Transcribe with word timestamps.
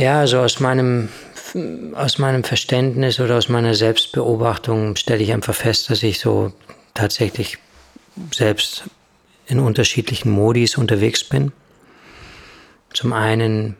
Ja, 0.00 0.20
also 0.20 0.38
aus 0.38 0.60
meinem, 0.60 1.10
aus 1.92 2.16
meinem 2.16 2.42
Verständnis 2.42 3.20
oder 3.20 3.36
aus 3.36 3.50
meiner 3.50 3.74
Selbstbeobachtung 3.74 4.96
stelle 4.96 5.22
ich 5.22 5.30
einfach 5.30 5.54
fest, 5.54 5.90
dass 5.90 6.02
ich 6.02 6.20
so 6.20 6.54
tatsächlich 6.94 7.58
selbst 8.32 8.84
in 9.46 9.60
unterschiedlichen 9.60 10.30
Modis 10.30 10.78
unterwegs 10.78 11.22
bin. 11.22 11.52
Zum 12.94 13.12
einen 13.12 13.76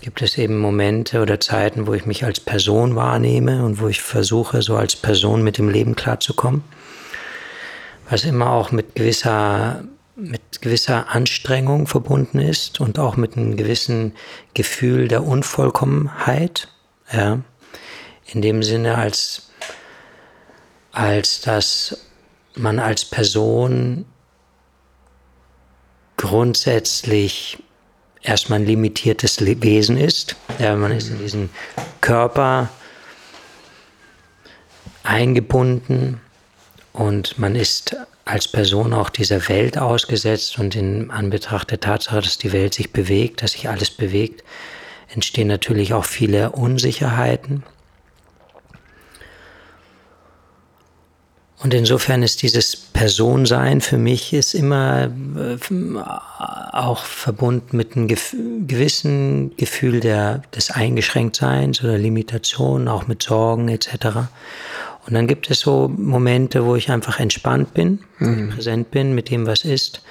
gibt 0.00 0.22
es 0.22 0.38
eben 0.38 0.58
Momente 0.58 1.22
oder 1.22 1.38
Zeiten, 1.38 1.86
wo 1.86 1.94
ich 1.94 2.04
mich 2.04 2.24
als 2.24 2.40
Person 2.40 2.96
wahrnehme 2.96 3.64
und 3.64 3.80
wo 3.80 3.86
ich 3.86 4.02
versuche, 4.02 4.60
so 4.60 4.74
als 4.74 4.96
Person 4.96 5.44
mit 5.44 5.56
dem 5.58 5.68
Leben 5.68 5.94
klarzukommen. 5.94 6.64
Was 8.10 8.24
immer 8.24 8.50
auch 8.50 8.72
mit 8.72 8.96
gewisser, 8.96 9.84
mit 10.16 10.62
gewisser 10.62 11.08
Anstrengung 11.08 11.86
verbunden 11.86 12.38
ist 12.38 12.80
und 12.80 12.98
auch 12.98 13.16
mit 13.16 13.36
einem 13.36 13.56
gewissen 13.56 14.14
Gefühl 14.54 15.08
der 15.08 15.24
Unvollkommenheit. 15.24 16.68
Ja. 17.12 17.40
In 18.26 18.40
dem 18.40 18.62
Sinne, 18.62 18.96
als, 18.96 19.50
als 20.92 21.40
dass 21.40 22.06
man 22.54 22.78
als 22.78 23.04
Person 23.04 24.06
grundsätzlich 26.16 27.58
erstmal 28.22 28.60
ein 28.60 28.66
limitiertes 28.66 29.44
Wesen 29.44 29.98
ist. 29.98 30.36
Ja, 30.58 30.76
man 30.76 30.92
ist 30.92 31.10
in 31.10 31.18
diesen 31.18 31.50
Körper 32.00 32.70
eingebunden 35.02 36.20
und 36.92 37.38
man 37.38 37.56
ist 37.56 37.96
als 38.24 38.48
Person 38.48 38.92
auch 38.94 39.10
dieser 39.10 39.48
Welt 39.48 39.76
ausgesetzt 39.76 40.58
und 40.58 40.74
in 40.74 41.10
Anbetracht 41.10 41.70
der 41.70 41.80
Tatsache, 41.80 42.20
dass 42.20 42.38
die 42.38 42.52
Welt 42.52 42.74
sich 42.74 42.92
bewegt, 42.92 43.42
dass 43.42 43.52
sich 43.52 43.68
alles 43.68 43.90
bewegt, 43.90 44.44
entstehen 45.12 45.48
natürlich 45.48 45.92
auch 45.92 46.04
viele 46.04 46.50
Unsicherheiten. 46.50 47.62
Und 51.64 51.72
insofern 51.72 52.22
ist 52.22 52.42
dieses 52.42 52.76
Personsein 52.76 53.80
für 53.80 53.96
mich 53.96 54.34
ist 54.34 54.52
immer 54.52 55.04
äh, 55.04 55.56
auch 56.72 57.04
verbunden 57.04 57.76
mit 57.76 57.96
einem 57.96 58.06
gewissen 58.06 59.56
Gefühl 59.56 60.00
der, 60.00 60.42
des 60.54 60.70
Eingeschränktseins 60.70 61.82
oder 61.82 61.96
Limitation, 61.96 62.86
auch 62.86 63.06
mit 63.06 63.22
Sorgen 63.22 63.68
etc. 63.68 64.28
Und 65.06 65.14
dann 65.14 65.26
gibt 65.26 65.50
es 65.50 65.60
so 65.60 65.88
Momente, 65.94 66.64
wo 66.64 66.76
ich 66.76 66.90
einfach 66.90 67.20
entspannt 67.20 67.74
bin, 67.74 68.00
mhm. 68.18 68.50
präsent 68.50 68.90
bin 68.90 69.14
mit 69.14 69.30
dem, 69.30 69.46
was 69.46 69.64
ist. 69.64 70.02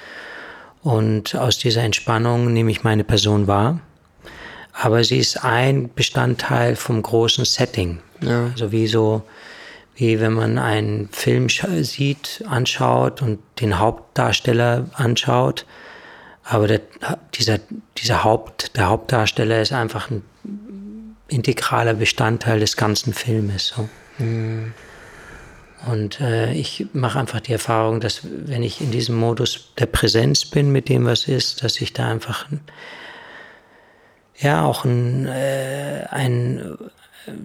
Und 0.82 1.34
aus 1.34 1.58
dieser 1.58 1.82
Entspannung 1.82 2.52
nehme 2.52 2.70
ich 2.70 2.84
meine 2.84 3.04
Person 3.04 3.46
wahr. 3.46 3.80
Aber 4.72 5.02
sie 5.04 5.18
ist 5.18 5.44
ein 5.44 5.90
Bestandteil 5.94 6.76
vom 6.76 7.00
großen 7.02 7.44
Setting. 7.44 8.00
Ja. 8.20 8.46
Also 8.46 8.70
wie 8.72 8.86
so 8.86 9.22
wie 9.96 10.20
wenn 10.20 10.32
man 10.32 10.58
einen 10.58 11.08
Film 11.10 11.48
sieht, 11.48 12.44
anschaut 12.48 13.22
und 13.22 13.38
den 13.60 13.78
Hauptdarsteller 13.78 14.86
anschaut. 14.94 15.66
Aber 16.42 16.66
der, 16.66 16.80
dieser, 17.34 17.58
dieser 17.96 18.24
Haupt, 18.24 18.76
der 18.76 18.88
Hauptdarsteller 18.88 19.62
ist 19.62 19.72
einfach 19.72 20.10
ein 20.10 20.22
integraler 21.28 21.94
Bestandteil 21.94 22.60
des 22.60 22.76
ganzen 22.76 23.14
Filmes. 23.14 23.68
So. 23.68 23.88
Mhm. 24.18 24.72
Und 25.86 26.20
äh, 26.20 26.52
ich 26.52 26.86
mache 26.92 27.18
einfach 27.18 27.40
die 27.40 27.52
Erfahrung, 27.52 28.00
dass 28.00 28.20
wenn 28.24 28.62
ich 28.62 28.80
in 28.80 28.90
diesem 28.90 29.16
Modus 29.16 29.72
der 29.78 29.86
Präsenz 29.86 30.46
bin 30.46 30.72
mit 30.72 30.88
dem, 30.88 31.04
was 31.04 31.28
ist, 31.28 31.62
dass 31.62 31.80
ich 31.80 31.92
da 31.92 32.08
einfach 32.08 32.46
ja 34.38 34.64
auch 34.64 34.84
ein, 34.84 35.26
äh, 35.26 36.06
ein, 36.10 36.76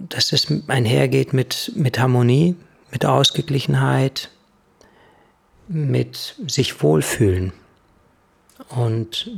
dass 0.08 0.32
es 0.32 0.46
einhergeht 0.68 1.32
mit, 1.32 1.72
mit 1.74 1.98
Harmonie, 1.98 2.56
mit 2.90 3.04
Ausgeglichenheit, 3.04 4.30
mit 5.68 6.36
sich 6.46 6.82
wohlfühlen. 6.82 7.52
Und 8.70 9.30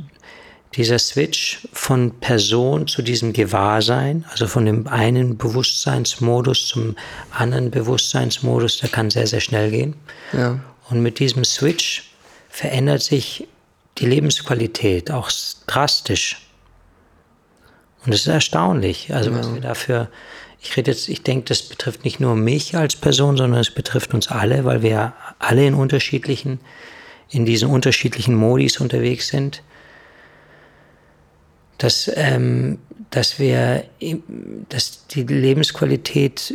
dieser 0.75 0.99
Switch 0.99 1.67
von 1.71 2.19
Person 2.19 2.87
zu 2.87 3.01
diesem 3.01 3.33
Gewahrsein, 3.33 4.25
also 4.29 4.47
von 4.47 4.65
dem 4.65 4.87
einen 4.87 5.37
Bewusstseinsmodus 5.37 6.67
zum 6.67 6.95
anderen 7.31 7.71
Bewusstseinsmodus, 7.71 8.79
der 8.79 8.89
kann 8.89 9.09
sehr, 9.09 9.27
sehr 9.27 9.41
schnell 9.41 9.71
gehen. 9.71 9.95
Ja. 10.31 10.59
Und 10.89 11.01
mit 11.01 11.19
diesem 11.19 11.43
Switch 11.43 12.11
verändert 12.49 13.01
sich 13.01 13.47
die 13.97 14.05
Lebensqualität 14.05 15.11
auch 15.11 15.31
drastisch. 15.67 16.47
Und 18.05 18.13
es 18.13 18.21
ist 18.21 18.27
erstaunlich, 18.27 19.13
also 19.13 19.31
ja. 19.31 19.37
was 19.37 19.53
wir 19.53 19.61
dafür, 19.61 20.09
ich 20.61 20.75
rede 20.75 20.91
jetzt, 20.91 21.07
ich 21.07 21.23
denke, 21.23 21.45
das 21.45 21.63
betrifft 21.63 22.03
nicht 22.03 22.19
nur 22.19 22.35
mich 22.35 22.75
als 22.75 22.95
Person, 22.95 23.37
sondern 23.37 23.59
es 23.59 23.71
betrifft 23.71 24.13
uns 24.13 24.27
alle, 24.27 24.65
weil 24.65 24.81
wir 24.81 25.13
alle 25.39 25.65
in 25.65 25.73
unterschiedlichen, 25.73 26.59
in 27.29 27.45
diesen 27.45 27.69
unterschiedlichen 27.69 28.35
Modis 28.35 28.79
unterwegs 28.79 29.27
sind. 29.27 29.61
Dass, 31.77 32.09
ähm, 32.15 32.79
dass 33.09 33.39
wir, 33.39 33.83
dass 34.69 35.07
die 35.07 35.23
Lebensqualität 35.23 36.53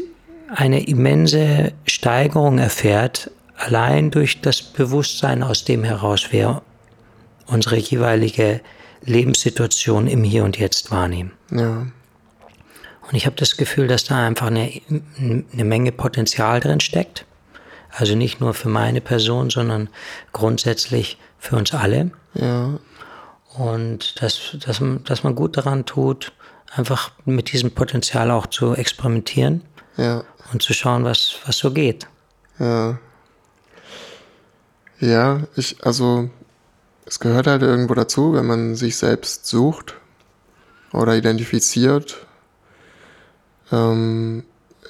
eine 0.48 0.86
immense 0.86 1.72
Steigerung 1.86 2.58
erfährt, 2.58 3.30
allein 3.56 4.10
durch 4.10 4.40
das 4.40 4.62
Bewusstsein, 4.62 5.42
aus 5.42 5.64
dem 5.64 5.84
heraus 5.84 6.32
wir 6.32 6.62
unsere 7.46 7.76
jeweilige 7.76 8.60
Lebenssituation 9.04 10.06
im 10.06 10.24
Hier 10.24 10.44
und 10.44 10.58
Jetzt 10.58 10.90
wahrnehmen. 10.90 11.32
Ja. 11.50 11.86
Und 13.08 13.14
ich 13.14 13.24
habe 13.26 13.36
das 13.36 13.56
Gefühl, 13.56 13.88
dass 13.88 14.04
da 14.04 14.26
einfach 14.26 14.48
eine, 14.48 14.70
eine 15.18 15.64
Menge 15.64 15.92
Potenzial 15.92 16.60
drin 16.60 16.80
steckt. 16.80 17.24
Also 17.90 18.14
nicht 18.14 18.40
nur 18.40 18.52
für 18.52 18.68
meine 18.68 19.00
Person, 19.00 19.48
sondern 19.48 19.88
grundsätzlich 20.32 21.16
für 21.38 21.56
uns 21.56 21.72
alle. 21.72 22.10
Ja. 22.34 22.78
Und 23.58 24.22
dass, 24.22 24.56
dass, 24.64 24.80
dass 25.04 25.24
man 25.24 25.34
gut 25.34 25.56
daran 25.56 25.84
tut, 25.84 26.32
einfach 26.74 27.10
mit 27.24 27.52
diesem 27.52 27.72
Potenzial 27.72 28.30
auch 28.30 28.46
zu 28.46 28.74
experimentieren 28.74 29.62
ja. 29.96 30.22
und 30.52 30.62
zu 30.62 30.72
schauen, 30.72 31.04
was, 31.04 31.34
was 31.44 31.58
so 31.58 31.72
geht. 31.72 32.06
Ja. 32.58 32.98
Ja, 35.00 35.42
ich, 35.56 35.84
also 35.84 36.30
es 37.04 37.20
gehört 37.20 37.46
halt 37.46 37.62
irgendwo 37.62 37.94
dazu, 37.94 38.32
wenn 38.32 38.46
man 38.46 38.74
sich 38.74 38.96
selbst 38.96 39.46
sucht 39.46 39.94
oder 40.92 41.16
identifiziert, 41.16 42.26
ähm, 43.72 44.44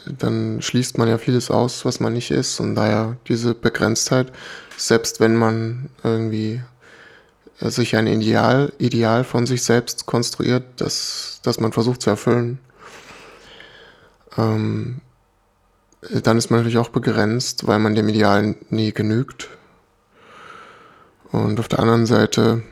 dann 0.06 0.62
schließt 0.62 0.98
man 0.98 1.08
ja 1.08 1.18
vieles 1.18 1.50
aus, 1.50 1.84
was 1.84 2.00
man 2.00 2.12
nicht 2.12 2.30
ist. 2.30 2.60
Und 2.60 2.74
daher 2.74 3.16
diese 3.28 3.54
Begrenztheit, 3.54 4.32
selbst 4.76 5.20
wenn 5.20 5.36
man 5.36 5.90
irgendwie 6.02 6.62
sich 7.60 7.96
ein 7.96 8.06
Ideal, 8.06 8.72
Ideal 8.78 9.24
von 9.24 9.46
sich 9.46 9.62
selbst 9.62 10.06
konstruiert, 10.06 10.64
das, 10.76 11.41
das 11.42 11.60
man 11.60 11.72
versucht 11.72 12.02
zu 12.02 12.10
erfüllen, 12.10 12.58
ähm, 14.36 15.00
dann 16.22 16.38
ist 16.38 16.50
man 16.50 16.60
natürlich 16.60 16.78
auch 16.78 16.91
begrenzt, 16.91 17.66
weil 17.66 17.80
man 17.80 17.94
dem 17.94 18.08
Ideal 18.08 18.54
nie 18.70 18.92
genügt. 18.92 19.48
Und 21.32 21.58
auf 21.58 21.68
der 21.68 21.80
anderen 21.80 22.06
Seite, 22.06 22.62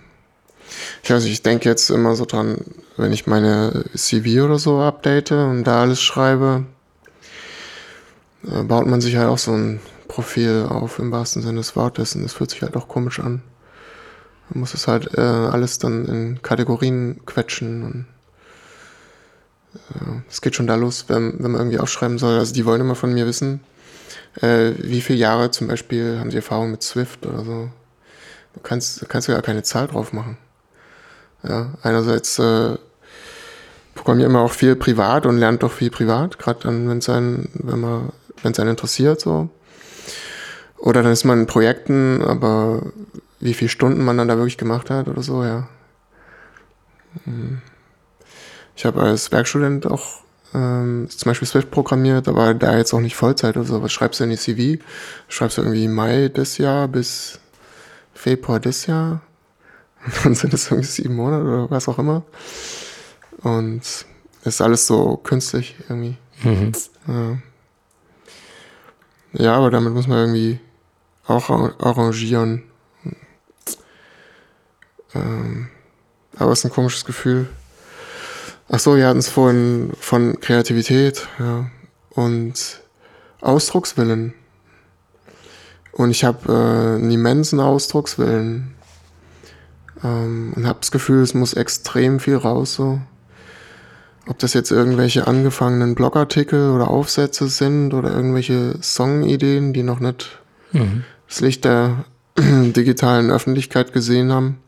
ich 1.03 1.11
weiß 1.11 1.25
ich 1.25 1.43
denke 1.43 1.69
jetzt 1.69 1.91
immer 1.91 2.15
so 2.15 2.25
dran, 2.25 2.59
wenn 2.97 3.13
ich 3.13 3.27
meine 3.27 3.85
CV 3.95 4.45
oder 4.45 4.59
so 4.59 4.81
update 4.81 5.33
und 5.33 5.65
da 5.65 5.83
alles 5.83 6.01
schreibe, 6.01 6.65
äh, 8.45 8.63
baut 8.63 8.87
man 8.87 9.01
sich 9.01 9.17
halt 9.17 9.29
auch 9.29 9.39
so 9.39 9.53
ein 9.53 9.81
Profil 10.09 10.67
auf 10.69 10.99
im 10.99 11.11
wahrsten 11.11 11.43
Sinne 11.43 11.59
des 11.59 11.75
Wortes 11.75 12.15
und 12.15 12.23
das 12.23 12.33
fühlt 12.33 12.51
sich 12.51 12.63
halt 12.63 12.77
auch 12.77 12.89
komisch 12.89 13.19
an. 13.19 13.43
Man 14.51 14.61
muss 14.61 14.75
es 14.75 14.87
halt 14.87 15.17
äh, 15.17 15.21
alles 15.21 15.79
dann 15.79 16.07
in 16.07 16.43
Kategorien 16.43 17.21
quetschen 17.27 17.83
und 17.83 18.07
äh, 19.75 20.21
es 20.29 20.41
geht 20.41 20.55
schon 20.55 20.67
da 20.67 20.77
los, 20.77 21.07
wenn, 21.09 21.35
wenn 21.39 21.51
man 21.51 21.61
irgendwie 21.61 21.81
aufschreiben 21.81 22.19
soll. 22.19 22.39
Also 22.39 22.55
die 22.55 22.65
wollen 22.65 22.81
immer 22.81 22.95
von 22.95 23.13
mir 23.13 23.27
wissen, 23.27 23.61
äh, 24.41 24.73
wie 24.79 25.01
viele 25.01 25.19
Jahre 25.19 25.51
zum 25.51 25.67
Beispiel 25.67 26.19
haben 26.19 26.31
sie 26.31 26.37
Erfahrung 26.37 26.71
mit 26.71 26.83
Swift 26.83 27.27
oder 27.27 27.45
so. 27.45 27.71
Du 28.55 28.61
kannst, 28.63 29.03
du 29.03 29.07
kannst 29.07 29.29
ja 29.29 29.35
gar 29.35 29.43
keine 29.43 29.63
Zahl 29.63 29.89
drauf 29.89 30.13
machen. 30.13 30.39
Ja, 31.43 31.75
einerseits 31.83 32.39
äh, 32.39 32.77
programmiert 33.95 34.31
man 34.31 34.43
auch 34.43 34.53
viel 34.53 34.77
privat 34.77 35.27
und 35.27 35.39
lernt 35.39 35.63
doch 35.63 35.73
viel 35.73 35.91
privat, 35.91 36.39
gerade 36.39 36.61
dann, 36.63 36.89
wenn 36.89 36.99
es 36.99 37.09
einen, 37.09 37.51
wenn 37.55 37.81
man, 37.81 38.13
wenn 38.43 38.53
es 38.53 38.61
einen 38.61 38.71
interessiert, 38.71 39.21
so. 39.21 39.49
Oder 40.79 41.03
dann 41.03 41.13
ist 41.13 41.25
man 41.25 41.41
in 41.41 41.47
Projekten, 41.47 42.23
aber 42.23 42.83
wie 43.41 43.55
viele 43.55 43.69
Stunden 43.69 44.05
man 44.05 44.19
dann 44.19 44.29
da 44.29 44.37
wirklich 44.37 44.59
gemacht 44.59 44.91
hat 44.91 45.09
oder 45.09 45.23
so, 45.23 45.45
ja. 45.45 45.69
Hm. 47.25 47.61
Ich 48.77 48.85
habe 48.85 49.03
als 49.03 49.33
Werkstudent 49.33 49.87
auch 49.87 50.21
ähm, 50.55 51.09
zum 51.11 51.31
Beispiel 51.31 51.49
Swift 51.49 51.71
programmiert, 51.71 52.29
aber 52.29 52.55
da 52.55 52.77
jetzt 52.77 52.93
auch 52.93 53.01
nicht 53.01 53.17
Vollzeit 53.17 53.57
oder 53.57 53.67
so. 53.67 53.83
Was 53.83 53.93
schreibst 53.93 54.21
du 54.21 54.25
in 54.25 54.31
die 54.31 54.37
CV? 54.37 54.83
Schreibst 55.29 55.59
du 55.59 55.63
irgendwie 55.63 55.89
Mai 55.89 56.29
des 56.29 56.59
Jahr 56.59 56.89
bis 56.89 57.41
Februar 58.15 58.61
des 58.61 58.87
Jahr. 58.87 59.21
Und 60.07 60.25
dann 60.25 60.35
sind 60.35 60.55
es 60.55 60.71
irgendwie 60.71 60.87
sieben 60.87 61.17
Monate 61.17 61.45
oder 61.45 61.71
was 61.71 61.89
auch 61.89 61.99
immer. 61.99 62.23
Und 63.43 63.83
ist 64.45 64.61
alles 64.61 64.87
so 64.87 65.17
künstlich 65.17 65.77
irgendwie. 65.89 66.17
Mhm. 66.43 66.73
Ja. 67.09 67.39
ja, 69.33 69.55
aber 69.55 69.71
damit 69.71 69.93
muss 69.93 70.07
man 70.07 70.19
irgendwie 70.19 70.61
auch 71.27 71.51
arrangieren. 71.51 72.63
Ähm, 75.17 75.69
aber 76.37 76.53
es 76.53 76.61
ist 76.61 76.67
ein 76.67 76.73
komisches 76.73 77.05
Gefühl. 77.05 77.49
Ach 78.69 78.79
so, 78.79 78.97
wir 78.97 79.07
hatten 79.07 79.19
es 79.19 79.29
vorhin 79.29 79.93
von 80.01 80.41
Kreativität 80.41 81.29
ja, 81.39 81.71
und 82.11 82.81
Ausdruckswillen. 83.41 84.35
Und 85.93 86.11
ich 86.11 86.25
habe 86.25 86.53
äh, 86.53 86.97
einen 86.97 87.11
immensen 87.11 87.61
Ausdruckswillen. 87.61 88.75
Ähm, 90.03 90.53
und 90.55 90.67
habe 90.67 90.79
das 90.81 90.91
Gefühl, 90.91 91.23
es 91.23 91.33
muss 91.33 91.55
extrem 91.55 92.21
viel 92.21 92.37
raus. 92.37 92.75
So. 92.75 93.01
Ob 94.27 94.39
das 94.41 94.53
jetzt 94.53 94.73
irgendwelche 94.73 95.27
angefangenen 95.27 95.95
Blogartikel 95.95 96.71
oder 96.71 96.89
Aufsätze 96.89 97.49
sind 97.49 97.95
oder 97.95 98.11
irgendwelche 98.11 98.77
Songideen, 98.83 99.73
die 99.73 99.85
noch 99.85 100.01
nicht 100.01 100.41
mhm. 100.73 101.05
das 101.29 101.41
Licht 101.41 101.65
der 101.65 102.05
digitalen 102.39 103.31
Öffentlichkeit 103.31 103.93
gesehen 103.93 104.33
haben. 104.33 104.59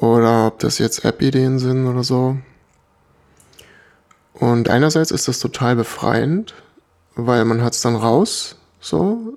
Oder 0.00 0.46
ob 0.46 0.58
das 0.60 0.78
jetzt 0.78 1.04
App-Ideen 1.04 1.58
sind 1.58 1.86
oder 1.86 2.04
so. 2.04 2.36
Und 4.34 4.68
einerseits 4.68 5.10
ist 5.10 5.26
das 5.26 5.40
total 5.40 5.74
befreiend, 5.74 6.54
weil 7.16 7.44
man 7.44 7.62
hat 7.62 7.74
es 7.74 7.82
dann 7.82 7.96
raus, 7.96 8.56
so, 8.80 9.36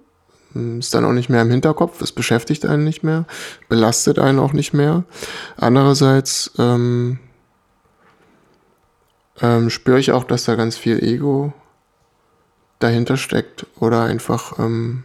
ist 0.54 0.94
dann 0.94 1.06
auch 1.06 1.14
nicht 1.14 1.30
mehr 1.30 1.42
im 1.42 1.50
Hinterkopf, 1.50 2.02
es 2.02 2.12
beschäftigt 2.12 2.66
einen 2.66 2.84
nicht 2.84 3.04
mehr, 3.04 3.26
belastet 3.70 4.20
einen 4.20 4.38
auch 4.38 4.54
nicht 4.54 4.74
mehr. 4.74 5.04
Andererseits 5.58 6.52
ähm, 6.60 7.20
ähm, 9.42 9.70
spüre 9.72 10.00
ich 10.00 10.12
auch, 10.12 10.24
dass 10.24 10.44
da 10.44 10.56
ganz 10.56 10.78
viel 10.78 11.04
Ego 11.04 11.54
dahinter 12.80 13.18
steckt 13.18 13.66
oder 13.80 14.04
einfach 14.04 14.60
ähm, 14.60 15.04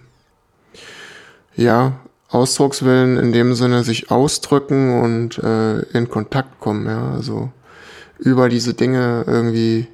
ja 1.54 1.92
Ausdruckswillen 2.36 3.16
in 3.16 3.32
dem 3.32 3.54
Sinne 3.54 3.82
sich 3.82 4.10
ausdrücken 4.10 5.00
und 5.00 5.38
äh, 5.38 5.80
in 5.96 6.08
Kontakt 6.10 6.60
kommen, 6.60 6.86
ja, 6.86 7.12
also 7.12 7.50
über 8.18 8.48
diese 8.48 8.74
Dinge 8.74 9.24
irgendwie, 9.26 9.88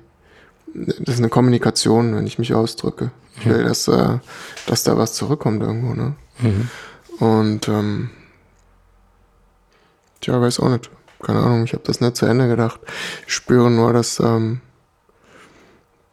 das 0.74 1.14
ist 1.14 1.18
eine 1.18 1.28
Kommunikation, 1.28 2.16
wenn 2.16 2.26
ich 2.26 2.38
mich 2.38 2.52
ausdrücke. 2.52 3.12
Ich 3.38 3.46
will, 3.46 3.64
dass, 3.64 3.88
äh, 3.88 4.18
dass 4.66 4.82
da 4.82 4.96
was 4.98 5.14
zurückkommt 5.14 5.62
irgendwo, 5.62 5.94
ne? 5.94 6.14
Mhm. 6.40 6.68
Und 7.18 7.68
ähm, 7.68 8.10
tja, 10.20 10.40
weiß 10.40 10.60
auch 10.60 10.68
nicht. 10.68 10.90
Keine 11.22 11.40
Ahnung, 11.40 11.64
ich 11.64 11.72
habe 11.72 11.84
das 11.86 12.00
nicht 12.00 12.16
zu 12.16 12.26
Ende 12.26 12.48
gedacht. 12.48 12.80
Ich 13.26 13.34
spüre 13.34 13.70
nur, 13.70 13.92
dass, 13.92 14.18
ähm, 14.18 14.60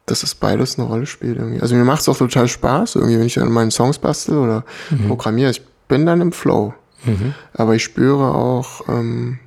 dass 0.06 0.22
es 0.22 0.36
beides 0.36 0.78
eine 0.78 0.88
Rolle 0.88 1.08
spielt 1.08 1.38
irgendwie. 1.38 1.62
Also 1.62 1.76
mir 1.76 1.84
macht 1.84 2.02
es 2.02 2.10
auch 2.10 2.18
total 2.18 2.48
Spaß, 2.48 2.96
irgendwie, 2.96 3.18
wenn 3.18 3.26
ich 3.26 3.40
an 3.40 3.52
meinen 3.52 3.72
Songs 3.72 3.98
bastel 3.98 4.38
oder 4.38 4.64
mhm. 4.92 5.08
programmiere. 5.08 5.50
Ich 5.50 5.64
bin 5.90 6.06
dann 6.06 6.22
im 6.22 6.32
Flow. 6.32 6.74
Mhm. 7.04 7.34
Aber 7.54 7.76
ich 7.76 7.84
spüre 7.84 8.34
auch, 8.34 8.88
ähm, 8.88 9.40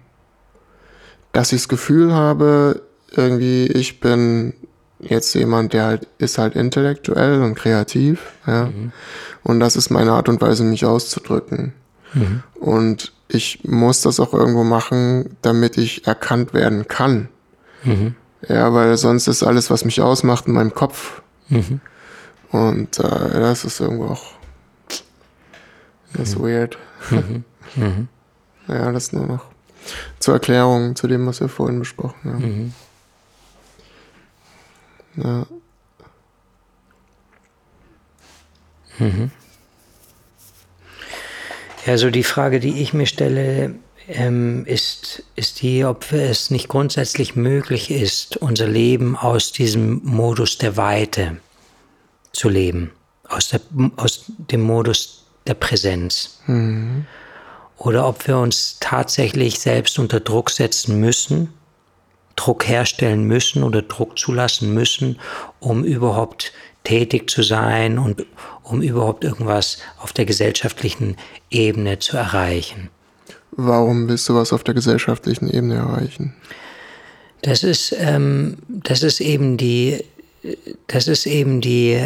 dass 1.33 1.53
ich 1.53 1.63
das 1.63 1.69
Gefühl 1.69 2.13
habe, 2.13 2.83
irgendwie, 3.11 3.67
ich 3.67 4.01
bin 4.01 4.53
jetzt 5.01 5.35
jemand, 5.35 5.73
der 5.73 5.85
halt 5.85 6.09
ist 6.19 6.39
halt 6.39 6.55
intellektuell 6.55 7.43
und 7.43 7.55
kreativ, 7.55 8.33
ja. 8.47 8.67
Mhm. 8.67 8.93
Und 9.43 9.61
das 9.61 9.77
ist 9.77 9.91
meine 9.91 10.13
Art 10.13 10.29
und 10.29 10.41
Weise, 10.41 10.63
mich 10.63 10.85
auszudrücken. 10.85 11.73
Mhm. 12.15 12.43
Und 12.55 13.13
ich 13.29 13.65
muss 13.65 14.03
das 14.03 14.21
auch 14.21 14.35
irgendwo 14.35 14.63
machen, 14.63 15.37
damit 15.43 15.79
ich 15.79 16.07
erkannt 16.07 16.55
werden 16.55 16.87
kann. 16.87 17.29
Mhm. 17.85 18.15
Ja, 18.49 18.73
weil 18.75 18.97
sonst 18.97 19.27
ist 19.27 19.43
alles, 19.43 19.71
was 19.71 19.85
mich 19.85 20.01
ausmacht, 20.01 20.47
in 20.47 20.53
meinem 20.53 20.75
Kopf. 20.75 21.23
Mhm. 21.49 21.81
Und 22.51 22.99
äh, 22.99 23.41
das 23.41 23.65
ist 23.65 23.81
irgendwo 23.81 24.07
auch 24.07 24.35
das 26.15 26.31
ist 26.31 26.39
mhm. 26.39 26.45
weird. 26.45 26.79
Mhm. 27.11 27.45
Mhm. 27.77 28.09
ja, 28.69 28.93
das 28.93 29.13
nur 29.13 29.27
noch 29.27 29.45
zur 30.19 30.35
Erklärung 30.35 30.95
zu 30.97 31.09
dem, 31.09 31.27
was 31.27 31.41
wir 31.41 31.49
vorhin 31.49 31.79
besprochen 31.79 32.33
haben. 32.33 32.73
Mhm. 35.17 35.23
Ja. 35.23 35.47
Mhm. 38.99 39.31
Ja, 41.87 41.99
so 41.99 42.11
die 42.11 42.23
Frage, 42.23 42.61
die 42.61 42.81
ich 42.81 42.95
mir 42.95 43.07
stelle, 43.07 43.75
ähm, 44.09 44.65
ist, 44.67 45.25
ist 45.35 45.63
die, 45.63 45.85
ob 45.85 46.13
es 46.13 46.51
nicht 46.51 46.69
grundsätzlich 46.69 47.35
möglich 47.35 47.91
ist, 47.91 48.37
unser 48.37 48.69
Leben 48.69 49.17
aus 49.17 49.53
diesem 49.53 50.01
Modus 50.05 50.59
der 50.59 50.77
Weite 50.77 51.39
zu 52.33 52.49
leben, 52.49 52.93
aus, 53.29 53.49
der, 53.49 53.61
aus 53.97 54.25
dem 54.39 54.61
Modus 54.63 55.22
der 55.47 55.55
Präsenz. 55.55 56.41
Mhm 56.47 57.07
oder 57.85 58.07
ob 58.07 58.29
wir 58.29 58.39
uns 58.39 58.77
tatsächlich 58.79 59.59
selbst 59.59 59.99
unter 59.99 60.21
Druck 60.21 60.51
setzen 60.51 61.01
müssen, 61.01 61.53
Druck 62.37 62.69
herstellen 62.69 63.25
müssen 63.25 63.65
oder 63.65 63.83
Druck 63.83 64.19
zulassen 64.19 64.73
müssen, 64.73 65.19
um 65.59 65.83
überhaupt 65.83 66.53
tätig 66.85 67.29
zu 67.29 67.43
sein 67.43 67.99
und 67.99 68.25
um 68.63 68.83
überhaupt 68.83 69.25
irgendwas 69.25 69.79
auf 69.99 70.13
der 70.13 70.27
gesellschaftlichen 70.27 71.17
Ebene 71.51 71.99
zu 71.99 72.17
erreichen. 72.17 72.89
Warum 73.51 74.09
willst 74.09 74.29
du 74.29 74.35
was 74.37 74.53
auf 74.53 74.63
der 74.63 74.75
gesellschaftlichen 74.75 75.51
Ebene 75.51 75.75
erreichen? 75.75 76.35
Das 77.43 77.65
ist, 77.65 77.95
ähm, 77.99 78.59
das 78.69 79.03
ist 79.03 79.21
eben 79.21 79.57
die, 79.57 80.05
das 80.87 81.09
ist 81.09 81.27
eben 81.27 81.61
die 81.61 82.01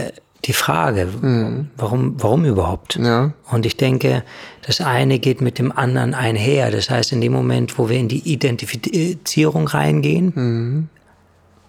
die 0.45 0.53
Frage, 0.53 1.07
mhm. 1.07 1.71
warum, 1.77 2.15
warum 2.19 2.45
überhaupt? 2.45 2.97
Ja. 3.03 3.33
Und 3.51 3.67
ich 3.67 3.77
denke, 3.77 4.23
das 4.67 4.81
eine 4.81 5.19
geht 5.19 5.41
mit 5.41 5.59
dem 5.59 5.73
anderen 5.73 6.15
einher. 6.15 6.71
Das 6.71 6.91
heißt, 6.91 7.13
in 7.13 7.21
dem 7.21 7.33
Moment, 7.33 7.79
wo 7.79 7.89
wir 7.89 7.99
in 7.99 8.09
die 8.09 8.29
Identifizierung 8.29 9.67
reingehen, 9.67 10.33
mhm. 10.35 10.89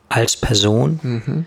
als 0.09 0.37
Person, 0.37 0.99
mhm. 1.01 1.45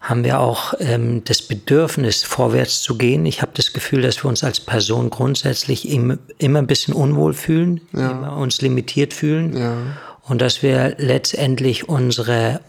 haben 0.00 0.24
wir 0.24 0.40
auch 0.40 0.74
ähm, 0.80 1.22
das 1.24 1.42
Bedürfnis, 1.42 2.24
vorwärts 2.24 2.82
zu 2.82 2.96
gehen. 2.96 3.26
Ich 3.26 3.42
habe 3.42 3.52
das 3.54 3.72
Gefühl, 3.72 4.02
dass 4.02 4.24
wir 4.24 4.28
uns 4.28 4.42
als 4.42 4.60
Person 4.60 5.10
grundsätzlich 5.10 5.88
im, 5.88 6.18
immer 6.38 6.58
ein 6.58 6.66
bisschen 6.66 6.94
unwohl 6.94 7.34
fühlen, 7.34 7.80
ja. 7.92 8.10
immer 8.10 8.36
uns 8.36 8.60
limitiert 8.60 9.14
fühlen. 9.14 9.56
Ja. 9.56 9.76
Und 10.22 10.40
dass 10.40 10.62
wir 10.62 10.94
letztendlich 10.98 11.88
unsere 11.88 12.60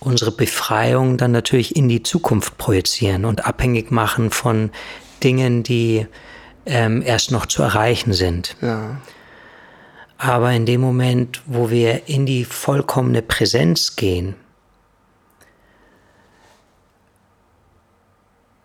unsere 0.00 0.30
Befreiung 0.30 1.16
dann 1.16 1.32
natürlich 1.32 1.76
in 1.76 1.88
die 1.88 2.02
Zukunft 2.02 2.58
projizieren 2.58 3.24
und 3.24 3.46
abhängig 3.46 3.90
machen 3.90 4.30
von 4.30 4.70
Dingen, 5.22 5.62
die 5.62 6.06
ähm, 6.66 7.02
erst 7.02 7.30
noch 7.30 7.46
zu 7.46 7.62
erreichen 7.62 8.12
sind. 8.12 8.56
Ja. 8.60 9.00
Aber 10.18 10.52
in 10.52 10.66
dem 10.66 10.80
Moment, 10.80 11.42
wo 11.46 11.70
wir 11.70 12.08
in 12.08 12.26
die 12.26 12.44
vollkommene 12.44 13.22
Präsenz 13.22 13.96
gehen, 13.96 14.34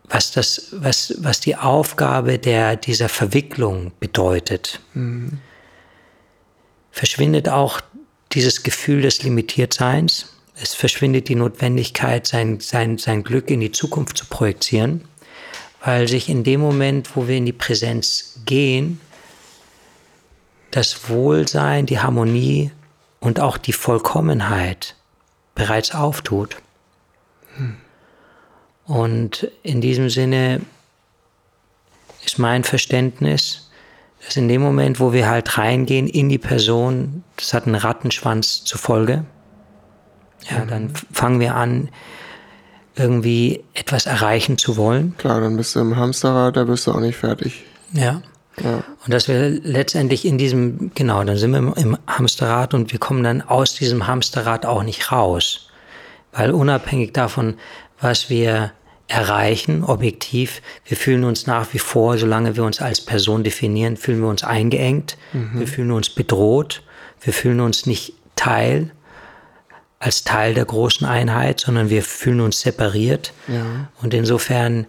was, 0.10 0.32
das, 0.32 0.70
was, 0.72 1.16
was 1.20 1.40
die 1.40 1.56
Aufgabe 1.56 2.38
der, 2.38 2.76
dieser 2.76 3.10
Verwicklung 3.10 3.92
bedeutet, 4.00 4.80
mhm. 4.94 5.40
verschwindet 6.92 7.50
auch 7.50 7.82
dieses 8.32 8.64
Gefühl 8.64 9.02
des 9.02 9.24
Limitiertseins 9.24 10.33
es 10.62 10.74
verschwindet 10.74 11.30
die 11.30 11.36
Notwendigkeit, 11.36 12.28
sein, 12.28 12.60
sein, 12.60 12.98
sein 12.98 13.24
Glück 13.24 13.50
in 13.50 13.60
die 13.60 13.72
Zukunft 13.72 14.18
zu 14.18 14.26
projizieren, 14.26 15.06
weil 15.84 16.08
sich 16.08 16.30
in 16.30 16.44
dem 16.44 16.62
Moment, 16.62 17.16
wo 17.16 17.28
wir 17.28 17.38
in 17.38 17.46
die 17.46 17.54
Präsenz 17.54 18.40
gehen, 18.46 19.02
das 20.72 21.10
Wohlsein, 21.10 21.86
die 21.86 22.00
Harmonie 22.00 22.72
und 23.20 23.40
auch 23.40 23.58
die 23.58 23.74
Vollkommenheit 23.74 24.96
bereits 25.56 25.94
auftut. 25.94 26.58
Und 28.86 29.52
in 29.62 29.82
diesem 29.82 30.10
Sinne 30.10 30.62
ist 32.26 32.40
mein 32.40 32.64
Verständnis, 32.64 33.70
dass 34.26 34.38
in 34.38 34.48
dem 34.48 34.62
Moment, 34.62 35.00
wo 35.00 35.14
wir 35.14 35.30
halt 35.30 35.58
reingehen 35.58 36.08
in 36.08 36.30
die 36.30 36.38
Person, 36.38 37.24
das 37.36 37.54
hat 37.54 37.66
einen 37.66 37.76
Rattenschwanz 37.76 38.64
zur 38.64 38.80
Folge, 38.80 39.26
ja, 40.50 40.66
dann 40.66 40.94
fangen 41.12 41.40
wir 41.40 41.56
an, 41.56 41.90
irgendwie 42.96 43.64
etwas 43.74 44.06
erreichen 44.06 44.58
zu 44.58 44.78
wollen. 44.78 45.16
Klar, 45.18 45.42
dann 45.42 45.58
bist 45.58 45.76
du 45.76 45.80
im 45.80 45.96
Hamsterrad, 45.96 46.58
da 46.58 46.64
bist 46.66 46.86
du 46.86 46.92
auch 46.92 47.00
nicht 47.00 47.18
fertig. 47.18 47.64
Ja. 47.92 48.22
ja. 48.62 48.84
Und 49.04 49.14
dass 49.14 49.28
wir 49.28 49.50
letztendlich 49.50 50.26
in 50.26 50.38
diesem, 50.38 50.92
genau, 50.94 51.24
dann 51.24 51.38
sind 51.38 51.52
wir 51.52 51.78
im 51.78 51.98
Hamsterrad 52.08 52.74
und 52.74 52.92
wir 52.92 53.00
kommen 53.00 53.24
dann 53.24 53.42
aus 53.42 53.74
diesem 53.76 54.08
Hamsterrad 54.08 54.66
auch 54.66 54.84
nicht 54.84 55.12
raus. 55.12 55.70
Weil 56.32 56.52
unabhängig 56.52 57.14
davon, 57.14 57.56
was 58.00 58.30
wir 58.30 58.72
erreichen, 59.08 59.84
objektiv, 59.84 60.62
wir 60.86 60.98
fühlen 60.98 61.24
uns 61.24 61.46
nach 61.46 61.74
wie 61.74 61.80
vor, 61.80 62.18
solange 62.18 62.56
wir 62.56 62.64
uns 62.64 62.82
als 62.82 63.02
Person 63.02 63.44
definieren, 63.44 63.98
fühlen 63.98 64.22
wir 64.22 64.30
uns 64.30 64.44
eingeengt, 64.44 65.18
mhm. 65.34 65.60
wir 65.60 65.68
fühlen 65.68 65.92
uns 65.92 66.10
bedroht, 66.10 66.84
wir 67.22 67.34
fühlen 67.34 67.60
uns 67.60 67.86
nicht 67.86 68.14
Teil 68.36 68.92
als 70.04 70.26
Teil 70.26 70.54
der 70.54 70.66
großen 70.66 71.08
Einheit, 71.08 71.62
sondern 71.62 71.90
wir 71.90 72.04
fühlen 72.04 72.42
uns 72.42 72.60
separiert. 72.60 73.32
Ja. 73.48 73.88
Und 74.02 74.14
insofern 74.14 74.86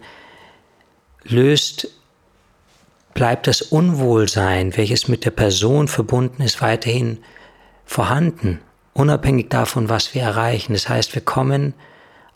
löst, 1.23 1.87
bleibt 3.13 3.47
das 3.47 3.61
Unwohlsein, 3.61 4.75
welches 4.75 5.07
mit 5.07 5.23
der 5.23 5.31
Person 5.31 5.87
verbunden 5.87 6.41
ist, 6.41 6.61
weiterhin 6.61 7.19
vorhanden, 7.85 8.59
unabhängig 8.93 9.49
davon, 9.49 9.87
was 9.87 10.13
wir 10.13 10.21
erreichen. 10.21 10.73
Das 10.73 10.89
heißt, 10.89 11.15
wir 11.15 11.21
kommen 11.21 11.73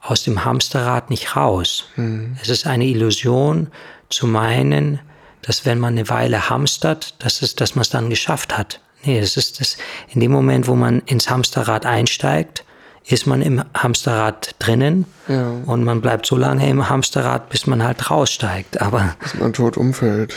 aus 0.02 0.24
dem 0.24 0.46
Hamsterrad 0.46 1.10
nicht 1.10 1.36
raus. 1.36 1.90
Mhm. 1.98 2.38
Es 2.42 2.48
ist 2.48 2.66
eine 2.66 2.86
Illusion 2.86 3.68
zu 4.08 4.26
meinen, 4.26 5.00
dass 5.42 5.66
wenn 5.66 5.80
man 5.80 5.98
eine 5.98 6.08
Weile 6.08 6.50
hamstert, 6.50 7.22
dass, 7.22 7.42
es, 7.42 7.56
dass 7.56 7.76
man 7.76 7.82
es 7.82 7.90
dann 7.90 8.10
geschafft 8.10 8.58
hat. 8.58 8.80
Nee, 9.04 9.20
es 9.20 9.36
ist 9.36 9.60
das, 9.60 9.78
in 10.08 10.22
dem 10.22 10.32
Moment, 10.32 10.68
wo 10.68 10.76
man 10.76 11.00
ins 11.00 11.30
Hamsterrad 11.30 11.86
einsteigt, 11.86 12.64
ist 13.06 13.25
man 13.25 13.41
im 13.41 13.63
Hamsterrad 13.74 14.56
drinnen 14.60 15.06
ja. 15.27 15.51
und 15.65 15.84
man 15.84 16.01
bleibt 16.01 16.25
so 16.25 16.36
lange 16.38 16.70
im 16.70 16.89
Hamsterrad, 16.89 17.50
bis 17.50 17.65
man 17.68 17.84
halt 17.84 18.12
raussteigt. 18.12 18.82
Aber 18.82 19.15
bis 19.20 19.36
man 19.36 19.53
tot 19.53 19.77
umfällt. 19.77 20.36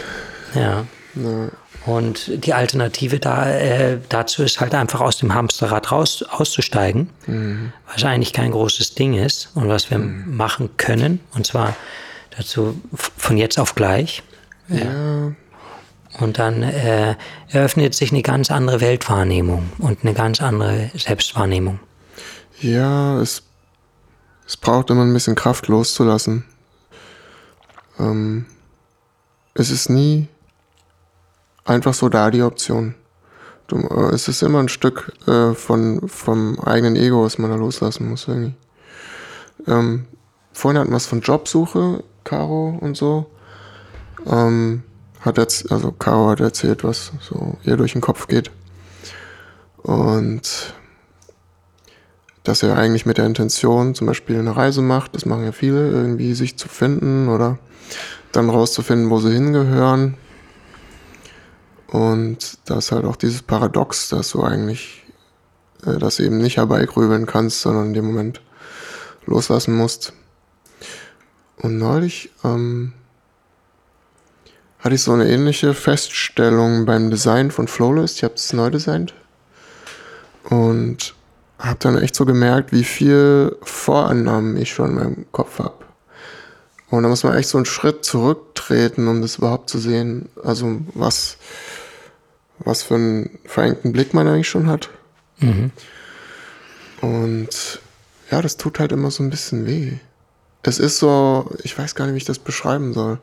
Ja. 0.54 0.84
ja. 1.14 1.48
Und 1.84 2.44
die 2.44 2.54
Alternative 2.54 3.18
da, 3.18 3.50
äh, 3.50 3.98
dazu 4.08 4.44
ist 4.44 4.60
halt 4.60 4.74
einfach 4.74 5.00
aus 5.00 5.18
dem 5.18 5.34
Hamsterrad 5.34 5.90
raus 5.90 6.22
auszusteigen, 6.22 7.10
mhm. 7.26 7.72
was 7.92 8.04
eigentlich 8.04 8.32
kein 8.32 8.52
großes 8.52 8.94
Ding 8.94 9.14
ist 9.14 9.50
und 9.54 9.68
was 9.68 9.90
wir 9.90 9.98
mhm. 9.98 10.36
machen 10.36 10.70
können. 10.76 11.20
Und 11.34 11.46
zwar 11.46 11.74
dazu 12.36 12.80
von 12.94 13.36
jetzt 13.36 13.58
auf 13.58 13.74
gleich. 13.74 14.22
Ja. 14.68 15.32
Und 16.20 16.38
dann 16.38 16.62
äh, 16.62 17.16
eröffnet 17.48 17.94
sich 17.94 18.12
eine 18.12 18.22
ganz 18.22 18.50
andere 18.50 18.80
Weltwahrnehmung 18.80 19.70
und 19.78 20.00
eine 20.02 20.14
ganz 20.14 20.40
andere 20.40 20.90
Selbstwahrnehmung. 20.94 21.80
Ja, 22.62 23.20
es, 23.20 23.42
es 24.46 24.56
braucht 24.56 24.90
immer 24.90 25.02
ein 25.02 25.12
bisschen 25.12 25.34
Kraft 25.34 25.66
loszulassen. 25.66 26.44
Ähm, 27.98 28.46
es 29.54 29.70
ist 29.70 29.90
nie 29.90 30.28
einfach 31.64 31.92
so 31.92 32.08
da 32.08 32.30
die 32.30 32.42
Option. 32.42 32.94
Du, 33.66 33.78
äh, 33.78 34.14
es 34.14 34.28
ist 34.28 34.42
immer 34.42 34.60
ein 34.60 34.68
Stück 34.68 35.12
äh, 35.26 35.54
von, 35.54 36.08
vom 36.08 36.60
eigenen 36.60 36.94
Ego, 36.94 37.24
was 37.24 37.36
man 37.36 37.50
da 37.50 37.56
loslassen 37.56 38.08
muss 38.08 38.28
irgendwie. 38.28 38.54
Ähm, 39.66 40.06
vorhin 40.52 40.78
hatten 40.78 40.90
wir 40.90 40.98
es 40.98 41.06
von 41.06 41.20
Jobsuche, 41.20 42.04
Caro 42.22 42.78
und 42.80 42.96
so. 42.96 43.26
Ähm, 44.24 44.84
hat 45.20 45.36
jetzt, 45.36 45.72
also 45.72 45.90
Caro 45.90 46.30
hat 46.30 46.38
erzählt, 46.38 46.84
was 46.84 47.10
so 47.20 47.58
ihr 47.64 47.76
durch 47.76 47.92
den 47.92 48.00
Kopf 48.00 48.28
geht. 48.28 48.52
Und 49.78 50.74
dass 52.44 52.62
er 52.62 52.76
eigentlich 52.76 53.06
mit 53.06 53.18
der 53.18 53.26
Intention 53.26 53.94
zum 53.94 54.06
Beispiel 54.06 54.38
eine 54.38 54.56
Reise 54.56 54.82
macht, 54.82 55.14
das 55.14 55.26
machen 55.26 55.44
ja 55.44 55.52
viele, 55.52 55.90
irgendwie 55.90 56.34
sich 56.34 56.56
zu 56.56 56.68
finden 56.68 57.28
oder 57.28 57.58
dann 58.32 58.50
rauszufinden, 58.50 59.10
wo 59.10 59.20
sie 59.20 59.32
hingehören. 59.32 60.16
Und 61.86 62.58
da 62.64 62.78
ist 62.78 62.90
halt 62.90 63.04
auch 63.04 63.16
dieses 63.16 63.42
Paradox, 63.42 64.08
dass 64.08 64.30
du 64.30 64.42
eigentlich 64.42 65.04
äh, 65.86 65.98
das 65.98 66.20
eben 66.20 66.38
nicht 66.38 66.56
herbeigrübeln 66.56 67.26
kannst, 67.26 67.60
sondern 67.60 67.88
in 67.88 67.94
dem 67.94 68.06
Moment 68.06 68.40
loslassen 69.26 69.76
musst. 69.76 70.14
Und 71.58 71.78
neulich 71.78 72.30
ähm, 72.44 72.92
hatte 74.78 74.94
ich 74.94 75.02
so 75.02 75.12
eine 75.12 75.28
ähnliche 75.28 75.74
Feststellung 75.74 76.86
beim 76.86 77.10
Design 77.10 77.50
von 77.50 77.68
Flowless. 77.68 78.16
Ich 78.16 78.24
habe 78.24 78.34
es 78.34 78.52
neu 78.52 78.70
designt. 78.70 79.14
Und 80.44 81.14
habe 81.62 81.78
dann 81.78 81.98
echt 81.98 82.14
so 82.14 82.24
gemerkt, 82.24 82.72
wie 82.72 82.84
viel 82.84 83.56
Vorannahmen 83.62 84.56
ich 84.56 84.72
schon 84.72 84.90
in 84.90 84.94
meinem 84.96 85.32
Kopf 85.32 85.58
habe. 85.58 85.74
Und 86.90 87.04
da 87.04 87.08
muss 87.08 87.24
man 87.24 87.36
echt 87.36 87.48
so 87.48 87.56
einen 87.56 87.64
Schritt 87.64 88.04
zurücktreten, 88.04 89.08
um 89.08 89.22
das 89.22 89.36
überhaupt 89.36 89.70
zu 89.70 89.78
sehen. 89.78 90.28
Also 90.44 90.80
was, 90.94 91.38
was 92.58 92.82
für 92.82 92.96
einen 92.96 93.38
verengten 93.44 93.92
Blick 93.92 94.12
man 94.12 94.28
eigentlich 94.28 94.48
schon 94.48 94.66
hat. 94.66 94.90
Mhm. 95.38 95.70
Und 97.00 97.80
ja, 98.30 98.42
das 98.42 98.56
tut 98.56 98.78
halt 98.78 98.92
immer 98.92 99.10
so 99.10 99.22
ein 99.22 99.30
bisschen 99.30 99.66
weh. 99.66 99.92
Es 100.62 100.78
ist 100.78 100.98
so, 100.98 101.50
ich 101.62 101.78
weiß 101.78 101.94
gar 101.94 102.06
nicht, 102.06 102.14
wie 102.14 102.18
ich 102.18 102.24
das 102.24 102.38
beschreiben 102.38 102.92
soll. 102.92 103.18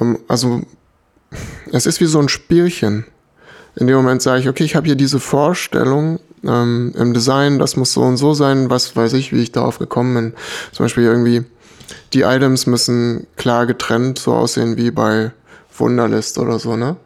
Ähm, 0.00 0.18
also, 0.28 0.62
es 1.72 1.86
ist 1.86 2.00
wie 2.00 2.06
so 2.06 2.20
ein 2.20 2.28
Spielchen. 2.28 3.06
In 3.76 3.86
dem 3.86 3.96
Moment 3.96 4.22
sage 4.22 4.40
ich, 4.40 4.48
okay, 4.48 4.64
ich 4.64 4.76
habe 4.76 4.86
hier 4.86 4.96
diese 4.96 5.18
Vorstellung 5.20 6.20
ähm, 6.44 6.92
im 6.96 7.14
Design, 7.14 7.58
das 7.58 7.76
muss 7.76 7.92
so 7.92 8.02
und 8.02 8.16
so 8.16 8.34
sein, 8.34 8.70
was 8.70 8.94
weiß 8.96 9.12
ich, 9.14 9.32
wie 9.32 9.42
ich 9.42 9.52
darauf 9.52 9.78
gekommen 9.78 10.14
bin. 10.14 10.32
Zum 10.72 10.84
Beispiel 10.84 11.04
irgendwie, 11.04 11.44
die 12.12 12.22
Items 12.22 12.66
müssen 12.66 13.26
klar 13.36 13.66
getrennt 13.66 14.18
so 14.18 14.34
aussehen 14.34 14.76
wie 14.76 14.90
bei 14.90 15.32
Wunderlist 15.76 16.38
oder 16.38 16.58
so, 16.58 16.76
ne? 16.76 16.96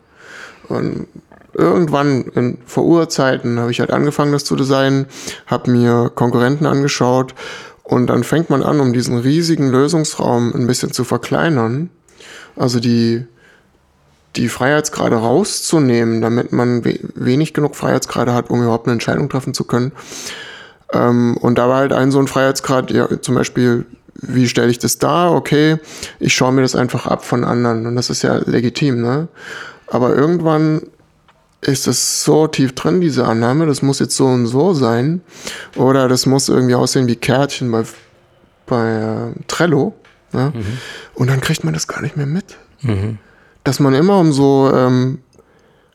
Und 0.69 1.07
irgendwann 1.55 2.25
in, 2.35 2.59
vor 2.67 2.85
Urzeiten 2.85 3.59
habe 3.61 3.71
ich 3.71 3.81
halt 3.81 3.91
angefangen, 3.91 4.33
das 4.33 4.45
zu 4.45 4.57
designen, 4.57 5.07
habe 5.47 5.71
mir 5.71 6.11
Konkurrenten 6.15 6.67
angeschaut 6.67 7.35
und 7.83 8.09
dann 8.09 8.25
fängt 8.25 8.51
man 8.51 8.63
an, 8.63 8.81
um 8.81 8.93
diesen 8.93 9.19
riesigen 9.19 9.71
Lösungsraum 9.71 10.53
ein 10.55 10.67
bisschen 10.67 10.93
zu 10.93 11.05
verkleinern 11.05 11.91
also 12.57 12.81
die, 12.81 13.27
die 14.37 14.49
Freiheitsgrade 14.49 15.17
rauszunehmen, 15.17 16.21
damit 16.21 16.53
man 16.53 16.85
we 16.85 16.99
wenig 17.15 17.55
genug 17.55 17.77
Freiheitsgrade 17.77 18.35
hat, 18.35 18.51
um 18.51 18.63
überhaupt 18.63 18.87
eine 18.87 18.93
Entscheidung 18.95 19.29
treffen 19.29 19.55
zu 19.55 19.65
können. 19.65 19.93
Ähm, 20.93 21.37
und 21.39 21.59
da 21.59 21.69
war 21.69 21.79
halt 21.79 21.93
ein 21.93 22.11
so 22.11 22.19
ein 22.19 22.29
Freiheitsgrad, 22.29 22.91
ja, 22.91 23.21
zum 23.21 23.35
Beispiel, 23.35 23.87
wie 24.15 24.49
stelle 24.49 24.71
ich 24.71 24.79
das 24.79 24.99
dar? 24.99 25.35
Okay, 25.35 25.79
ich 26.21 26.35
schaue 26.35 26.53
mir 26.53 26.63
das 26.63 26.75
einfach 26.75 27.07
ab 27.07 27.25
von 27.25 27.45
anderen 27.45 27.87
und 27.87 27.97
das 27.97 28.11
ist 28.11 28.23
ja 28.23 28.37
legitim, 28.45 29.03
ne? 29.03 29.29
Aber 29.89 30.15
irgendwann 30.15 30.83
ist 31.61 31.87
es 31.87 32.25
so 32.25 32.47
tief 32.47 32.75
drin, 32.75 33.01
diese 33.01 33.27
Annahme, 33.27 33.67
das 33.67 33.83
muss 33.83 33.99
jetzt 33.99 34.17
so 34.17 34.27
und 34.27 34.47
so 34.47 34.73
sein. 34.75 35.21
Oder 35.75 36.09
das 36.09 36.27
muss 36.27 36.49
irgendwie 36.49 36.75
aussehen 36.75 37.07
wie 37.07 37.17
Kärtchen 37.17 37.71
bei, 37.71 37.85
bei 38.67 39.33
äh, 39.35 39.43
Trello. 39.49 39.95
Ne? 40.33 40.53
Mhm. 40.55 40.79
Und 41.15 41.29
dann 41.29 41.41
kriegt 41.41 41.65
man 41.65 41.75
das 41.75 41.87
gar 41.87 42.03
nicht 42.03 42.17
mehr 42.17 42.27
mit. 42.27 42.57
Mhm. 42.83 43.19
Dass 43.67 43.81
man 43.81 43.95
immer 43.95 44.19
um 44.19 44.33
so 44.33 44.71
ähm, 44.73 45.19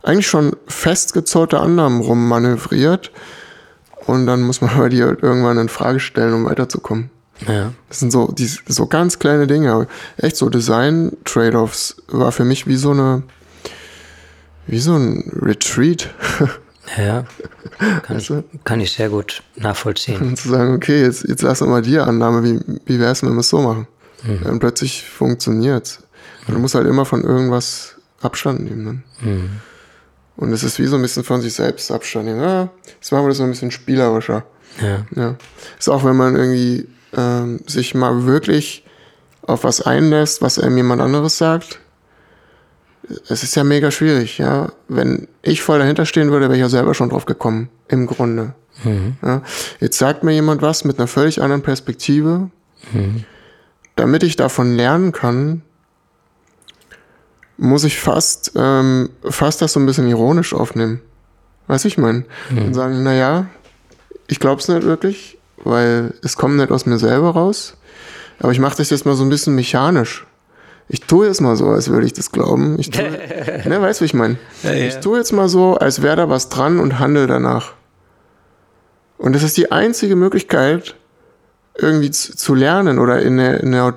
eigentlich 0.03 0.27
schon 0.27 0.55
festgezollte 0.67 1.59
Annahmen 1.59 2.01
rummanövriert 2.01 3.11
und 4.05 4.25
dann 4.25 4.41
muss 4.41 4.61
man 4.61 4.69
aber 4.75 4.89
die 4.89 5.03
halt 5.03 5.23
irgendwann 5.23 5.57
in 5.57 5.69
Frage 5.69 5.99
stellen, 5.99 6.33
um 6.33 6.45
weiterzukommen. 6.45 7.09
Ja. 7.47 7.73
Das 7.89 7.99
sind 7.99 8.11
so, 8.11 8.27
die, 8.27 8.45
so 8.45 8.85
ganz 8.85 9.17
kleine 9.17 9.47
Dinge. 9.47 9.87
Echt 10.17 10.35
so 10.35 10.49
Design-Trade-offs 10.49 11.95
war 12.09 12.31
für 12.31 12.43
mich 12.43 12.67
wie 12.67 12.75
so 12.75 12.91
eine, 12.91 13.23
wie 14.67 14.79
so 14.79 14.95
ein 14.95 15.31
Retreat. 15.41 16.09
Ja, 16.97 17.25
kann, 18.01 18.17
ich, 18.17 18.33
kann 18.65 18.81
ich 18.81 18.91
sehr 18.91 19.07
gut 19.07 19.43
nachvollziehen. 19.55 20.19
Und 20.19 20.37
zu 20.37 20.49
sagen, 20.49 20.73
okay, 20.73 21.03
jetzt, 21.03 21.23
jetzt 21.23 21.41
lass 21.41 21.61
mal 21.61 21.81
die 21.81 21.99
Annahme, 21.99 22.43
wie, 22.43 22.59
wie 22.85 22.99
wäre 22.99 23.11
es, 23.11 23.23
wenn 23.23 23.31
wir 23.33 23.39
es 23.39 23.49
so 23.49 23.61
machen? 23.61 23.87
Mhm. 24.23 24.45
Und 24.47 24.59
plötzlich 24.59 25.05
funktioniert 26.51 26.53
mhm. 26.53 26.55
Du 26.55 26.59
musst 26.59 26.75
halt 26.75 26.87
immer 26.87 27.05
von 27.05 27.23
irgendwas 27.23 27.95
Abstand 28.21 28.61
nehmen. 28.61 28.83
Ne? 29.21 29.29
Mhm. 29.31 29.49
Und 30.37 30.53
es 30.53 30.63
ist 30.63 30.79
wie 30.79 30.87
so 30.87 30.95
ein 30.95 31.01
bisschen 31.01 31.23
von 31.23 31.41
sich 31.41 31.53
selbst 31.53 31.91
Abstand 31.91 32.25
nehmen. 32.25 32.41
Ja, 32.41 32.69
jetzt 32.95 33.11
machen 33.11 33.25
wir 33.25 33.29
das 33.29 33.37
so 33.37 33.43
ein 33.43 33.49
bisschen 33.49 33.71
spielerischer. 33.71 34.43
Ja. 34.81 35.05
ja. 35.15 35.35
Ist 35.77 35.89
auch, 35.89 36.03
wenn 36.03 36.15
man 36.15 36.35
irgendwie 36.35 36.87
ähm, 37.15 37.59
sich 37.67 37.93
mal 37.93 38.25
wirklich 38.25 38.85
auf 39.41 39.63
was 39.63 39.81
einlässt, 39.81 40.41
was 40.41 40.59
einem 40.59 40.77
jemand 40.77 41.01
anderes 41.01 41.37
sagt. 41.37 41.79
Es 43.27 43.43
ist 43.43 43.55
ja 43.55 43.63
mega 43.63 43.91
schwierig, 43.91 44.37
ja. 44.37 44.71
Wenn 44.87 45.27
ich 45.41 45.61
voll 45.61 45.79
dahinter 45.79 46.05
stehen 46.05 46.31
würde, 46.31 46.45
wäre 46.45 46.55
ich 46.55 46.61
ja 46.61 46.69
selber 46.69 46.93
schon 46.93 47.09
drauf 47.09 47.25
gekommen, 47.25 47.69
im 47.89 48.07
Grunde. 48.07 48.53
Mhm. 48.83 49.17
Ja. 49.21 49.41
Jetzt 49.79 49.97
sagt 49.97 50.23
mir 50.23 50.31
jemand 50.31 50.61
was 50.61 50.85
mit 50.85 50.97
einer 50.97 51.07
völlig 51.07 51.41
anderen 51.41 51.63
Perspektive. 51.63 52.49
Mhm 52.93 53.25
damit 53.95 54.23
ich 54.23 54.35
davon 54.35 54.75
lernen 54.75 55.11
kann, 55.11 55.61
muss 57.61 57.83
ich 57.83 57.99
fast, 57.99 58.53
ähm, 58.55 59.11
fast 59.23 59.61
das 59.61 59.73
so 59.73 59.79
ein 59.79 59.85
bisschen 59.85 60.07
ironisch 60.07 60.55
aufnehmen. 60.55 60.99
Weiß 61.67 61.85
ich 61.85 61.95
mein? 61.99 62.25
Mhm. 62.49 62.57
Und 62.57 62.73
sagen, 62.73 63.03
naja, 63.03 63.45
ich 64.27 64.39
glaub's 64.39 64.67
nicht 64.67 64.81
wirklich, 64.81 65.37
weil 65.63 66.15
es 66.23 66.37
kommt 66.37 66.57
nicht 66.57 66.71
aus 66.71 66.87
mir 66.87 66.97
selber 66.97 67.29
raus. 67.29 67.77
Aber 68.39 68.51
ich 68.51 68.57
mache 68.57 68.77
das 68.77 68.89
jetzt 68.89 69.05
mal 69.05 69.15
so 69.15 69.23
ein 69.23 69.29
bisschen 69.29 69.53
mechanisch. 69.53 70.25
Ich 70.89 71.01
tue 71.01 71.27
jetzt 71.27 71.39
mal 71.39 71.55
so, 71.55 71.67
als 71.67 71.89
würde 71.89 72.07
ich 72.07 72.13
das 72.13 72.31
glauben. 72.31 72.79
Ich 72.79 72.89
tue, 72.89 73.03
ne, 73.65 73.79
weißt 73.79 73.99
du, 73.99 74.03
wie 74.03 74.07
ich 74.07 74.15
meine? 74.15 74.37
Ja, 74.63 74.71
ja. 74.71 74.87
Ich 74.87 74.95
tue 74.95 75.19
jetzt 75.19 75.31
mal 75.31 75.47
so, 75.47 75.75
als 75.75 76.01
wäre 76.01 76.15
da 76.15 76.29
was 76.29 76.49
dran 76.49 76.79
und 76.79 76.97
handle 76.97 77.27
danach. 77.27 77.73
Und 79.19 79.33
das 79.33 79.43
ist 79.43 79.55
die 79.55 79.71
einzige 79.71 80.15
Möglichkeit, 80.15 80.95
irgendwie 81.77 82.09
zu, 82.09 82.35
zu 82.35 82.55
lernen 82.55 82.97
oder 82.97 83.21
in 83.21 83.39
eine, 83.39 83.57
in, 83.57 83.75
eine, 83.75 83.93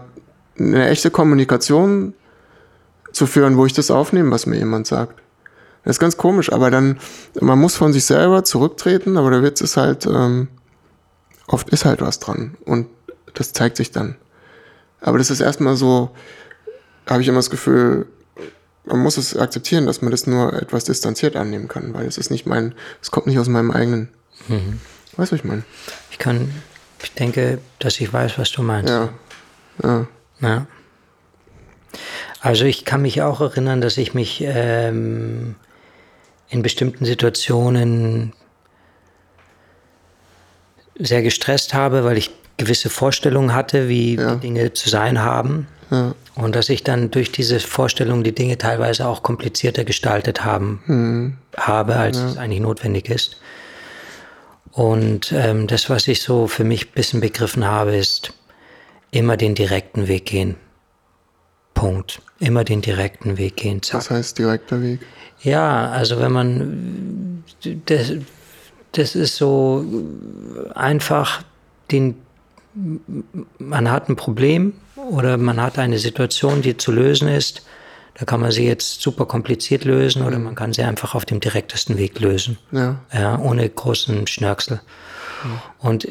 in 0.56 0.74
eine 0.74 0.88
echte 0.90 1.10
Kommunikation 1.10 2.12
zu 3.14 3.26
führen, 3.26 3.56
wo 3.56 3.64
ich 3.66 3.72
das 3.72 3.90
aufnehme, 3.90 4.30
was 4.30 4.46
mir 4.46 4.58
jemand 4.58 4.86
sagt. 4.86 5.20
Das 5.84 5.96
ist 5.96 6.00
ganz 6.00 6.16
komisch, 6.16 6.52
aber 6.52 6.70
dann, 6.70 6.98
man 7.40 7.58
muss 7.58 7.76
von 7.76 7.92
sich 7.92 8.04
selber 8.04 8.44
zurücktreten, 8.44 9.16
aber 9.16 9.30
der 9.30 9.42
Witz 9.42 9.60
ist 9.60 9.76
halt, 9.76 10.06
ähm, 10.06 10.48
oft 11.46 11.68
ist 11.70 11.84
halt 11.84 12.00
was 12.00 12.18
dran 12.18 12.56
und 12.64 12.88
das 13.34 13.52
zeigt 13.52 13.76
sich 13.76 13.90
dann. 13.90 14.16
Aber 15.00 15.18
das 15.18 15.30
ist 15.30 15.40
erstmal 15.40 15.76
so, 15.76 16.10
habe 17.06 17.20
ich 17.20 17.28
immer 17.28 17.38
das 17.38 17.50
Gefühl, 17.50 18.06
man 18.86 19.00
muss 19.00 19.18
es 19.18 19.36
akzeptieren, 19.36 19.86
dass 19.86 20.02
man 20.02 20.10
das 20.10 20.26
nur 20.26 20.54
etwas 20.54 20.84
distanziert 20.84 21.36
annehmen 21.36 21.68
kann, 21.68 21.94
weil 21.94 22.06
es 22.06 22.18
ist 22.18 22.30
nicht 22.30 22.46
mein, 22.46 22.74
es 23.02 23.10
kommt 23.10 23.26
nicht 23.26 23.38
aus 23.38 23.48
meinem 23.48 23.70
eigenen. 23.70 24.08
Mhm. 24.48 24.80
Weißt 25.16 25.32
du, 25.32 25.36
was 25.36 25.40
ich 25.40 25.44
meine? 25.44 25.64
Ich 26.10 26.18
kann, 26.18 26.50
ich 27.02 27.12
denke, 27.12 27.58
dass 27.78 28.00
ich 28.00 28.12
weiß, 28.12 28.38
was 28.38 28.50
du 28.52 28.62
meinst. 28.62 28.90
Ja. 28.90 29.10
Ja. 29.82 30.06
ja. 30.40 30.66
Also 32.44 32.66
ich 32.66 32.84
kann 32.84 33.00
mich 33.00 33.22
auch 33.22 33.40
erinnern, 33.40 33.80
dass 33.80 33.96
ich 33.96 34.12
mich 34.12 34.44
ähm, 34.46 35.54
in 36.50 36.60
bestimmten 36.60 37.06
Situationen 37.06 38.34
sehr 40.98 41.22
gestresst 41.22 41.72
habe, 41.72 42.04
weil 42.04 42.18
ich 42.18 42.30
gewisse 42.58 42.90
Vorstellungen 42.90 43.54
hatte, 43.54 43.88
wie 43.88 44.16
ja. 44.16 44.34
Dinge 44.34 44.74
zu 44.74 44.90
sein 44.90 45.22
haben. 45.22 45.68
Ja. 45.90 46.14
Und 46.34 46.54
dass 46.54 46.68
ich 46.68 46.84
dann 46.84 47.10
durch 47.10 47.32
diese 47.32 47.60
Vorstellungen 47.60 48.24
die 48.24 48.34
Dinge 48.34 48.58
teilweise 48.58 49.08
auch 49.08 49.22
komplizierter 49.22 49.84
gestaltet 49.84 50.44
haben, 50.44 50.82
mhm. 50.84 51.36
habe, 51.56 51.96
als 51.96 52.18
ja. 52.18 52.28
es 52.28 52.36
eigentlich 52.36 52.60
notwendig 52.60 53.08
ist. 53.08 53.38
Und 54.70 55.32
ähm, 55.32 55.66
das, 55.66 55.88
was 55.88 56.06
ich 56.08 56.20
so 56.20 56.46
für 56.46 56.64
mich 56.64 56.88
ein 56.88 56.92
bisschen 56.94 57.20
begriffen 57.22 57.64
habe, 57.64 57.96
ist 57.96 58.34
immer 59.12 59.38
den 59.38 59.54
direkten 59.54 60.08
Weg 60.08 60.26
gehen. 60.26 60.56
Punkt. 61.74 62.22
Immer 62.38 62.64
den 62.64 62.80
direkten 62.80 63.36
Weg 63.36 63.56
gehen. 63.56 63.82
Zack. 63.82 64.00
Was 64.00 64.10
heißt 64.10 64.38
direkter 64.38 64.80
Weg? 64.80 65.00
Ja, 65.42 65.90
also 65.90 66.18
wenn 66.20 66.32
man, 66.32 67.44
das, 67.86 68.12
das 68.92 69.14
ist 69.14 69.36
so 69.36 69.84
einfach 70.74 71.42
den, 71.90 72.16
man 73.58 73.90
hat 73.90 74.08
ein 74.08 74.16
Problem 74.16 74.72
oder 75.10 75.36
man 75.36 75.60
hat 75.60 75.78
eine 75.78 75.98
Situation, 75.98 76.62
die 76.62 76.76
zu 76.76 76.92
lösen 76.92 77.28
ist. 77.28 77.66
Da 78.14 78.24
kann 78.24 78.40
man 78.40 78.52
sie 78.52 78.64
jetzt 78.64 79.02
super 79.02 79.26
kompliziert 79.26 79.84
lösen 79.84 80.22
oder 80.24 80.38
man 80.38 80.54
kann 80.54 80.72
sie 80.72 80.82
einfach 80.82 81.14
auf 81.16 81.24
dem 81.24 81.40
direktesten 81.40 81.98
Weg 81.98 82.20
lösen. 82.20 82.58
Ja. 82.70 83.00
ja 83.12 83.38
ohne 83.38 83.68
großen 83.68 84.26
Schnörksel. 84.28 84.80
Mhm. 85.42 85.58
Und 85.78 86.08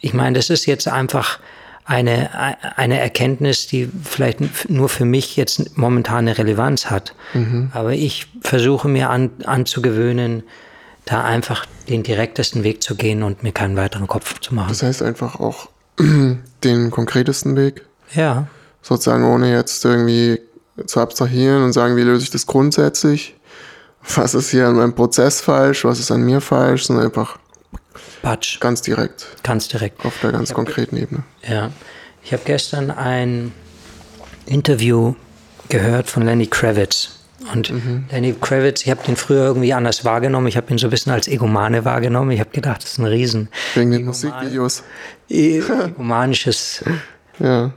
ich 0.00 0.14
meine, 0.14 0.36
das 0.36 0.50
ist 0.50 0.66
jetzt 0.66 0.88
einfach 0.88 1.38
eine, 1.86 2.30
eine 2.76 2.98
Erkenntnis, 2.98 3.68
die 3.68 3.88
vielleicht 4.04 4.68
nur 4.68 4.88
für 4.88 5.04
mich 5.04 5.36
jetzt 5.36 5.78
momentan 5.78 6.18
eine 6.18 6.36
Relevanz 6.36 6.90
hat. 6.90 7.14
Mhm. 7.32 7.70
Aber 7.72 7.92
ich 7.92 8.26
versuche 8.40 8.88
mir 8.88 9.08
an, 9.08 9.30
anzugewöhnen, 9.44 10.42
da 11.04 11.22
einfach 11.22 11.64
den 11.88 12.02
direktesten 12.02 12.64
Weg 12.64 12.82
zu 12.82 12.96
gehen 12.96 13.22
und 13.22 13.44
mir 13.44 13.52
keinen 13.52 13.76
weiteren 13.76 14.08
Kopf 14.08 14.40
zu 14.40 14.54
machen. 14.54 14.70
Das 14.70 14.82
heißt 14.82 15.02
einfach 15.02 15.38
auch 15.38 15.68
den 16.64 16.90
konkretesten 16.90 17.54
Weg? 17.54 17.86
Ja. 18.12 18.48
Sozusagen 18.82 19.24
ohne 19.24 19.52
jetzt 19.52 19.84
irgendwie 19.84 20.40
zu 20.86 21.00
abstrahieren 21.00 21.62
und 21.62 21.72
sagen, 21.72 21.96
wie 21.96 22.02
löse 22.02 22.24
ich 22.24 22.30
das 22.30 22.46
grundsätzlich? 22.46 23.36
Was 24.14 24.34
ist 24.34 24.50
hier 24.50 24.66
an 24.66 24.76
meinem 24.76 24.94
Prozess 24.94 25.40
falsch? 25.40 25.84
Was 25.84 26.00
ist 26.00 26.10
an 26.10 26.22
mir 26.22 26.40
falsch? 26.40 26.86
Sondern 26.86 27.06
einfach 27.06 27.38
Patsch. 28.22 28.60
Ganz 28.60 28.82
direkt. 28.82 29.26
Ganz 29.42 29.68
direkt. 29.68 30.04
Auf 30.04 30.18
der 30.20 30.32
ganz 30.32 30.52
konkreten 30.52 30.96
Ebene. 30.96 31.22
Ja. 31.46 31.70
Ich 32.22 32.32
habe 32.32 32.42
gestern 32.44 32.90
ein 32.90 33.52
Interview 34.46 35.14
gehört 35.68 36.08
von 36.08 36.24
Lenny 36.24 36.46
Kravitz. 36.46 37.10
Und 37.52 37.70
mhm. 37.70 38.06
Lenny 38.10 38.34
Kravitz, 38.40 38.82
ich 38.82 38.90
habe 38.90 39.02
den 39.04 39.16
früher 39.16 39.44
irgendwie 39.44 39.72
anders 39.72 40.04
wahrgenommen. 40.04 40.46
Ich 40.46 40.56
habe 40.56 40.70
ihn 40.70 40.78
so 40.78 40.86
ein 40.86 40.90
bisschen 40.90 41.12
als 41.12 41.28
Egomane 41.28 41.84
wahrgenommen. 41.84 42.30
Ich 42.30 42.40
habe 42.40 42.50
gedacht, 42.50 42.82
das 42.82 42.92
ist 42.92 42.98
ein 42.98 43.06
Riesen. 43.06 43.48
Wegen 43.74 43.90
den 43.90 44.04
Musikvideos. 44.06 44.82
E-, 45.28 45.58
egomanisches 45.58 46.82
ja. 47.38 47.72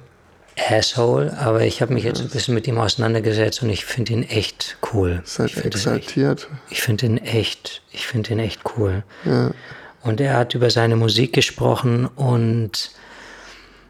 Asshole. 0.70 1.38
Aber 1.38 1.62
ich 1.62 1.82
habe 1.82 1.94
mich 1.94 2.04
jetzt 2.04 2.22
ein 2.22 2.30
bisschen 2.30 2.54
mit 2.54 2.68
ihm 2.68 2.78
auseinandergesetzt 2.78 3.62
und 3.62 3.70
ich 3.70 3.86
finde 3.86 4.14
ihn 4.14 4.24
echt 4.24 4.78
cool. 4.94 5.22
Seid 5.26 5.52
ich 5.52 5.66
exaltiert. 5.66 6.48
Echt, 6.50 6.72
ich 6.72 6.82
finde 6.82 7.06
ihn 7.06 7.18
echt, 7.18 7.82
ich 7.92 8.08
finde 8.08 8.34
ihn 8.34 8.40
echt 8.40 8.62
cool. 8.78 9.04
Ja. 9.26 9.52
Und 10.02 10.22
er 10.22 10.38
hat 10.38 10.56
über 10.56 10.70
seine 10.70 10.96
Musik 10.96 11.34
gesprochen 11.34 12.06
und 12.06 12.92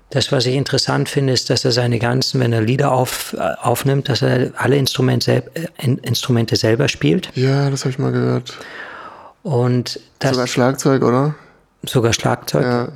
das, 0.09 0.31
was 0.31 0.47
ich 0.47 0.55
interessant 0.55 1.07
finde, 1.07 1.33
ist, 1.33 1.51
dass 1.51 1.63
er 1.63 1.71
seine 1.71 1.99
ganzen, 1.99 2.39
wenn 2.39 2.51
er 2.51 2.61
Lieder 2.61 2.91
auf, 2.91 3.35
aufnimmt, 3.61 4.09
dass 4.09 4.23
er 4.23 4.51
alle 4.57 4.75
Instrumente, 4.75 5.25
selb, 5.25 5.57
äh, 5.57 5.67
Instrumente 6.01 6.55
selber 6.55 6.87
spielt. 6.87 7.29
Ja, 7.35 7.69
das 7.69 7.81
habe 7.81 7.91
ich 7.91 7.99
mal 7.99 8.11
gehört. 8.11 8.57
Und 9.43 9.99
das, 10.17 10.31
sogar 10.31 10.47
Schlagzeug, 10.47 11.03
oder? 11.03 11.35
Sogar 11.83 12.13
Schlagzeug. 12.13 12.63
Ja. 12.63 12.89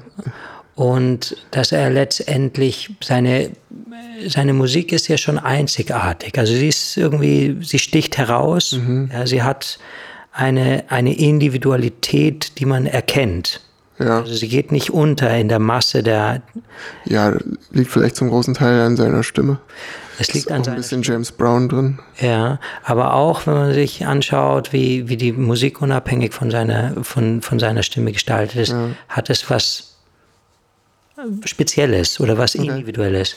Und 0.76 1.38
dass 1.52 1.71
er 1.71 1.91
letztendlich 1.91 2.89
seine, 3.04 3.52
seine 4.28 4.54
Musik 4.54 4.91
ist 4.91 5.08
ja 5.08 5.17
schon 5.17 5.38
einzigartig. 5.38 6.38
Also 6.39 6.54
sie 6.54 6.69
ist 6.69 6.97
irgendwie, 6.97 7.58
sie 7.62 7.78
sticht 7.78 8.17
heraus. 8.17 8.71
Mhm. 8.71 9.12
Ja, 9.13 9.28
sie 9.28 9.43
hat 9.43 9.78
eine, 10.34 10.86
eine 10.89 11.17
Individualität, 11.17 12.60
die 12.60 12.65
man 12.65 12.86
erkennt. 12.86 13.62
Ja. 14.00 14.19
Also 14.19 14.34
sie 14.34 14.48
geht 14.48 14.72
nicht 14.72 14.89
unter 14.89 15.36
in 15.38 15.50
der 15.50 15.60
Masse 15.60 16.02
der. 16.02 16.41
Ja, 17.06 17.38
liegt 17.72 17.91
vielleicht 17.91 18.15
zum 18.15 18.30
großen 18.30 18.56
Teil 18.56 18.82
an 18.82 18.98
seiner 18.98 19.24
Stimme. 19.24 19.60
Es 20.19 20.34
liegt 20.34 20.48
ist 20.48 20.52
an 20.52 20.62
auch 20.62 20.67
ein 20.67 20.76
bisschen 20.76 21.04
James 21.04 21.32
Brown 21.32 21.69
drin. 21.69 22.00
Ja, 22.19 22.60
aber 22.84 23.13
auch 23.13 23.46
wenn 23.48 23.54
man 23.54 23.74
sich 23.74 24.06
anschaut, 24.06 24.74
wie, 24.74 25.10
wie 25.10 25.17
die 25.17 25.32
Musik 25.32 25.82
unabhängig 25.82 26.34
von 26.34 26.52
seiner, 26.52 27.04
von, 27.04 27.41
von 27.41 27.60
seiner 27.60 27.84
Stimme 27.84 28.12
gestaltet 28.12 28.60
ist, 28.60 28.72
ja. 28.72 28.89
hat 29.10 29.30
es 29.30 29.50
was 29.50 29.96
Spezielles 31.46 32.19
oder 32.19 32.38
was 32.38 32.56
okay. 32.56 32.67
Individuelles. 32.67 33.36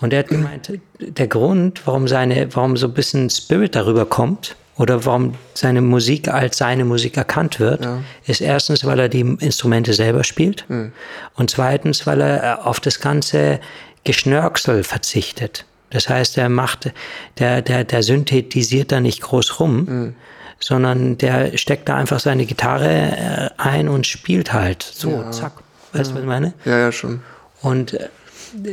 Und 0.00 0.12
er 0.12 0.20
hat 0.20 0.28
gemeint, 0.28 0.72
der 1.00 1.26
Grund, 1.26 1.82
warum 1.86 2.06
seine, 2.06 2.54
warum 2.54 2.76
so 2.76 2.86
ein 2.86 2.94
bisschen 2.94 3.30
Spirit 3.30 3.74
darüber 3.74 4.06
kommt, 4.06 4.56
oder 4.78 5.04
warum 5.04 5.34
seine 5.54 5.80
Musik 5.80 6.28
als 6.28 6.58
seine 6.58 6.84
Musik 6.84 7.16
erkannt 7.16 7.60
wird, 7.60 7.84
ja. 7.84 7.98
ist 8.26 8.40
erstens, 8.40 8.84
weil 8.84 8.98
er 9.00 9.08
die 9.08 9.20
Instrumente 9.20 9.92
selber 9.92 10.24
spielt 10.24 10.64
mhm. 10.68 10.92
und 11.34 11.50
zweitens, 11.50 12.06
weil 12.06 12.20
er 12.20 12.66
auf 12.66 12.80
das 12.80 13.00
ganze 13.00 13.60
Geschnörksel 14.04 14.84
verzichtet. 14.84 15.64
Das 15.90 16.08
heißt, 16.08 16.38
er 16.38 16.48
macht, 16.48 16.92
der, 17.38 17.62
der, 17.62 17.84
der 17.84 18.02
synthetisiert 18.02 18.92
da 18.92 19.00
nicht 19.00 19.20
groß 19.20 19.58
rum, 19.58 19.76
mhm. 19.84 20.14
sondern 20.60 21.18
der 21.18 21.56
steckt 21.58 21.88
da 21.88 21.96
einfach 21.96 22.20
seine 22.20 22.46
Gitarre 22.46 22.88
äh, 22.88 23.50
ein 23.56 23.88
und 23.88 24.06
spielt 24.06 24.52
halt 24.52 24.82
so, 24.82 25.10
ja. 25.10 25.30
zack. 25.32 25.52
Weißt 25.92 26.10
du, 26.10 26.14
ja. 26.14 26.14
was 26.14 26.22
ich 26.22 26.28
meine? 26.28 26.52
Ja, 26.64 26.78
ja, 26.78 26.92
schon. 26.92 27.20
Und 27.62 27.94
äh, 27.94 28.08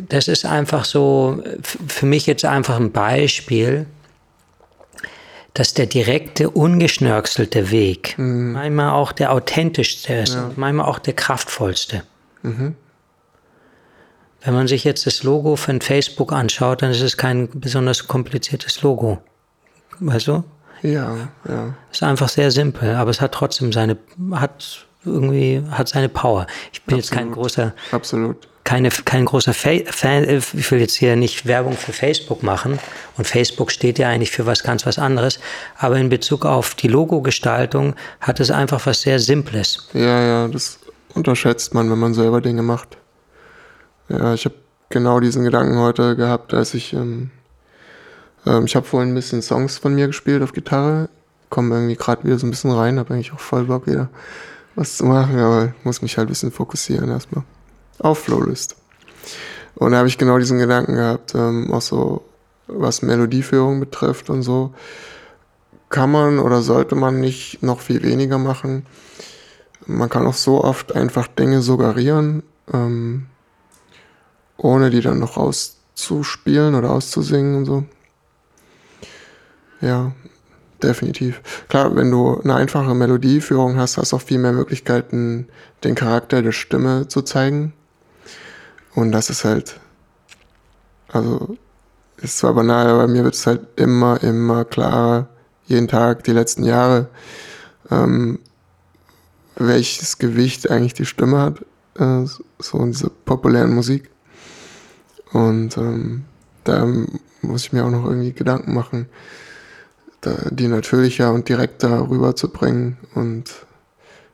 das 0.10 0.28
ist 0.28 0.46
einfach 0.46 0.86
so, 0.86 1.44
für 1.62 2.06
mich 2.06 2.28
jetzt 2.28 2.46
einfach 2.46 2.78
ein 2.78 2.92
Beispiel, 2.92 3.88
dass 5.56 5.74
der 5.74 5.86
direkte, 5.86 6.50
ungeschnörkelte 6.50 7.72
Weg 7.72 8.16
mhm. 8.18 8.52
manchmal 8.52 8.92
auch 8.92 9.14
der 9.14 9.32
authentischste 9.32 10.14
ist 10.14 10.36
ja. 10.36 10.46
und 10.46 10.58
manchmal 10.58 10.86
auch 10.86 11.00
der 11.00 11.14
kraftvollste. 11.14 12.04
Mhm. 12.44 12.76
Wenn 14.44 14.54
man 14.54 14.68
sich 14.68 14.84
jetzt 14.84 15.08
das 15.08 15.24
Logo 15.24 15.56
von 15.56 15.82
Facebook 15.82 16.32
anschaut, 16.34 16.84
dann 16.84 16.92
ist 16.92 17.02
es 17.02 17.18
kein 17.18 17.50
besonders 17.54 18.08
kompliziertes 18.08 18.84
Logo. 18.84 19.20
Weißt 20.00 20.28
du? 20.28 20.44
Ja, 20.84 21.30
ja. 21.48 21.74
Ist 21.90 22.04
einfach 22.04 22.30
sehr 22.30 22.52
simpel, 22.52 22.94
aber 22.94 23.10
es 23.10 23.22
hat 23.22 23.32
trotzdem 23.32 23.72
seine, 23.72 23.98
hat 24.34 24.86
irgendwie, 25.06 25.64
hat 25.72 25.88
seine 25.88 26.10
Power. 26.10 26.48
Ich 26.74 26.84
bin 26.84 26.98
Absolut. 26.98 27.04
jetzt 27.04 27.12
kein 27.12 27.32
großer. 27.32 27.74
Absolut 27.92 28.48
keine, 28.66 28.90
kein 28.90 29.26
großer 29.26 29.54
Fan, 29.54 30.28
ich 30.28 30.72
will 30.72 30.80
jetzt 30.80 30.96
hier 30.96 31.16
nicht 31.16 31.46
Werbung 31.46 31.74
für 31.74 31.94
Facebook 31.94 32.42
machen 32.42 32.80
und 33.16 33.28
Facebook 33.28 33.72
steht 33.72 34.00
ja 34.00 34.10
eigentlich 34.10 34.32
für 34.32 34.48
was 34.48 34.64
ganz 34.64 34.88
was 34.88 34.98
anderes, 34.98 35.40
aber 35.78 35.98
in 35.98 36.10
Bezug 36.10 36.46
auf 36.46 36.74
die 36.74 36.88
Logogestaltung 36.88 37.96
hat 38.20 38.40
es 38.40 38.50
einfach 38.50 38.84
was 38.88 39.02
sehr 39.02 39.20
Simples. 39.20 39.88
Ja, 39.94 40.20
ja, 40.20 40.48
das 40.48 40.80
unterschätzt 41.14 41.76
man, 41.76 41.92
wenn 41.92 42.00
man 42.00 42.16
selber 42.16 42.42
Dinge 42.42 42.64
macht. 42.64 42.98
Ja, 44.10 44.34
ich 44.34 44.46
habe 44.46 44.56
genau 44.90 45.20
diesen 45.20 45.44
Gedanken 45.44 45.78
heute 45.78 46.16
gehabt, 46.16 46.54
als 46.56 46.74
ich, 46.74 46.92
ähm, 46.94 47.30
ähm, 48.48 48.66
ich 48.66 48.76
habe 48.76 48.88
vorhin 48.88 49.12
ein 49.12 49.16
bisschen 49.16 49.44
Songs 49.44 49.78
von 49.78 49.94
mir 49.94 50.08
gespielt 50.08 50.42
auf 50.42 50.54
Gitarre, 50.54 51.10
komme 51.50 51.76
irgendwie 51.76 51.96
gerade 51.96 52.24
wieder 52.24 52.40
so 52.40 52.48
ein 52.48 52.50
bisschen 52.50 52.72
rein, 52.72 52.98
habe 52.98 53.14
eigentlich 53.14 53.32
auch 53.32 53.40
voll 53.40 53.66
Bock 53.66 53.86
wieder 53.86 54.10
was 54.74 54.98
zu 54.98 55.06
machen, 55.06 55.38
aber 55.38 55.76
muss 55.84 56.02
mich 56.02 56.18
halt 56.18 56.28
ein 56.28 56.30
bisschen 56.30 56.52
fokussieren 56.52 57.12
erstmal 57.12 57.44
auf 58.00 58.20
Flowlist. 58.20 58.76
Und 59.76 59.92
da 59.92 59.98
habe 59.98 60.08
ich 60.08 60.18
genau 60.18 60.38
diesen 60.38 60.58
Gedanken 60.58 60.96
gehabt, 60.96 61.36
ähm, 61.36 61.72
auch 61.74 61.82
so 61.82 62.24
was 62.68 63.02
Melodieführung 63.02 63.80
betrifft 63.80 64.30
und 64.30 64.42
so. 64.42 64.74
Kann 65.90 66.12
man 66.12 66.40
oder 66.40 66.62
sollte 66.62 66.96
man 66.96 67.20
nicht 67.20 67.62
noch 67.62 67.80
viel 67.80 68.02
weniger 68.04 68.38
machen? 68.38 68.86
Man 69.86 70.10
kann 70.10 70.26
auch 70.26 70.34
so 70.34 70.64
oft 70.64 70.96
einfach 70.96 71.28
Dinge 71.28 71.62
suggerieren, 71.62 72.44
ähm, 72.74 73.28
ohne 74.58 74.90
die 74.90 75.02
dann 75.02 75.20
noch 75.20 75.38
auszuspielen 75.38 76.74
oder 76.74 76.90
auszusingen 76.90 77.56
und 77.56 77.66
so. 77.66 77.84
Ja, 79.82 80.14
definitiv. 80.82 81.42
Klar, 81.68 81.96
wenn 81.96 82.10
du 82.10 82.42
eine 82.42 82.56
einfache 82.56 82.96
Melodieführung 82.96 83.78
hast, 83.78 83.98
hast 83.98 84.12
du 84.12 84.16
auch 84.16 84.22
viel 84.22 84.40
mehr 84.40 84.54
Möglichkeiten, 84.54 85.48
den 85.84 85.94
Charakter 85.94 86.42
der 86.42 86.54
Stimme 86.54 87.08
zu 87.08 87.22
zeigen. 87.22 87.74
Und 88.96 89.12
das 89.12 89.30
ist 89.30 89.44
halt, 89.44 89.80
also, 91.10 91.58
ist 92.22 92.38
zwar 92.38 92.54
banal, 92.54 92.88
aber 92.88 93.08
mir 93.08 93.26
wird 93.26 93.36
es 93.36 93.46
halt 93.46 93.68
immer, 93.76 94.24
immer 94.24 94.64
klarer, 94.64 95.28
jeden 95.66 95.90
Tag, 95.90 96.24
die 96.24 96.32
letzten 96.32 96.64
Jahre, 96.64 97.10
ähm, 97.92 98.40
welches 99.58 100.18
Gewicht 100.18 100.72
eigentlich 100.72 100.94
die 100.94 101.06
Stimme 101.06 101.40
hat, 101.40 101.66
äh, 102.00 102.26
so 102.60 102.80
in 102.80 102.92
dieser 102.92 103.10
populären 103.10 103.74
Musik. 103.74 104.10
Und 105.34 105.76
ähm, 105.78 106.24
da 106.64 106.88
muss 107.42 107.66
ich 107.66 107.74
mir 107.74 107.84
auch 107.84 107.92
noch 107.92 108.06
irgendwie 108.06 108.32
Gedanken 108.32 108.74
machen, 108.74 109.08
die 110.50 110.68
natürlicher 110.68 111.32
und 111.32 111.48
direkter 111.48 112.10
rüberzubringen 112.10 112.98
und 113.14 113.54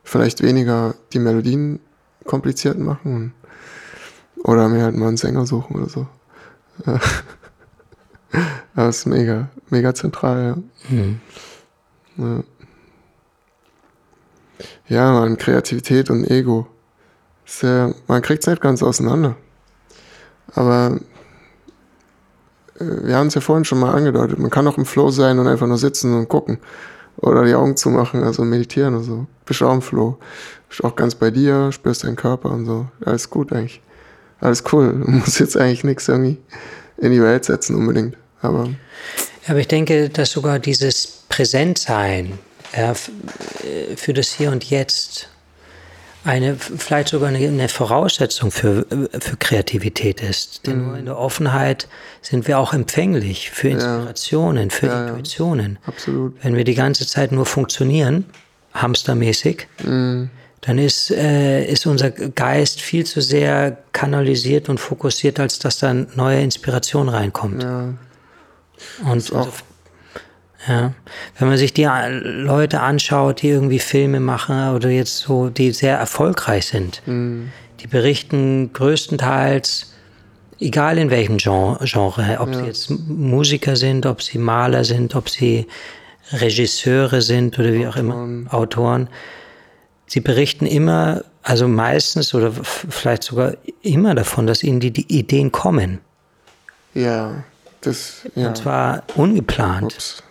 vielleicht 0.06 0.42
weniger 0.42 0.96
die 1.12 1.20
Melodien 1.20 1.82
kompliziert 2.26 2.80
machen 2.80 3.34
oder 4.44 4.70
mir 4.70 4.84
halt 4.84 4.96
mal 4.96 5.08
einen 5.08 5.18
Sänger 5.18 5.46
suchen 5.46 5.76
oder 5.76 5.90
so. 5.90 6.08
das 8.76 9.00
ist 9.00 9.06
mega, 9.06 9.50
mega 9.70 9.94
zentral, 9.94 10.44
ja. 10.90 10.96
Mhm. 10.96 11.20
ja. 12.18 12.44
Ja, 14.88 15.12
man, 15.14 15.38
Kreativität 15.38 16.10
und 16.10 16.30
Ego. 16.30 16.68
Ja, 17.62 17.94
man 18.08 18.22
kriegt 18.22 18.44
es 18.44 18.48
nicht 18.48 18.62
ganz 18.62 18.84
auseinander. 18.84 19.36
Aber 20.54 21.00
wir 22.78 23.16
haben 23.16 23.28
es 23.28 23.36
ja 23.36 23.42
vorhin 23.42 23.66
schon 23.66 23.80
mal 23.80 23.94
angedeutet, 23.94 24.40
man 24.40 24.50
kann 24.50 24.68
auch 24.68 24.78
im 24.78 24.86
Flow 24.86 25.12
sein 25.12 25.40
und 25.40 25.48
einfach 25.48 25.68
nur 25.68 25.78
sitzen 25.78 26.14
und 26.14 26.28
gucken. 26.30 26.58
Oder 27.18 27.46
die 27.46 27.54
Augen 27.54 27.78
zumachen, 27.78 28.24
also 28.24 28.44
meditieren 28.44 28.96
und 28.96 29.04
so. 29.04 29.28
Bist 29.46 29.62
auch 29.62 29.74
im 29.74 29.82
Flow. 29.82 30.18
Bist 30.68 30.84
auch 30.84 30.96
ganz 30.96 31.14
bei 31.16 31.30
dir, 31.30 31.72
spürst 31.72 32.04
deinen 32.04 32.16
Körper 32.16 32.50
und 32.50 32.66
so. 32.66 32.88
Alles 33.06 33.30
gut 33.30 33.54
eigentlich. 33.54 33.82
Alles 34.42 34.64
cool. 34.72 35.04
Du 35.06 35.12
musst 35.12 35.40
jetzt 35.40 35.56
eigentlich 35.56 35.84
nichts 35.84 36.08
irgendwie 36.08 36.38
in 36.98 37.12
die 37.12 37.22
Welt 37.22 37.46
setzen 37.46 37.76
unbedingt. 37.76 38.18
Aber, 38.42 38.70
aber 39.48 39.60
ich 39.60 39.68
denke, 39.68 40.10
dass 40.10 40.32
sogar 40.32 40.60
dieses 40.60 41.24
Präsentsein 41.30 42.40
ja, 42.76 42.94
für 43.96 44.14
das 44.14 44.34
Hier 44.34 44.52
und 44.52 44.64
Jetzt 44.70 45.30
eine, 46.24 46.56
vielleicht 46.56 47.10
sogar 47.10 47.30
eine, 47.30 47.40
eine 47.40 47.68
Voraussetzung 47.68 48.52
für, 48.52 48.86
für 49.20 49.38
Kreativität 49.38 50.22
ist. 50.22 50.68
Denn 50.68 50.80
mhm. 50.80 50.88
nur 50.88 50.98
in 50.98 51.06
der 51.06 51.18
Offenheit 51.18 51.88
sind 52.22 52.48
wir 52.48 52.60
auch 52.60 52.74
empfänglich 52.74 53.50
für 53.50 53.70
Inspirationen, 53.70 54.70
für 54.70 54.88
ja, 54.88 55.08
Intuitionen. 55.08 55.80
Ja. 55.82 55.88
Absolut. 55.88 56.36
Wenn 56.44 56.56
wir 56.56 56.64
die 56.64 56.76
ganze 56.76 57.08
Zeit 57.08 57.32
nur 57.32 57.46
funktionieren, 57.46 58.26
hamstermäßig, 58.74 59.68
mhm. 59.84 60.30
Dann 60.62 60.78
ist, 60.78 61.10
äh, 61.10 61.66
ist 61.66 61.88
unser 61.88 62.12
Geist 62.12 62.82
viel 62.82 63.06
zu 63.06 63.20
sehr 63.20 63.78
kanalisiert 63.94 64.70
und 64.70 64.80
fokussiert, 64.80 65.40
als 65.40 65.58
dass 65.58 65.80
da 65.80 65.94
neue 65.94 66.42
Inspiration 66.42 67.10
reinkommt. 67.10 67.64
Ja. 67.64 67.94
Und 69.04 69.34
also, 69.34 69.48
ja, 70.68 70.94
wenn 71.40 71.48
man 71.48 71.58
sich 71.58 71.74
die 71.74 71.86
Leute 71.86 72.82
anschaut, 72.82 73.42
die 73.42 73.50
irgendwie 73.50 73.80
Filme 73.80 74.20
machen 74.20 74.76
oder 74.76 74.90
jetzt 74.90 75.18
so, 75.18 75.50
die 75.50 75.72
sehr 75.72 75.98
erfolgreich 75.98 76.68
sind, 76.68 77.02
mhm. 77.08 77.52
die 77.80 77.88
berichten 77.88 78.72
größtenteils, 78.72 79.94
egal 80.60 81.00
in 81.00 81.10
welchem 81.10 81.38
Genre, 81.38 81.80
ob 82.40 82.52
ja. 82.52 82.54
sie 82.54 82.66
jetzt 82.66 82.92
Musiker 82.92 83.76
sind, 83.76 84.06
ob 84.06 84.22
sie 84.22 84.38
Maler 84.38 84.84
sind, 84.84 85.16
ob 85.16 85.30
sie 85.30 85.66
Regisseure 86.32 87.22
sind 87.22 87.58
oder 87.58 87.74
wie 87.74 87.88
auch 87.88 87.96
immer, 87.96 88.46
Autoren, 88.54 89.10
sie 90.12 90.20
berichten 90.20 90.66
immer, 90.66 91.24
also 91.42 91.70
meistens 91.70 92.34
oder 92.34 92.52
vielleicht 92.52 93.24
sogar 93.24 93.54
immer 93.82 94.14
davon, 94.14 94.46
dass 94.46 94.62
ihnen 94.62 94.82
die, 94.82 94.92
die 94.92 95.08
Ideen 95.08 95.54
kommen. 95.54 96.00
Ja, 96.94 97.46
das, 97.80 98.24
ja. 98.36 98.50
Und 98.50 98.58
zwar 98.58 99.04
ungeplant. 99.16 99.94
Ups. 99.94 100.24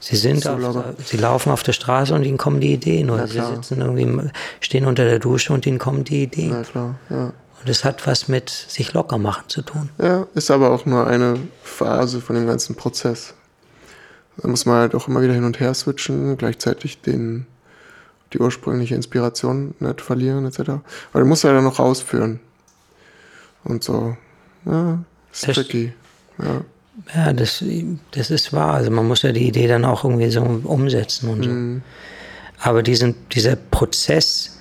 Sie 0.00 0.16
sind 0.16 0.42
so 0.42 0.50
auf, 0.50 0.84
sie 1.04 1.16
laufen 1.16 1.50
auf 1.52 1.62
der 1.62 1.72
Straße 1.72 2.12
und 2.12 2.24
ihnen 2.24 2.36
kommen 2.36 2.60
die 2.60 2.74
Ideen 2.74 3.08
oder 3.08 3.26
sie 3.28 3.40
sitzen 3.40 3.80
irgendwie, 3.80 4.30
stehen 4.60 4.84
unter 4.84 5.04
der 5.04 5.20
Dusche 5.20 5.54
und 5.54 5.64
ihnen 5.64 5.78
kommen 5.78 6.04
die 6.04 6.24
Ideen. 6.24 6.50
Na 6.50 6.62
klar, 6.64 6.94
ja. 7.08 7.32
Und 7.60 7.68
es 7.68 7.84
hat 7.84 8.06
was 8.06 8.28
mit 8.28 8.50
sich 8.50 8.92
locker 8.92 9.16
machen 9.16 9.44
zu 9.48 9.62
tun. 9.62 9.88
Ja, 10.02 10.26
ist 10.34 10.50
aber 10.50 10.70
auch 10.70 10.84
nur 10.86 11.06
eine 11.06 11.38
Phase 11.62 12.20
von 12.20 12.36
dem 12.36 12.46
ganzen 12.46 12.76
Prozess. 12.76 13.34
Da 14.36 14.48
muss 14.48 14.66
man 14.66 14.76
halt 14.76 14.94
auch 14.94 15.08
immer 15.08 15.22
wieder 15.22 15.34
hin 15.34 15.44
und 15.44 15.60
her 15.60 15.72
switchen, 15.72 16.36
gleichzeitig 16.36 17.00
den, 17.00 17.46
die 18.32 18.38
ursprüngliche 18.38 18.94
Inspiration 18.94 19.74
nicht 19.80 20.00
verlieren, 20.00 20.46
etc. 20.46 20.60
Aber 21.12 21.20
du 21.20 21.24
musst 21.24 21.44
ja 21.44 21.52
dann 21.52 21.64
noch 21.64 21.78
ausführen. 21.78 22.40
Und 23.64 23.84
so, 23.84 24.16
ja, 24.66 24.98
ist 25.32 25.48
das 25.48 25.56
tricky. 25.56 25.92
Ja. 26.42 26.62
Ja, 27.14 27.32
das, 27.32 27.64
das 28.10 28.30
ist 28.30 28.52
wahr. 28.52 28.74
Also 28.74 28.90
man 28.90 29.06
muss 29.06 29.22
ja 29.22 29.30
die 29.30 29.46
Idee 29.46 29.68
dann 29.68 29.84
auch 29.84 30.04
irgendwie 30.04 30.30
so 30.30 30.42
umsetzen 30.42 31.28
und 31.30 31.42
so. 31.44 31.50
Mhm. 31.50 31.82
Aber 32.60 32.82
diesen, 32.82 33.14
dieser 33.30 33.54
Prozess 33.54 34.58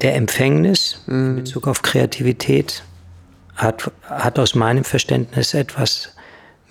der 0.00 0.14
Empfängnis 0.14 1.02
mhm. 1.06 1.30
in 1.30 1.36
Bezug 1.36 1.66
auf 1.66 1.82
Kreativität 1.82 2.84
hat, 3.56 3.90
hat 4.02 4.38
aus 4.38 4.54
meinem 4.54 4.84
Verständnis 4.84 5.54
etwas 5.54 6.10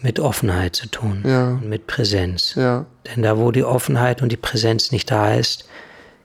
mit 0.06 0.20
Offenheit 0.20 0.76
zu 0.76 0.88
tun 0.88 1.24
ja. 1.26 1.50
und 1.50 1.68
mit 1.68 1.88
Präsenz. 1.88 2.54
Ja. 2.56 2.86
Denn 3.08 3.24
da, 3.24 3.38
wo 3.38 3.52
die 3.52 3.64
Offenheit 3.64 4.22
und 4.22 4.32
die 4.32 4.38
Präsenz 4.38 4.92
nicht 4.92 5.10
da 5.10 5.34
ist, 5.34 5.68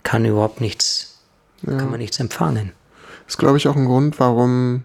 kann 0.03 0.25
überhaupt 0.25 0.61
nichts, 0.61 1.23
ja. 1.67 1.77
kann 1.79 1.91
man 1.91 1.99
nichts 1.99 2.21
empfangen. 2.21 2.73
Das 3.25 3.35
ist, 3.35 3.39
glaube 3.39 3.57
ich, 3.57 3.67
auch 3.67 3.77
ein 3.77 3.87
Grund, 3.87 4.21
warum 4.21 4.83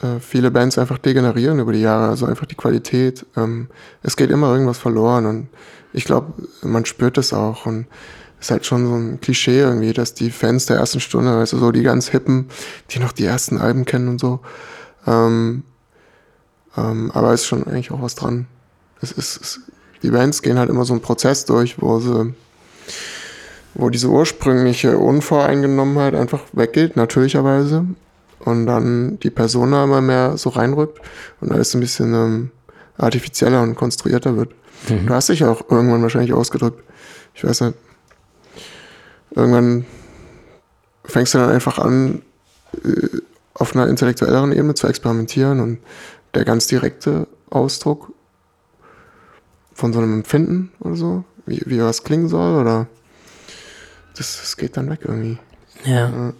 äh, 0.00 0.20
viele 0.20 0.50
Bands 0.52 0.78
einfach 0.78 0.98
degenerieren 0.98 1.58
über 1.58 1.72
die 1.72 1.80
Jahre, 1.80 2.08
also 2.08 2.24
einfach 2.26 2.46
die 2.46 2.54
Qualität. 2.54 3.26
Ähm, 3.36 3.68
es 4.02 4.16
geht 4.16 4.30
immer 4.30 4.52
irgendwas 4.52 4.78
verloren 4.78 5.26
und 5.26 5.48
ich 5.92 6.04
glaube, 6.04 6.34
man 6.62 6.84
spürt 6.84 7.16
das 7.16 7.32
auch 7.32 7.66
und 7.66 7.86
ist 8.38 8.50
halt 8.50 8.64
schon 8.64 8.86
so 8.86 8.94
ein 8.94 9.20
Klischee 9.20 9.60
irgendwie, 9.60 9.92
dass 9.92 10.14
die 10.14 10.30
Fans 10.30 10.66
der 10.66 10.76
ersten 10.76 11.00
Stunde, 11.00 11.32
also 11.32 11.58
so 11.58 11.72
die 11.72 11.82
ganz 11.82 12.08
hippen, 12.08 12.48
die 12.90 13.00
noch 13.00 13.12
die 13.12 13.24
ersten 13.24 13.58
Alben 13.58 13.84
kennen 13.86 14.08
und 14.08 14.20
so. 14.20 14.40
Ähm, 15.06 15.64
ähm, 16.76 17.10
aber 17.12 17.32
ist 17.32 17.46
schon 17.46 17.64
eigentlich 17.64 17.90
auch 17.90 18.02
was 18.02 18.14
dran. 18.14 18.46
Es 19.00 19.12
ist, 19.12 19.40
es, 19.40 19.60
die 20.02 20.10
Bands 20.10 20.42
gehen 20.42 20.58
halt 20.58 20.70
immer 20.70 20.84
so 20.84 20.92
einen 20.92 21.02
Prozess 21.02 21.44
durch, 21.44 21.80
wo 21.80 21.98
sie, 22.00 22.34
wo 23.74 23.90
diese 23.90 24.08
ursprüngliche 24.08 24.98
Unvoreingenommenheit 24.98 26.14
einfach 26.14 26.42
weggeht, 26.52 26.96
natürlicherweise 26.96 27.84
und 28.40 28.66
dann 28.66 29.18
die 29.20 29.30
Persona 29.30 29.84
immer 29.84 30.00
mehr 30.00 30.36
so 30.36 30.50
reinrückt 30.50 31.00
und 31.40 31.52
alles 31.52 31.74
ein 31.74 31.80
bisschen 31.80 32.14
ähm, 32.14 32.50
artifizieller 32.98 33.62
und 33.62 33.74
konstruierter 33.74 34.36
wird. 34.36 34.50
Mhm. 34.88 35.06
Du 35.06 35.14
hast 35.14 35.28
dich 35.28 35.44
auch 35.44 35.62
irgendwann 35.70 36.02
wahrscheinlich 36.02 36.32
ausgedrückt. 36.32 36.82
Ich 37.34 37.44
weiß 37.44 37.62
nicht. 37.62 37.74
Irgendwann 39.34 39.84
fängst 41.04 41.34
du 41.34 41.38
dann 41.38 41.50
einfach 41.50 41.78
an, 41.78 42.22
äh, 42.84 43.18
auf 43.54 43.74
einer 43.74 43.88
intellektuelleren 43.88 44.52
Ebene 44.52 44.74
zu 44.74 44.86
experimentieren 44.86 45.60
und 45.60 45.78
der 46.34 46.44
ganz 46.44 46.66
direkte 46.66 47.26
Ausdruck 47.50 48.12
von 49.72 49.92
so 49.92 50.00
einem 50.00 50.14
Empfinden 50.14 50.72
oder 50.80 50.96
so, 50.96 51.24
wie, 51.46 51.62
wie 51.66 51.80
was 51.80 52.04
klingen 52.04 52.28
soll, 52.28 52.60
oder 52.60 52.86
das, 54.16 54.38
das 54.40 54.56
geht 54.56 54.76
dann 54.76 54.90
weg 54.90 55.00
irgendwie. 55.04 55.38
ja. 55.84 56.08
ja. 56.08 56.32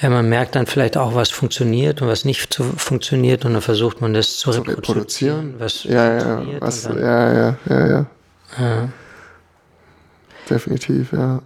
Ja, 0.00 0.10
man 0.10 0.28
merkt 0.28 0.54
dann 0.54 0.66
vielleicht 0.66 0.96
auch, 0.96 1.14
was 1.14 1.30
funktioniert 1.30 2.02
und 2.02 2.08
was 2.08 2.24
nicht 2.24 2.52
zu, 2.52 2.62
funktioniert 2.62 3.44
und 3.44 3.54
dann 3.54 3.62
versucht 3.62 4.00
man 4.00 4.14
das 4.14 4.36
zu, 4.36 4.52
zu 4.52 4.60
reproduzieren. 4.60 5.54
Was 5.58 5.84
ja, 5.84 6.18
ja, 6.18 6.60
was, 6.60 6.82
dann, 6.82 6.98
ja, 6.98 7.32
ja, 7.32 7.58
ja, 7.68 7.86
ja, 7.86 8.08
ja. 8.58 8.88
Definitiv, 10.48 11.12
ja. 11.12 11.42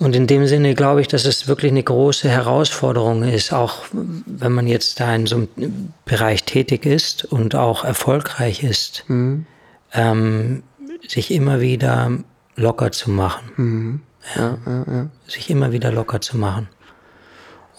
Und 0.00 0.16
in 0.16 0.26
dem 0.26 0.46
Sinne 0.46 0.74
glaube 0.74 1.02
ich, 1.02 1.08
dass 1.08 1.26
es 1.26 1.46
wirklich 1.46 1.70
eine 1.70 1.82
große 1.82 2.28
Herausforderung 2.28 3.22
ist, 3.22 3.52
auch 3.52 3.84
wenn 3.92 4.50
man 4.50 4.66
jetzt 4.66 4.98
da 4.98 5.14
in 5.14 5.26
so 5.26 5.36
einem 5.36 5.92
Bereich 6.06 6.44
tätig 6.44 6.86
ist 6.86 7.26
und 7.26 7.54
auch 7.54 7.84
erfolgreich 7.84 8.64
ist, 8.64 9.04
mhm. 9.08 9.44
ähm, 9.92 10.62
sich 11.06 11.30
immer 11.30 11.60
wieder 11.60 12.10
locker 12.56 12.92
zu 12.92 13.10
machen. 13.10 13.50
Mhm. 13.56 14.00
Ja, 14.36 14.58
ja, 14.66 14.84
ja, 14.90 15.10
sich 15.26 15.50
immer 15.50 15.70
wieder 15.70 15.92
locker 15.92 16.22
zu 16.22 16.38
machen. 16.38 16.68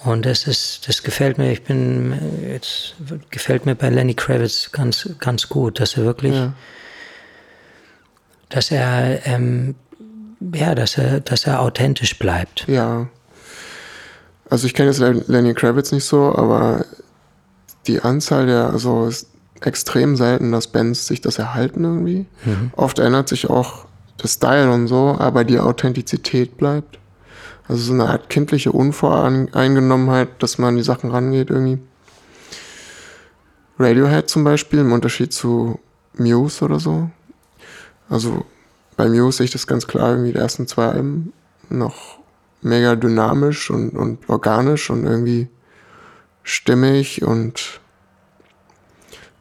Und 0.03 0.27
das 0.27 0.45
ist, 0.45 0.88
das 0.88 1.01
gefällt 1.01 1.39
mir, 1.39 1.51
ich 1.51 1.63
bin, 1.63 2.19
jetzt 2.47 2.95
gefällt 3.31 3.65
mir 3.65 3.73
bei 3.75 3.89
Lenny 3.89 4.13
Kravitz 4.13 4.71
ganz, 4.71 5.10
ganz 5.17 5.49
gut, 5.49 5.79
dass 5.79 5.97
er 5.97 6.03
wirklich, 6.03 6.36
dass 8.49 8.69
er, 8.69 9.25
ähm, 9.25 9.75
ja, 10.54 10.75
dass 10.75 10.97
er, 10.97 11.19
dass 11.19 11.45
er 11.45 11.62
authentisch 11.62 12.17
bleibt. 12.17 12.67
Ja. 12.67 13.08
Also 14.49 14.67
ich 14.67 14.73
kenne 14.73 14.89
jetzt 14.89 14.99
Lenny 14.99 15.54
Kravitz 15.54 15.91
nicht 15.91 16.06
so, 16.06 16.36
aber 16.36 16.86
die 17.88 18.01
Anzahl 18.01 18.47
der, 18.47 18.71
also 18.71 19.10
extrem 19.62 20.15
selten, 20.15 20.51
dass 20.51 20.67
Bands 20.67 21.08
sich 21.08 21.21
das 21.21 21.38
erhalten 21.38 21.84
irgendwie. 21.84 22.25
Mhm. 22.45 22.71
Oft 22.75 22.99
ändert 22.99 23.30
sich 23.30 23.49
auch 23.49 23.86
der 24.21 24.27
Style 24.27 24.71
und 24.71 24.88
so, 24.88 25.15
aber 25.19 25.43
die 25.43 25.60
Authentizität 25.60 26.58
bleibt. 26.58 26.99
Also 27.67 27.84
so 27.84 27.93
eine 27.93 28.10
Art 28.10 28.30
kindliche 28.30 28.71
Unvoreingenommenheit, 28.71 30.30
dass 30.39 30.58
man 30.58 30.75
die 30.75 30.84
Sachen 30.84 31.12
rangeht 31.12 31.49
irgendwie. 31.49 31.80
Radiohead 33.80 34.30
zum 34.30 34.43
Beispiel, 34.43 34.80
im 34.80 34.91
Unterschied 34.91 35.32
zu 35.32 35.80
Muse 36.17 36.65
oder 36.65 36.80
so. 36.80 37.10
Also 38.10 38.45
bei 39.02 39.10
Muse 39.10 39.38
sehe 39.38 39.46
ich 39.46 39.52
das 39.52 39.66
ganz 39.66 39.88
klar, 39.88 40.12
irgendwie 40.12 40.34
die 40.34 40.38
ersten 40.38 40.68
zwei 40.68 40.90
Alben 40.90 41.34
noch 41.70 42.20
mega 42.62 42.96
dynamisch 42.96 43.72
und, 43.72 43.98
und 43.98 44.30
organisch 44.30 44.92
und 44.92 45.06
irgendwie 45.06 45.48
stimmig 46.44 47.24
und 47.24 47.80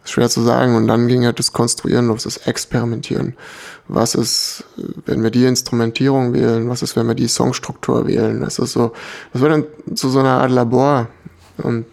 schwer 0.07 0.31
zu 0.31 0.41
sagen. 0.41 0.77
Und 0.77 0.89
dann 0.89 1.09
ging 1.09 1.27
halt 1.27 1.39
das 1.39 1.53
Konstruieren 1.53 2.07
los, 2.07 2.23
das 2.23 2.39
Experimentieren. 2.39 3.37
Was 3.87 4.15
ist, 4.15 4.65
wenn 5.05 5.23
wir 5.23 5.31
die 5.31 5.45
Instrumentierung 5.45 6.33
wählen? 6.33 6.71
Was 6.71 6.81
ist, 6.81 6.97
wenn 6.97 7.07
wir 7.07 7.15
die 7.15 7.29
Songstruktur 7.29 8.07
wählen? 8.07 8.41
Das 8.41 8.59
ist 8.59 8.73
so, 8.73 8.93
das 9.35 9.43
wird 9.43 9.53
dann 9.53 9.95
zu 9.95 10.09
so 10.09 10.21
einer 10.21 10.41
Art 10.41 10.53
Labor. 10.53 11.09
Und 11.59 11.85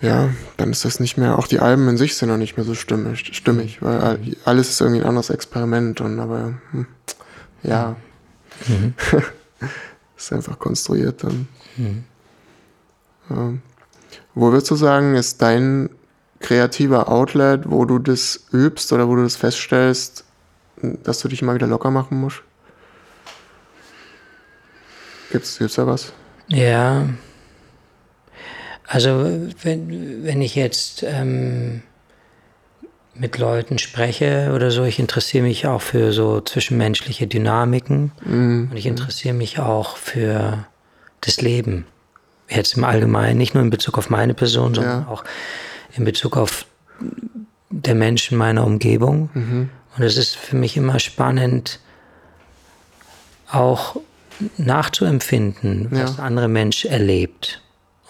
ja, 0.00 0.30
dann 0.56 0.70
ist 0.70 0.84
das 0.84 1.00
nicht 1.00 1.16
mehr, 1.16 1.38
auch 1.38 1.46
die 1.46 1.60
Alben 1.60 1.88
in 1.88 1.96
sich 1.96 2.16
sind 2.16 2.28
noch 2.28 2.36
nicht 2.36 2.56
mehr 2.56 2.66
so 2.66 2.74
stimmig, 2.74 3.34
stimmig 3.34 3.80
weil 3.80 4.18
alles 4.44 4.70
ist 4.70 4.80
irgendwie 4.80 5.00
ein 5.00 5.08
anderes 5.08 5.30
Experiment 5.30 6.00
und 6.00 6.20
aber, 6.20 6.54
hm, 6.72 6.86
ja, 7.62 7.96
mhm. 8.66 8.94
ist 10.16 10.32
einfach 10.32 10.58
konstruiert 10.58 11.24
dann. 11.24 11.48
Mhm. 11.76 12.04
Ja. 13.30 13.52
Wo 14.34 14.52
würdest 14.52 14.70
du 14.70 14.76
sagen, 14.76 15.14
ist 15.14 15.40
dein 15.40 15.90
kreativer 16.40 17.08
Outlet, 17.08 17.70
wo 17.70 17.84
du 17.84 17.98
das 17.98 18.44
übst 18.52 18.92
oder 18.92 19.08
wo 19.08 19.16
du 19.16 19.22
das 19.22 19.36
feststellst, 19.36 20.24
dass 20.82 21.20
du 21.20 21.28
dich 21.28 21.40
immer 21.40 21.54
wieder 21.54 21.66
locker 21.66 21.90
machen 21.90 22.20
musst? 22.20 22.42
Gibt's, 25.30 25.58
gibt's 25.58 25.76
da 25.76 25.86
was? 25.86 26.12
Ja. 26.48 27.08
Also, 28.86 29.48
wenn, 29.62 30.24
wenn 30.24 30.42
ich 30.42 30.54
jetzt 30.54 31.02
ähm, 31.02 31.82
mit 33.14 33.38
Leuten 33.38 33.78
spreche 33.78 34.52
oder 34.54 34.70
so, 34.70 34.84
ich 34.84 34.98
interessiere 34.98 35.44
mich 35.44 35.66
auch 35.66 35.80
für 35.80 36.12
so 36.12 36.40
zwischenmenschliche 36.40 37.26
Dynamiken 37.26 38.12
mhm. 38.24 38.68
und 38.70 38.76
ich 38.76 38.86
interessiere 38.86 39.34
mich 39.34 39.58
auch 39.58 39.96
für 39.96 40.66
das 41.20 41.40
Leben. 41.40 41.86
Jetzt 42.48 42.76
im 42.76 42.84
Allgemeinen, 42.84 43.38
nicht 43.38 43.54
nur 43.54 43.62
in 43.62 43.70
Bezug 43.70 43.96
auf 43.96 44.10
meine 44.10 44.34
Person, 44.34 44.74
sondern 44.74 45.02
ja. 45.02 45.08
auch 45.08 45.24
in 45.96 46.04
Bezug 46.04 46.36
auf 46.36 46.66
der 47.70 47.94
Menschen 47.94 48.36
meiner 48.36 48.64
Umgebung. 48.64 49.30
Mhm. 49.32 49.70
Und 49.96 50.02
es 50.02 50.16
ist 50.16 50.36
für 50.36 50.56
mich 50.56 50.76
immer 50.76 50.98
spannend, 50.98 51.80
auch 53.50 53.96
nachzuempfinden, 54.58 55.88
was 55.90 56.16
ja. 56.16 56.22
andere 56.22 56.48
Mensch 56.48 56.84
erlebt. 56.84 57.62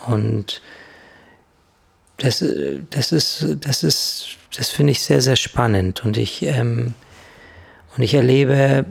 Und 0.06 0.62
das, 2.18 2.44
das 2.90 3.12
ist, 3.12 3.46
das 3.60 3.82
ist, 3.82 4.36
das 4.56 4.70
finde 4.70 4.92
ich 4.92 5.02
sehr, 5.02 5.20
sehr 5.20 5.36
spannend. 5.36 6.04
Und 6.04 6.16
ich, 6.16 6.42
ähm, 6.42 6.94
und 7.96 8.02
ich 8.02 8.14
erlebe, 8.14 8.86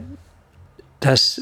dass 1.00 1.40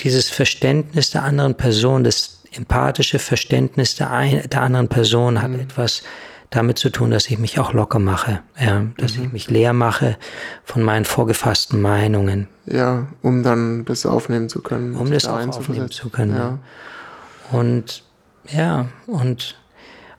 dieses 0.00 0.30
Verständnis 0.30 1.10
der 1.10 1.24
anderen 1.24 1.56
Person, 1.56 2.04
das 2.04 2.42
empathische 2.52 3.18
Verständnis 3.18 3.96
der, 3.96 4.10
ein, 4.10 4.48
der 4.48 4.62
anderen 4.62 4.88
Person 4.88 5.42
hat 5.42 5.50
mhm. 5.50 5.60
etwas 5.60 6.02
damit 6.50 6.78
zu 6.78 6.88
tun, 6.88 7.10
dass 7.10 7.28
ich 7.28 7.38
mich 7.38 7.58
auch 7.58 7.74
locker 7.74 7.98
mache, 7.98 8.40
ja, 8.58 8.86
dass 8.96 9.16
mhm. 9.16 9.24
ich 9.24 9.32
mich 9.32 9.50
leer 9.50 9.74
mache 9.74 10.16
von 10.64 10.82
meinen 10.82 11.04
vorgefassten 11.04 11.80
Meinungen. 11.80 12.48
Ja, 12.64 13.06
um 13.22 13.42
dann 13.42 13.84
das 13.84 14.06
aufnehmen 14.06 14.48
zu 14.48 14.62
können. 14.62 14.96
Um 14.96 15.10
das 15.10 15.26
auch 15.26 15.46
aufnehmen 15.46 15.90
zu 15.90 16.08
können. 16.08 16.36
Ja. 16.36 16.58
Und 17.50 18.02
ja, 18.50 18.88
und 19.06 19.56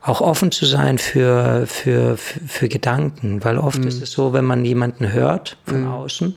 auch 0.02 0.22
offen 0.22 0.52
zu 0.52 0.66
sein 0.66 0.98
für, 0.98 1.66
für, 1.68 2.18
für, 2.18 2.40
für 2.48 2.70
Gedanken, 2.70 3.44
weil 3.44 3.58
oft 3.58 3.80
mhm. 3.80 3.88
ist 3.88 4.02
es 4.02 4.12
so, 4.12 4.34
wenn 4.34 4.46
man 4.46 4.64
jemanden 4.64 5.12
hört 5.12 5.58
von 5.66 5.82
mhm. 5.82 5.92
außen, 5.92 6.36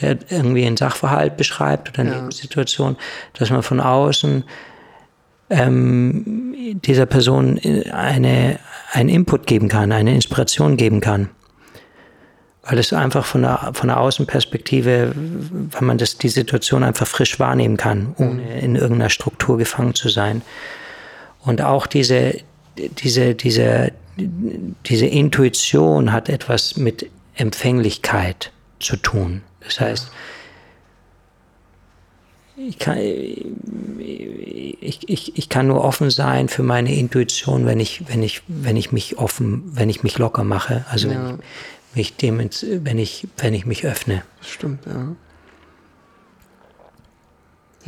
der 0.00 0.18
irgendwie 0.28 0.66
einen 0.66 0.76
Sachverhalt 0.76 1.36
beschreibt 1.36 1.90
oder 1.90 2.00
eine 2.00 2.10
ja. 2.10 2.16
Lebenssituation, 2.16 2.96
dass 3.34 3.50
man 3.50 3.62
von 3.62 3.80
außen 3.80 4.44
ähm, 5.50 6.54
dieser 6.84 7.06
Person 7.06 7.58
eine, 7.90 8.58
einen 8.92 9.08
Input 9.08 9.46
geben 9.46 9.68
kann, 9.68 9.92
eine 9.92 10.14
Inspiration 10.14 10.76
geben 10.76 11.00
kann. 11.00 11.30
Weil 12.62 12.78
es 12.78 12.92
einfach 12.92 13.24
von 13.24 13.42
der, 13.42 13.70
von 13.72 13.88
der 13.88 13.98
Außenperspektive, 13.98 15.12
wenn 15.14 15.84
man 15.86 15.96
das, 15.96 16.18
die 16.18 16.28
Situation 16.28 16.84
einfach 16.84 17.06
frisch 17.06 17.40
wahrnehmen 17.40 17.78
kann, 17.78 18.14
ohne 18.18 18.42
mhm. 18.42 18.58
in 18.60 18.76
irgendeiner 18.76 19.08
Struktur 19.08 19.56
gefangen 19.56 19.94
zu 19.94 20.10
sein. 20.10 20.42
Und 21.40 21.62
auch 21.62 21.86
diese, 21.86 22.34
diese, 22.76 23.34
diese, 23.34 23.92
diese 24.86 25.06
Intuition 25.06 26.12
hat 26.12 26.28
etwas 26.28 26.76
mit 26.76 27.10
Empfänglichkeit 27.34 28.52
zu 28.80 28.96
tun. 28.96 29.42
Das 29.60 29.80
heißt, 29.80 30.10
ich 32.56 32.78
kann, 32.78 32.98
ich, 32.98 33.46
ich, 35.08 35.38
ich 35.38 35.48
kann 35.48 35.68
nur 35.68 35.84
offen 35.84 36.10
sein 36.10 36.48
für 36.48 36.64
meine 36.64 36.94
Intuition, 36.94 37.66
wenn 37.66 37.78
ich, 37.78 38.08
wenn 38.08 38.22
ich, 38.22 38.42
wenn 38.48 38.76
ich 38.76 38.90
mich 38.90 39.18
offen, 39.18 39.62
wenn 39.74 39.88
ich 39.88 40.02
mich 40.02 40.18
locker 40.18 40.42
mache. 40.42 40.84
Also 40.90 41.08
ja. 41.08 41.14
wenn 41.14 41.34
ich 41.34 41.40
mich 41.94 42.16
dem, 42.16 42.38
wenn 42.38 42.98
ich, 42.98 43.28
wenn 43.36 43.54
ich 43.54 43.64
mich 43.64 43.86
öffne. 43.86 44.22
Stimmt, 44.40 44.84
ja. 44.86 45.14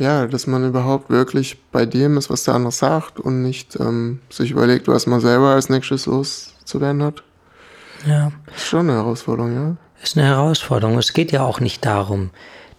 Ja, 0.01 0.25
dass 0.25 0.47
man 0.47 0.67
überhaupt 0.67 1.11
wirklich 1.11 1.61
bei 1.71 1.85
dem 1.85 2.17
ist, 2.17 2.31
was 2.31 2.43
der 2.43 2.55
andere 2.55 2.71
sagt 2.71 3.19
und 3.19 3.43
nicht 3.43 3.75
ähm, 3.79 4.19
sich 4.31 4.49
überlegt, 4.49 4.87
was 4.87 5.05
man 5.05 5.21
selber 5.21 5.49
als 5.49 5.69
nächstes 5.69 6.07
loszuwerden 6.07 7.03
hat. 7.03 7.21
Ja. 8.07 8.31
Ist 8.55 8.65
schon 8.65 8.89
eine 8.89 8.93
Herausforderung, 8.93 9.53
ja. 9.53 9.75
Ist 10.01 10.17
eine 10.17 10.25
Herausforderung. 10.25 10.97
Es 10.97 11.13
geht 11.13 11.31
ja 11.31 11.43
auch 11.43 11.59
nicht 11.59 11.85
darum, 11.85 12.31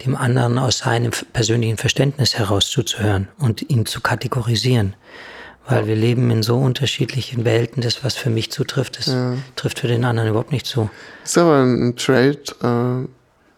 dem 0.04 0.16
anderen 0.16 0.58
aus 0.58 0.78
seinem 0.78 1.12
persönlichen 1.32 1.76
Verständnis 1.76 2.34
heraus 2.34 2.68
zuzuhören 2.68 3.28
und 3.38 3.70
ihn 3.70 3.86
zu 3.86 4.00
kategorisieren. 4.00 4.96
Weil 5.68 5.86
wir 5.86 5.94
leben 5.94 6.28
in 6.32 6.42
so 6.42 6.56
unterschiedlichen 6.56 7.44
Welten, 7.44 7.84
das, 7.84 8.02
was 8.02 8.16
für 8.16 8.30
mich 8.30 8.50
zutrifft, 8.50 8.98
das 8.98 9.06
ja. 9.06 9.34
trifft 9.54 9.78
für 9.78 9.86
den 9.86 10.04
anderen 10.04 10.28
überhaupt 10.28 10.50
nicht 10.50 10.66
zu. 10.66 10.90
Ist 11.22 11.38
aber 11.38 11.62
ein 11.62 11.94
Trade, 11.94 13.06
äh, 13.06 13.08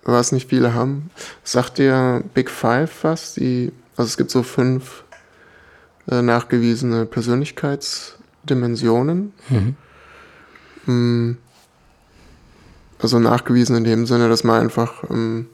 was 0.05 0.33
nicht 0.33 0.51
viele 0.51 0.75
haben. 0.75 1.11
Sagt 1.43 1.79
dir 1.79 2.23
Big 2.35 2.51
Five 2.51 2.91
was? 3.03 3.35
Die, 3.35 3.73
also 3.97 4.09
es 4.09 4.17
gibt 4.17 4.31
so 4.31 4.43
fünf 4.43 5.05
äh, 6.11 6.23
nachgewiesene 6.23 7.07
Persönlichkeitsdimensionen. 7.07 9.33
Mhm. 9.49 9.77
Mm. 10.87 11.39
Also 13.01 13.19
nachgewiesen 13.19 13.77
in 13.77 13.85
dem 13.85 14.07
Sinne, 14.07 14.29
dass 14.29 14.45
man 14.45 14.61
einfach 14.61 15.03
ähm, 15.11 15.47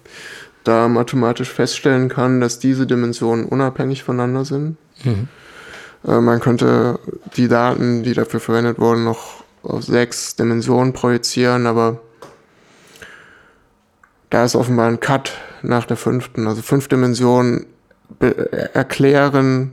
da 0.64 0.88
mathematisch 0.88 1.52
feststellen 1.52 2.08
kann, 2.08 2.40
dass 2.40 2.58
diese 2.58 2.86
Dimensionen 2.86 3.46
unabhängig 3.46 4.04
voneinander 4.04 4.44
sind. 4.44 4.76
Mhm. 5.04 5.28
Äh, 6.06 6.20
man 6.20 6.40
könnte 6.40 6.98
die 7.36 7.48
Daten, 7.48 8.02
die 8.02 8.14
dafür 8.14 8.40
verwendet 8.40 8.78
wurden, 8.78 9.04
noch 9.04 9.44
auf 9.62 9.84
sechs 9.84 10.36
Dimensionen 10.36 10.92
projizieren, 10.92 11.66
aber 11.66 12.00
da 14.30 14.44
ist 14.44 14.54
offenbar 14.54 14.88
ein 14.88 15.00
Cut 15.00 15.32
nach 15.62 15.84
der 15.84 15.96
fünften. 15.96 16.46
Also 16.46 16.62
fünf 16.62 16.88
Dimensionen 16.88 17.66
erklären 18.72 19.72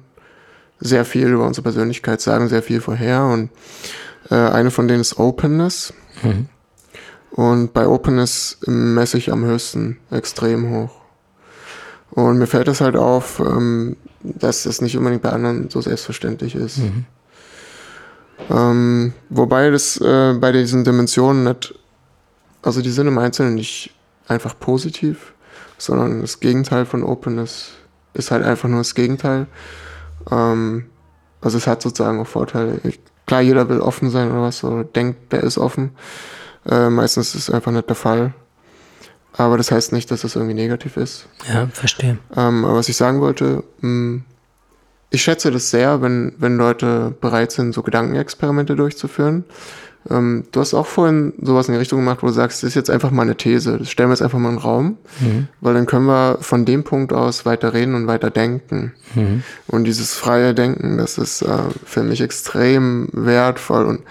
sehr 0.80 1.06
viel 1.06 1.28
über 1.28 1.46
unsere 1.46 1.63
Persönlichkeit, 1.63 2.22
sagen 2.22 2.50
sehr 2.50 2.62
viel 2.62 2.82
vorher 2.82 3.26
und 3.26 3.50
äh, 4.30 4.36
eine 4.36 4.72
von 4.72 4.88
denen 4.88 5.02
ist 5.02 5.17
Openness. 5.17 5.93
Mhm. 6.22 6.48
Und 7.32 7.74
bei 7.74 7.88
Openness 7.88 8.58
messe 8.65 9.17
ich 9.17 9.32
am 9.32 9.46
höchsten 9.46 10.00
extrem 10.12 10.70
hoch. 10.72 10.91
Und 12.12 12.38
mir 12.38 12.48
fällt 12.48 12.67
es 12.67 12.82
halt 12.82 12.96
auf, 12.96 13.39
ähm, 13.39 13.98
dass 14.22 14.63
das 14.63 14.82
nicht 14.82 14.98
unbedingt 14.98 15.22
bei 15.22 15.32
anderen 15.32 15.70
so 15.70 15.82
selbstverständlich 15.82 16.56
ist. 16.56 16.80
Mhm. 16.80 17.06
Ähm, 18.50 19.13
wobei 19.30 19.70
das 19.70 20.00
äh, 20.00 20.34
bei 20.34 20.52
diesen 20.52 20.84
Dimensionen 20.84 21.43
nicht, 21.43 21.76
also 22.62 22.82
die 22.82 22.91
sind 22.91 23.08
im 23.08 23.17
Einzelnen 23.17 23.56
nicht 23.56 23.93
einfach 24.28 24.58
positiv, 24.60 25.34
sondern 25.78 26.22
das 26.22 26.40
Gegenteil 26.40 26.86
von 26.86 27.04
Openness 27.04 27.72
ist 28.13 28.32
halt 28.32 28.44
einfach 28.44 28.70
nur 28.70 28.80
das 28.80 28.96
Gegenteil. 28.96 29.48
Ähm, 30.32 30.86
also 31.42 31.58
es 31.58 31.68
hat 31.68 31.82
sozusagen 31.82 32.20
auch 32.20 32.28
Vorteile. 32.28 32.80
Ich, 32.84 33.00
klar, 33.26 33.42
jeder 33.42 33.70
will 33.70 33.80
offen 33.80 34.10
sein 34.10 34.32
oder 34.32 34.42
was, 34.42 34.63
oder 34.63 34.84
denkt, 34.84 35.32
der 35.32 35.44
ist 35.44 35.58
offen. 35.58 35.92
Äh, 36.68 36.90
meistens 36.90 37.36
ist 37.36 37.48
es 37.48 37.50
einfach 37.50 37.72
nicht 37.72 37.88
der 37.88 37.96
Fall. 37.96 38.34
Aber 39.34 39.58
das 39.58 39.72
heißt 39.72 39.94
nicht, 39.94 40.10
dass 40.10 40.22
das 40.22 40.36
irgendwie 40.36 40.56
negativ 40.56 40.98
ist. 40.98 41.28
Ja, 41.48 41.68
verstehe. 41.68 42.18
Ähm, 42.36 42.66
aber 42.66 42.76
was 42.76 42.90
ich 42.90 42.98
sagen 42.98 43.22
wollte, 43.22 43.63
mh, 43.82 43.90
mm, 43.90 44.24
ich 45.10 45.22
schätze 45.22 45.52
das 45.52 45.70
sehr, 45.70 46.02
wenn, 46.02 46.34
wenn 46.38 46.58
Leute 46.58 47.16
bereit 47.22 47.52
sind, 47.52 47.74
so 47.74 47.82
Gedankenexperimente 47.82 48.76
durchzuführen. 48.76 49.46
Ähm, 50.10 50.46
du 50.52 50.60
hast 50.60 50.74
auch 50.74 50.88
vorhin 50.88 51.34
sowas 51.41 51.67
in 51.67 51.74
die 51.74 51.80
Richtung 51.80 52.00
gemacht, 52.00 52.20
wo 52.22 52.28
du 52.28 52.34
sagst, 52.34 52.63
das 52.63 52.70
ist 52.70 52.76
jetzt 52.76 52.89
einfach 52.89 53.12
mal 53.12 53.24
eine 53.24 53.36
These. 53.36 53.78
Das 53.78 53.89
stellen 53.89 54.10
wir 54.10 54.13
jetzt 54.13 54.22
einfach 54.22 54.39
mal 54.39 54.50
in 54.50 54.56
den 54.56 54.62
Raum, 54.62 54.98
mhm. 55.20 55.48
weil 55.62 55.74
dann 55.74 55.86
können 55.86 56.06
wir 56.06 56.38
von 56.41 56.65
dem 56.65 56.84
Punkt 56.84 57.13
aus 57.13 57.46
weiter 57.46 57.74
reden 57.74 57.96
und 57.96 58.08
weiter 58.08 58.30
denken. 58.30 58.93
Mhm. 59.15 59.43
Und 59.67 59.84
dieses 59.86 60.13
freie 60.13 60.54
Denken, 60.54 60.98
das 60.98 61.17
ist 61.17 61.41
äh, 61.41 61.58
für 61.86 62.04
mich 62.04 62.22
extrem 62.22 63.10
wertvoll 63.12 63.86
und 63.86 64.02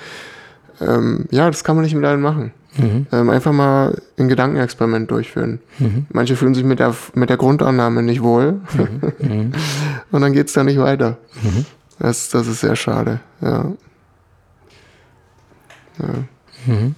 ähm, 0.80 1.26
ja, 1.30 1.50
das 1.50 1.64
kann 1.64 1.76
man 1.76 1.84
nicht 1.84 1.94
mit 1.94 2.04
allen 2.04 2.20
machen. 2.20 2.52
Mhm. 2.76 3.06
Ähm, 3.10 3.30
einfach 3.30 3.52
mal 3.52 4.00
ein 4.18 4.28
Gedankenexperiment 4.28 5.10
durchführen. 5.10 5.60
Mhm. 5.78 6.06
Manche 6.10 6.36
fühlen 6.36 6.54
sich 6.54 6.64
mit 6.64 6.78
der, 6.78 6.94
mit 7.14 7.30
der 7.30 7.36
Grundannahme 7.36 8.02
nicht 8.02 8.22
wohl 8.22 8.60
mhm. 8.74 9.12
mhm. 9.18 9.52
und 10.10 10.20
dann 10.20 10.32
geht's 10.32 10.52
da 10.52 10.64
nicht 10.64 10.78
weiter. 10.78 11.16
Mhm. 11.42 11.64
Das, 11.98 12.28
das 12.28 12.46
ist 12.46 12.60
sehr 12.60 12.76
schade, 12.76 13.20
ja. 13.40 13.72
Ja. 15.98 16.24
Mhm. 16.66 16.94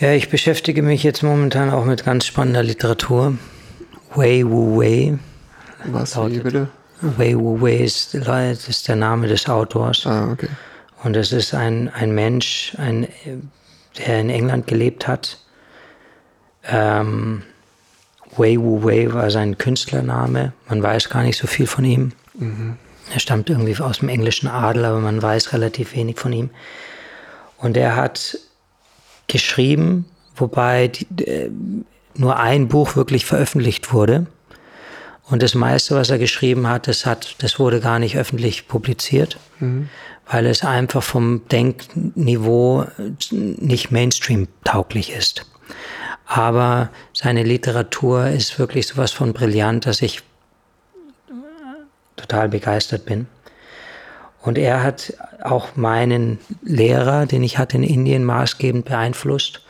Ja, 0.00 0.12
ich 0.12 0.30
beschäftige 0.30 0.82
mich 0.82 1.02
jetzt 1.02 1.22
momentan 1.22 1.68
auch 1.68 1.84
mit 1.84 2.06
ganz 2.06 2.24
spannender 2.24 2.62
Literatur. 2.62 3.36
Wei 4.14 4.44
Wu 4.46 4.80
Wei. 4.80 5.18
Was, 5.84 6.16
wie 6.16 6.38
bitte? 6.38 6.68
Wei 7.02 7.36
Wu 7.36 7.60
Wei 7.60 7.80
ist, 7.80 8.14
ist 8.14 8.88
der 8.88 8.96
Name 8.96 9.28
des 9.28 9.46
Autors. 9.46 10.06
Ah, 10.06 10.32
okay. 10.32 10.48
Und 11.02 11.16
es 11.16 11.32
ist 11.32 11.52
ein, 11.52 11.90
ein 11.90 12.14
Mensch, 12.14 12.74
ein, 12.78 13.08
der 13.98 14.20
in 14.20 14.30
England 14.30 14.66
gelebt 14.66 15.06
hat. 15.06 15.38
Ähm, 16.64 17.42
Wei 18.36 18.58
Wu 18.58 18.82
Wei 18.84 19.12
war 19.12 19.30
sein 19.30 19.58
Künstlername. 19.58 20.52
Man 20.68 20.82
weiß 20.82 21.08
gar 21.08 21.22
nicht 21.22 21.38
so 21.38 21.46
viel 21.46 21.66
von 21.66 21.84
ihm. 21.84 22.12
Mhm. 22.34 22.76
Er 23.12 23.20
stammt 23.20 23.50
irgendwie 23.50 23.76
aus 23.80 23.98
dem 23.98 24.08
englischen 24.08 24.48
Adel, 24.48 24.84
aber 24.84 25.00
man 25.00 25.20
weiß 25.20 25.52
relativ 25.52 25.94
wenig 25.94 26.18
von 26.18 26.32
ihm. 26.32 26.50
Und 27.58 27.76
er 27.76 27.96
hat 27.96 28.38
geschrieben, 29.26 30.06
wobei 30.36 30.88
die, 30.88 31.24
äh, 31.24 31.50
nur 32.14 32.36
ein 32.38 32.68
Buch 32.68 32.96
wirklich 32.96 33.26
veröffentlicht 33.26 33.92
wurde. 33.92 34.26
Und 35.28 35.42
das 35.42 35.54
meiste, 35.54 35.94
was 35.94 36.10
er 36.10 36.18
geschrieben 36.18 36.68
hat, 36.68 36.88
das, 36.88 37.06
hat, 37.06 37.36
das 37.38 37.58
wurde 37.58 37.80
gar 37.80 37.98
nicht 37.98 38.16
öffentlich 38.16 38.66
publiziert, 38.66 39.38
mhm. 39.60 39.88
weil 40.28 40.46
es 40.46 40.64
einfach 40.64 41.02
vom 41.02 41.42
Denkniveau 41.48 42.86
nicht 43.30 43.92
Mainstream-tauglich 43.92 45.12
ist. 45.12 45.46
Aber 46.32 46.90
seine 47.12 47.42
Literatur 47.42 48.28
ist 48.28 48.56
wirklich 48.60 48.86
sowas 48.86 49.10
von 49.10 49.32
brillant, 49.32 49.84
dass 49.84 50.00
ich 50.00 50.22
total 52.14 52.48
begeistert 52.48 53.04
bin. 53.04 53.26
Und 54.40 54.56
er 54.56 54.84
hat 54.84 55.12
auch 55.42 55.74
meinen 55.74 56.38
Lehrer, 56.62 57.26
den 57.26 57.42
ich 57.42 57.58
hatte 57.58 57.78
in 57.78 57.82
Indien, 57.82 58.22
maßgebend 58.22 58.84
beeinflusst. 58.84 59.62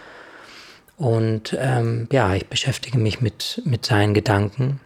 Und 0.98 1.56
ähm, 1.58 2.08
ja, 2.12 2.34
ich 2.34 2.46
beschäftige 2.46 2.98
mich 2.98 3.22
mit, 3.22 3.62
mit 3.64 3.86
seinen 3.86 4.12
Gedanken. 4.12 4.80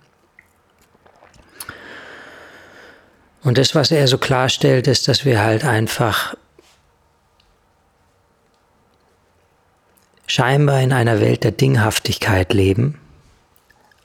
Und 3.42 3.58
das, 3.58 3.74
was 3.74 3.90
er 3.90 4.06
so 4.06 4.18
klarstellt, 4.18 4.86
ist, 4.86 5.08
dass 5.08 5.24
wir 5.24 5.42
halt 5.42 5.64
einfach 5.64 6.36
scheinbar 10.26 10.80
in 10.80 10.92
einer 10.92 11.20
Welt 11.20 11.44
der 11.44 11.52
Dinghaftigkeit 11.52 12.52
leben, 12.52 12.98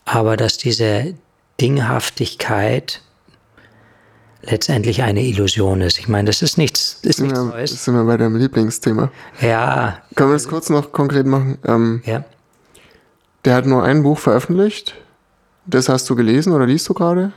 aber 0.06 0.38
dass 0.38 0.58
diese 0.58 1.16
Dinghaftigkeit 1.60 3.02
letztendlich 4.42 5.04
eine 5.04 5.24
Illusion 5.24 5.82
ist. 5.82 6.00
Ich 6.00 6.08
meine, 6.08 6.28
das 6.28 6.42
ist 6.42 6.58
nichts, 6.58 7.00
ist 7.04 7.20
nichts 7.20 7.38
ja, 7.38 7.46
Neues. 7.46 7.72
Das 7.72 7.86
sind 7.86 7.96
wir 7.96 8.04
bei 8.06 8.18
deinem 8.18 8.38
Lieblingsthema. 8.38 9.12
Ja. 9.42 10.02
Können 10.16 10.30
wir 10.30 10.36
das 10.36 10.48
kurz 10.48 10.70
noch 10.70 10.92
konkret 10.92 11.26
machen? 11.26 11.58
Ähm, 11.66 12.02
ja. 12.06 12.24
Der 13.46 13.56
hat 13.56 13.66
nur 13.66 13.84
ein 13.84 14.04
Buch 14.04 14.18
veröffentlicht. 14.18 14.96
Das 15.66 15.90
hast 15.90 16.10
du 16.10 16.16
gelesen 16.16 16.54
oder 16.54 16.66
liest 16.66 16.90
du 16.90 16.94
gerade? 16.94 17.32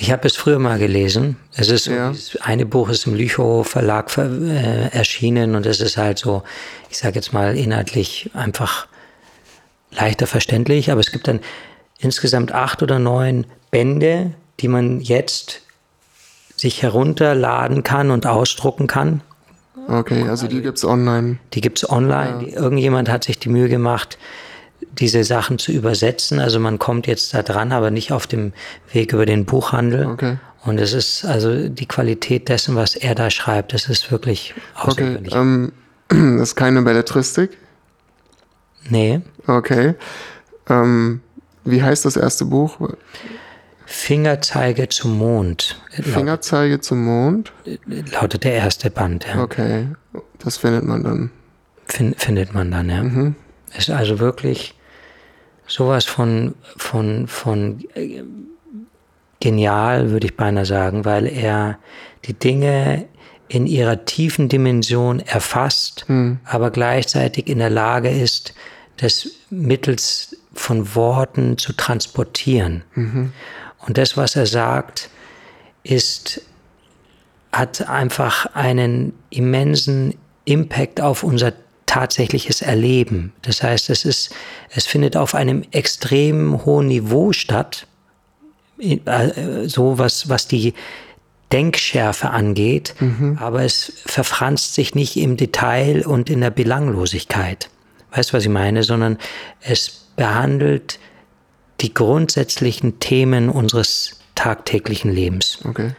Ich 0.00 0.12
habe 0.12 0.28
es 0.28 0.36
früher 0.36 0.60
mal 0.60 0.78
gelesen. 0.78 1.36
Es 1.54 1.70
ist 1.70 1.84
so, 1.84 1.92
ja. 1.92 2.12
eine 2.42 2.66
Buch 2.66 2.88
ist 2.88 3.08
im 3.08 3.14
Lüchow 3.14 3.66
Verlag 3.66 4.16
äh, 4.16 4.88
erschienen 4.90 5.56
und 5.56 5.66
es 5.66 5.80
ist 5.80 5.96
halt 5.96 6.18
so, 6.18 6.44
ich 6.88 6.98
sage 6.98 7.16
jetzt 7.16 7.32
mal 7.32 7.56
inhaltlich 7.56 8.30
einfach 8.32 8.86
leichter 9.90 10.28
verständlich, 10.28 10.92
aber 10.92 11.00
es 11.00 11.10
gibt 11.10 11.26
dann 11.26 11.40
insgesamt 11.98 12.52
acht 12.52 12.80
oder 12.80 13.00
neun 13.00 13.44
Bände, 13.72 14.34
die 14.60 14.68
man 14.68 15.00
jetzt 15.00 15.62
sich 16.54 16.80
herunterladen 16.82 17.82
kann 17.82 18.12
und 18.12 18.24
ausdrucken 18.24 18.86
kann. 18.86 19.22
Okay, 19.88 20.28
also 20.28 20.46
die 20.46 20.62
gibt 20.62 20.78
es 20.78 20.84
online. 20.84 21.38
Die 21.54 21.60
gibt 21.60 21.78
es 21.78 21.90
online. 21.90 22.48
Ja. 22.48 22.60
Irgendjemand 22.60 23.08
hat 23.08 23.24
sich 23.24 23.40
die 23.40 23.48
Mühe 23.48 23.68
gemacht, 23.68 24.16
diese 24.98 25.24
Sachen 25.24 25.58
zu 25.58 25.72
übersetzen. 25.72 26.40
Also 26.40 26.60
man 26.60 26.78
kommt 26.78 27.06
jetzt 27.06 27.34
da 27.34 27.42
dran, 27.42 27.72
aber 27.72 27.90
nicht 27.90 28.12
auf 28.12 28.26
dem 28.26 28.52
Weg 28.92 29.12
über 29.12 29.26
den 29.26 29.44
Buchhandel. 29.44 30.06
Okay. 30.06 30.38
Und 30.64 30.78
es 30.78 30.92
ist 30.92 31.24
also 31.24 31.68
die 31.68 31.86
Qualität 31.86 32.48
dessen, 32.48 32.74
was 32.74 32.96
er 32.96 33.14
da 33.14 33.30
schreibt, 33.30 33.72
das 33.72 33.88
ist 33.88 34.10
wirklich 34.10 34.54
außergewöhnlich. 34.74 35.32
Okay, 35.32 35.40
ähm, 35.40 35.72
das 36.38 36.50
ist 36.50 36.56
keine 36.56 36.82
Belletristik? 36.82 37.56
Nee. 38.88 39.20
Okay. 39.46 39.94
Ähm, 40.68 41.20
wie 41.64 41.82
heißt 41.82 42.04
das 42.04 42.16
erste 42.16 42.44
Buch? 42.44 42.78
Fingerzeige 43.86 44.88
zum 44.88 45.16
Mond. 45.16 45.80
Fingerzeige 45.90 46.80
zum 46.80 47.04
Mond? 47.04 47.52
Lautet 48.12 48.44
der 48.44 48.52
erste 48.52 48.90
Band, 48.90 49.26
ja. 49.26 49.42
Okay, 49.42 49.88
das 50.38 50.58
findet 50.58 50.84
man 50.84 51.04
dann. 51.04 51.30
Fin 51.86 52.14
findet 52.18 52.52
man 52.52 52.70
dann, 52.70 52.90
ja. 52.90 53.02
Mhm. 53.02 53.34
Ist 53.76 53.90
also 53.90 54.18
wirklich 54.18 54.74
sowas 55.68 56.04
von, 56.04 56.54
von, 56.76 57.28
von 57.28 57.84
äh, 57.94 58.22
genial, 59.40 60.10
würde 60.10 60.26
ich 60.26 60.36
beinahe 60.36 60.66
sagen, 60.66 61.04
weil 61.04 61.26
er 61.26 61.78
die 62.24 62.34
Dinge 62.34 63.06
in 63.48 63.66
ihrer 63.66 64.04
tiefen 64.04 64.48
Dimension 64.48 65.20
erfasst, 65.20 66.04
mhm. 66.08 66.40
aber 66.44 66.70
gleichzeitig 66.70 67.46
in 67.46 67.58
der 67.58 67.70
Lage 67.70 68.10
ist, 68.10 68.54
das 68.96 69.30
mittels 69.50 70.36
von 70.52 70.94
Worten 70.94 71.56
zu 71.56 71.72
transportieren. 71.72 72.82
Mhm. 72.94 73.32
Und 73.78 73.96
das, 73.96 74.16
was 74.16 74.36
er 74.36 74.46
sagt, 74.46 75.08
ist, 75.84 76.42
hat 77.52 77.88
einfach 77.88 78.54
einen 78.54 79.14
immensen 79.30 80.14
Impact 80.44 81.00
auf 81.00 81.22
unser 81.22 81.52
tatsächliches 81.88 82.62
Erleben. 82.62 83.32
Das 83.42 83.62
heißt, 83.62 83.90
es 83.90 84.04
ist, 84.04 84.32
es 84.70 84.86
findet 84.86 85.16
auf 85.16 85.34
einem 85.34 85.64
extrem 85.72 86.64
hohen 86.64 86.86
Niveau 86.86 87.32
statt, 87.32 87.86
äh, 88.78 89.66
so 89.66 89.98
was, 89.98 90.28
was 90.28 90.46
die 90.46 90.74
Denkschärfe 91.50 92.30
angeht, 92.30 92.94
mhm. 93.00 93.38
aber 93.40 93.62
es 93.62 94.02
verfranst 94.04 94.74
sich 94.74 94.94
nicht 94.94 95.16
im 95.16 95.36
Detail 95.36 96.06
und 96.06 96.28
in 96.28 96.42
der 96.42 96.50
Belanglosigkeit. 96.50 97.70
Weißt 98.12 98.30
du, 98.30 98.36
was 98.36 98.44
ich 98.44 98.50
meine? 98.50 98.82
Sondern 98.82 99.18
es 99.60 99.88
behandelt 100.14 100.98
die 101.80 101.94
grundsätzlichen 101.94 103.00
Themen 103.00 103.48
unseres 103.48 104.20
tagtäglichen 104.34 105.10
Lebens. 105.10 105.58
Okay. 105.64 105.92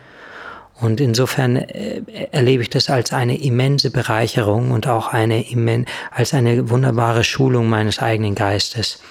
Und 0.79 1.01
insofern 1.01 1.57
äh, 1.57 2.01
erlebe 2.31 2.63
ich 2.63 2.69
das 2.69 2.89
als 2.89 3.11
eine 3.11 3.41
immense 3.41 3.91
Bereicherung 3.91 4.71
und 4.71 4.87
auch 4.87 5.09
eine 5.09 5.49
immen 5.49 5.85
als 6.11 6.33
eine 6.33 6.69
wunderbare 6.69 7.23
Schulung 7.23 7.67
meines 7.69 7.99
eigenen 7.99 8.35
Geistes. 8.35 9.01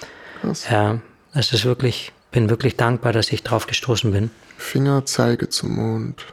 Krass. 0.41 0.67
Ja, 0.69 0.99
das 1.33 1.53
ist 1.53 1.65
wirklich, 1.65 2.11
bin 2.31 2.49
wirklich 2.49 2.75
dankbar, 2.75 3.13
dass 3.13 3.31
ich 3.31 3.43
drauf 3.43 3.67
gestoßen 3.67 4.11
bin. 4.11 4.31
Fingerzeige 4.57 5.49
zum 5.49 5.75
Mond. 5.75 6.25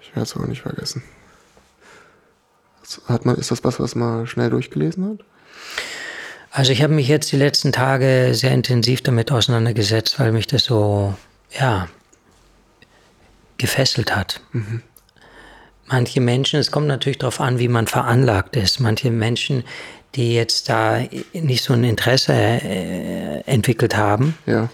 Ich 0.00 0.08
werde 0.08 0.22
es 0.22 0.36
auch 0.36 0.46
nicht 0.46 0.62
vergessen. 0.62 1.02
Hat 3.06 3.24
man, 3.24 3.36
ist 3.36 3.50
das 3.50 3.62
was, 3.64 3.78
was 3.78 3.94
man 3.94 4.26
schnell 4.26 4.50
durchgelesen 4.50 5.08
hat? 5.08 5.26
Also 6.50 6.72
ich 6.72 6.82
habe 6.82 6.92
mich 6.92 7.08
jetzt 7.08 7.32
die 7.32 7.36
letzten 7.36 7.72
Tage 7.72 8.30
sehr 8.34 8.50
intensiv 8.50 9.00
damit 9.00 9.32
auseinandergesetzt, 9.32 10.18
weil 10.18 10.32
mich 10.32 10.46
das 10.46 10.64
so, 10.64 11.14
ja, 11.58 11.88
gefesselt 13.62 14.14
hat. 14.14 14.40
Mhm. 14.52 14.82
Manche 15.86 16.20
Menschen, 16.20 16.58
es 16.60 16.70
kommt 16.70 16.88
natürlich 16.88 17.18
darauf 17.18 17.40
an, 17.40 17.58
wie 17.58 17.68
man 17.68 17.86
veranlagt 17.86 18.56
ist. 18.56 18.80
Manche 18.80 19.10
Menschen, 19.10 19.64
die 20.14 20.34
jetzt 20.34 20.68
da 20.68 21.00
nicht 21.32 21.62
so 21.64 21.72
ein 21.72 21.84
Interesse 21.84 22.32
äh, 22.32 23.40
entwickelt 23.46 23.96
haben, 23.96 24.36
ja. 24.46 24.68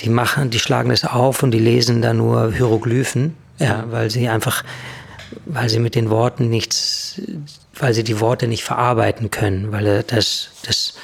die 0.00 0.08
machen, 0.08 0.50
die 0.50 0.58
schlagen 0.58 0.90
das 0.90 1.04
auf 1.04 1.42
und 1.42 1.50
die 1.50 1.58
lesen 1.58 2.00
da 2.00 2.14
nur 2.14 2.52
Hieroglyphen, 2.52 3.36
ja, 3.58 3.84
weil 3.88 4.08
sie 4.10 4.28
einfach, 4.28 4.64
weil 5.44 5.68
sie 5.68 5.80
mit 5.80 5.94
den 5.94 6.10
Worten 6.10 6.48
nichts, 6.48 7.20
weil 7.74 7.92
sie 7.92 8.04
die 8.04 8.20
Worte 8.20 8.46
nicht 8.46 8.64
verarbeiten 8.64 9.30
können, 9.30 9.72
weil 9.72 10.04
das, 10.06 10.50
das 10.64 10.94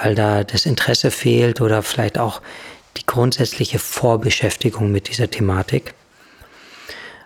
weil 0.00 0.14
da 0.14 0.44
das 0.44 0.64
Interesse 0.66 1.10
fehlt 1.10 1.60
oder 1.60 1.82
vielleicht 1.82 2.18
auch 2.18 2.40
die 2.96 3.06
grundsätzliche 3.06 3.78
Vorbeschäftigung 3.78 4.92
mit 4.92 5.08
dieser 5.08 5.30
Thematik. 5.30 5.94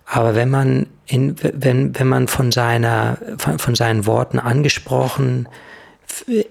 Aber 0.07 0.35
wenn 0.35 0.51
man, 0.51 0.87
in, 1.07 1.37
wenn, 1.43 1.99
wenn 1.99 2.09
man 2.09 2.29
von, 2.29 2.53
seiner, 2.53 3.19
von, 3.39 3.59
von 3.59 3.75
seinen 3.75 4.07
Worten 4.07 4.39
angesprochen 4.39 5.49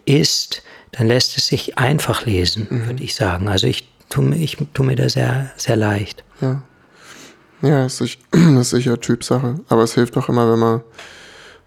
ist, 0.04 0.62
dann 0.92 1.08
lässt 1.08 1.38
es 1.38 1.48
sich 1.48 1.78
einfach 1.78 2.26
lesen, 2.26 2.68
mhm. 2.70 2.86
würde 2.88 3.04
ich 3.04 3.16
sagen. 3.16 3.48
Also 3.48 3.68
ich 3.68 3.90
tue, 4.10 4.36
ich 4.36 4.58
tue 4.74 4.86
mir 4.86 4.96
da 4.96 5.10
sehr, 5.10 5.52
sehr 5.56 5.76
leicht. 5.76 6.24
Ja. 6.42 6.62
Ja, 7.62 7.86
ist, 7.86 8.02
das 8.02 8.18
ist 8.34 8.70
sicher 8.70 9.00
Typsache. 9.00 9.60
Aber 9.70 9.84
es 9.84 9.94
hilft 9.94 10.18
auch 10.18 10.30
immer, 10.30 10.52
wenn 10.52 10.60
man 10.60 10.82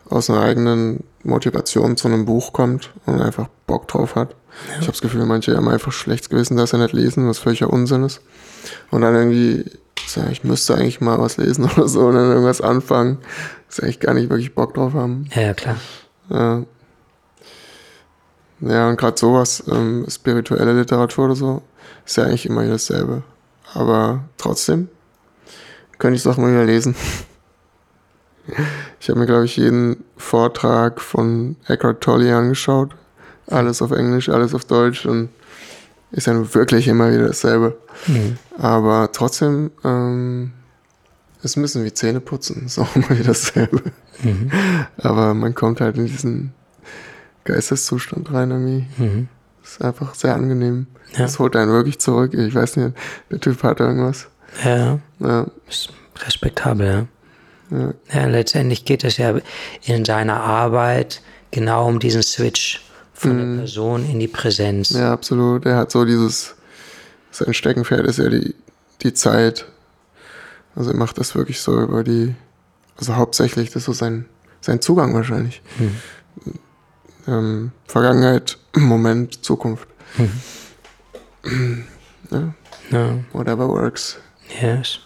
aus 0.09 0.31
einer 0.31 0.43
eigenen 0.43 1.05
Motivation 1.23 1.97
zu 1.97 2.09
einem 2.09 2.25
Buch 2.25 2.53
kommt 2.53 2.91
und 3.07 3.21
einfach 3.21 3.49
Bock 3.67 3.89
drauf 3.89 4.15
hat. 4.15 4.31
Ja. 4.31 4.75
Ich 4.75 4.81
habe 4.83 4.93
das 4.93 5.01
Gefühl, 5.01 5.25
manche 5.27 5.57
haben 5.57 5.69
einfach 5.69 5.93
schlechtes 5.93 6.29
Gewissen, 6.29 6.57
dass 6.57 6.71
sie 6.71 6.79
nicht 6.79 6.93
lesen, 6.93 7.29
was 7.29 7.39
völliger 7.39 7.71
Unsinn 7.71 8.05
ist. 8.05 8.21
Und 8.91 9.03
dann 9.03 9.15
irgendwie, 9.15 9.71
ja, 10.17 10.29
ich 10.29 10.45
müsste 10.45 10.75
eigentlich 10.75 11.01
mal 11.01 11.19
was 11.19 11.37
lesen 11.37 11.65
oder 11.77 11.89
so 11.89 12.07
und 12.07 12.15
dann 12.15 12.31
irgendwas 12.31 12.61
anfangen, 12.61 13.19
dass 13.67 13.81
eigentlich 13.81 14.01
gar 14.01 14.15
nicht 14.15 14.31
wirklich 14.31 14.55
Bock 14.55 14.75
drauf 14.75 14.95
haben. 14.95 15.29
Ja, 15.35 15.43
ja 15.43 15.55
klar. 15.55 15.77
Ja. 16.31 16.63
Ja, 18.61 18.89
und 18.89 18.97
gerade 18.97 19.17
sowas, 19.17 19.63
ähm, 19.71 20.05
spirituelle 20.09 20.73
Literatur 20.73 21.27
oder 21.27 21.37
so, 21.37 21.63
ist 22.05 22.17
ja 22.17 22.25
eigentlich 22.25 22.47
immer 22.47 22.67
dasselbe. 22.67 23.23
Aber 23.73 24.25
trotzdem 24.37 24.89
könnte 25.99 26.17
ich 26.17 26.23
es 26.23 26.27
auch 26.27 26.37
mal 26.37 26.51
wieder 26.51 26.65
lesen. 26.65 26.95
Ich 28.99 29.11
habe 29.11 29.21
mir, 29.21 29.27
glaube 29.27 29.45
ich, 29.45 29.59
jeden 29.59 30.05
Vortrag 30.17 31.03
von 31.03 31.57
Eckhart 31.67 32.01
Tolle 32.01 32.35
angeschaut. 32.35 32.93
Alles 33.47 33.83
auf 33.83 33.91
Englisch, 33.91 34.31
alles 34.31 34.55
auf 34.55 34.65
Deutsch 34.65 35.05
und 35.05 35.29
ist 36.11 36.27
ja 36.27 36.33
nun 36.33 36.53
wirklich 36.55 36.89
immer 36.89 37.13
wieder 37.13 37.29
dasselbe. 37.29 37.77
Mhm. 38.07 38.39
Aber 38.57 39.11
trotzdem 39.13 39.71
ähm, 39.85 40.53
ist 41.43 41.57
ein 41.57 41.63
bisschen 41.63 41.85
wie 41.85 41.93
Zähne 41.93 42.21
putzen, 42.21 42.63
ist 42.67 42.79
auch 42.79 42.95
immer 42.97 43.11
wieder 43.11 43.25
dasselbe. 43.25 43.83
Mhm. 44.23 44.51
Aber 44.99 45.35
man 45.35 45.55
kommt 45.55 45.81
halt 45.81 45.97
in 45.97 46.07
diesen 46.07 46.53
Geisteszustand 47.45 48.33
rein 48.33 48.51
irgendwie. 48.51 48.87
Mhm. 48.99 49.29
Ist 49.63 49.83
einfach 49.83 50.15
sehr 50.15 50.35
angenehm. 50.35 50.87
Ja. 51.13 51.21
Das 51.21 51.39
holt 51.39 51.57
einen 51.57 51.71
wirklich 51.71 51.99
zurück. 51.99 52.35
Ich 52.35 52.55
weiß 52.55 52.77
nicht, 52.77 52.97
der 53.31 53.41
Typ 53.41 53.63
hat 53.63 53.81
irgendwas. 53.81 54.29
Ja. 54.65 54.99
ja. 55.21 55.47
Ist 55.69 55.91
respektabel, 56.25 56.87
ja. 57.71 57.79
Ja. 57.79 57.95
ja. 58.13 58.27
letztendlich 58.27 58.85
geht 58.85 59.05
es 59.05 59.19
ja 59.19 59.35
in 59.85 60.05
seiner 60.05 60.41
Arbeit 60.41 61.23
genau 61.51 61.87
um 61.87 61.99
diesen 61.99 62.23
Switch 62.23 62.83
von 63.19 63.33
mhm. 63.33 63.57
der 63.57 63.63
Person 63.63 64.09
in 64.09 64.21
die 64.21 64.29
Präsenz. 64.29 64.91
Ja, 64.91 65.13
absolut. 65.13 65.67
Er 65.67 65.77
hat 65.77 65.91
so 65.91 66.05
dieses, 66.05 66.55
sein 67.31 67.53
Steckenpferd 67.53 68.07
ist 68.07 68.19
ja 68.19 68.29
die, 68.29 68.55
die 69.03 69.13
Zeit. 69.13 69.67
Also 70.77 70.91
er 70.91 70.97
macht 70.97 71.19
das 71.19 71.35
wirklich 71.35 71.61
so 71.61 71.81
über 71.81 72.05
die, 72.05 72.35
also 72.97 73.17
hauptsächlich, 73.17 73.71
das 73.71 73.77
ist 73.83 73.87
so 73.87 73.93
sein, 73.93 74.27
sein 74.61 74.81
Zugang 74.81 75.15
wahrscheinlich. 75.15 75.63
Mhm. 75.79 75.97
Ähm, 77.27 77.73
Vergangenheit, 77.87 78.57
Moment, 78.77 79.45
Zukunft. 79.45 79.89
Mhm. 80.17 81.85
Ja. 82.31 82.55
ja. 82.91 83.19
Whatever 83.33 83.69
works. 83.69 84.19
Yes. 84.61 85.01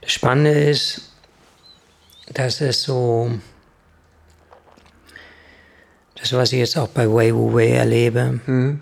Das 0.00 0.12
Spannende 0.12 0.50
ist, 0.50 1.12
dass 2.32 2.60
es 2.60 2.82
so, 2.82 3.30
das, 6.32 6.38
was 6.38 6.52
ich 6.52 6.58
jetzt 6.58 6.76
auch 6.76 6.88
bei 6.88 7.08
Wei 7.08 7.34
Wu 7.34 7.54
Wei 7.54 7.70
erlebe, 7.70 8.40
mhm. 8.46 8.80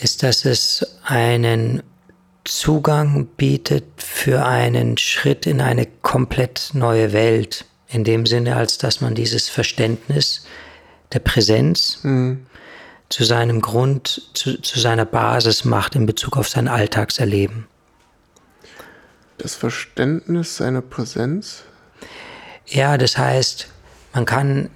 ist, 0.00 0.22
dass 0.22 0.44
es 0.44 0.86
einen 1.04 1.82
Zugang 2.44 3.26
bietet 3.36 3.84
für 3.96 4.44
einen 4.44 4.96
Schritt 4.96 5.46
in 5.46 5.60
eine 5.60 5.86
komplett 5.86 6.70
neue 6.72 7.12
Welt. 7.12 7.64
In 7.88 8.04
dem 8.04 8.26
Sinne, 8.26 8.56
als 8.56 8.78
dass 8.78 9.00
man 9.00 9.14
dieses 9.14 9.48
Verständnis 9.48 10.46
der 11.12 11.20
Präsenz 11.20 12.00
mhm. 12.02 12.46
zu 13.08 13.24
seinem 13.24 13.60
Grund, 13.60 14.30
zu, 14.34 14.60
zu 14.60 14.78
seiner 14.78 15.06
Basis 15.06 15.64
macht 15.64 15.94
in 15.94 16.04
Bezug 16.06 16.36
auf 16.36 16.48
sein 16.48 16.68
Alltagserleben 16.68 17.66
das 19.38 19.54
Verständnis 19.54 20.56
seiner 20.56 20.82
Präsenz? 20.82 21.62
Ja, 22.66 22.98
das 22.98 23.16
heißt, 23.16 23.68
man 24.12 24.24
kann 24.24 24.68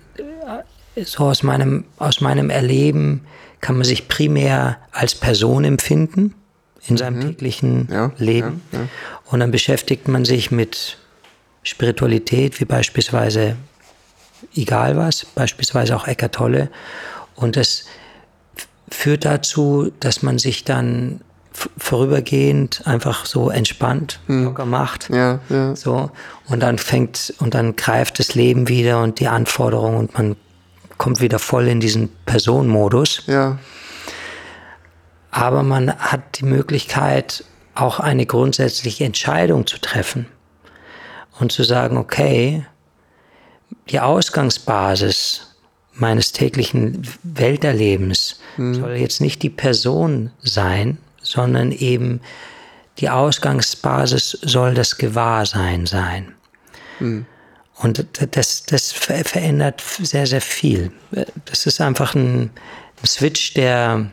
so 0.97 1.25
aus 1.25 1.43
meinem, 1.43 1.85
aus 1.99 2.21
meinem 2.21 2.51
Erleben 2.51 3.27
kann 3.61 3.77
man 3.77 3.85
sich 3.85 4.09
primär 4.09 4.79
als 4.91 5.15
Person 5.15 5.65
empfinden 5.65 6.35
in 6.87 6.97
seinem 6.97 7.17
mhm. 7.17 7.21
täglichen 7.29 7.89
ja, 7.91 8.13
Leben. 8.19 8.63
Ja, 8.73 8.81
ja. 8.81 8.89
Und 9.27 9.41
dann 9.41 9.51
beschäftigt 9.51 10.09
man 10.09 10.25
sich 10.25 10.51
mit 10.51 10.99
Spiritualität, 11.63 12.61
wie 12.61 12.65
beispielsweise 12.65 13.57
egal 14.55 14.97
was, 14.97 15.25
beispielsweise 15.25 15.97
auch 15.97 16.07
Eckart 16.07 16.35
Tolle. 16.35 16.71
Und 17.35 17.57
das 17.57 17.85
führt 18.91 19.25
dazu, 19.25 19.93
dass 20.01 20.23
man 20.23 20.39
sich 20.39 20.65
dann 20.65 21.21
vorübergehend 21.77 22.87
einfach 22.87 23.27
so 23.27 23.51
entspannt 23.51 24.21
hm. 24.27 24.45
locker 24.45 24.65
macht. 24.65 25.11
Ja, 25.11 25.41
ja. 25.49 25.77
So. 25.77 26.11
Und 26.49 26.61
dann 26.61 26.79
fängt 26.79 27.35
und 27.39 27.55
dann 27.55 27.77
greift 27.77 28.19
das 28.19 28.35
Leben 28.35 28.69
wieder 28.69 29.03
und 29.03 29.21
die 29.21 29.29
Anforderungen 29.29 29.99
und 29.99 30.15
man 30.15 30.37
kommt 30.99 31.21
wieder 31.21 31.39
voll 31.39 31.69
in 31.69 31.81
diesen 31.81 32.11
Personenmodus. 32.27 33.25
Ja. 33.27 33.59
Aber 35.31 35.63
man 35.63 35.95
hat 35.97 36.39
die 36.39 36.45
Möglichkeit, 36.45 37.45
auch 37.75 38.01
eine 38.01 38.27
grundsätzliche 38.27 39.05
Entscheidung 39.05 39.67
zu 39.67 39.79
treffen 39.79 40.27
und 41.41 41.53
zu 41.53 41.63
sagen, 41.63 41.97
okay, 41.97 42.67
die 43.89 44.01
Ausgangsbasis 44.01 45.57
meines 45.95 46.33
täglichen 46.33 47.07
Welterlebens 47.23 48.41
hm. 48.57 48.75
soll 48.75 48.93
jetzt 48.93 49.21
nicht 49.21 49.43
die 49.43 49.51
Person 49.51 50.31
sein, 50.43 50.99
sondern 51.23 51.73
eben 51.73 52.21
die 52.99 53.09
Ausgangsbasis 53.09 54.39
soll 54.43 54.75
das 54.75 54.99
Gewahrsein 54.99 55.87
sein. 55.87 56.35
Mhm. 57.01 57.27
Und 57.83 58.07
das, 58.37 58.65
das 58.65 58.93
verändert 58.93 59.83
sehr, 60.01 60.27
sehr 60.27 60.41
viel. 60.41 60.93
Das 61.47 61.67
ist 61.67 61.81
einfach 61.81 62.15
ein, 62.15 62.51
Switch 63.05 63.55
der, 63.55 64.07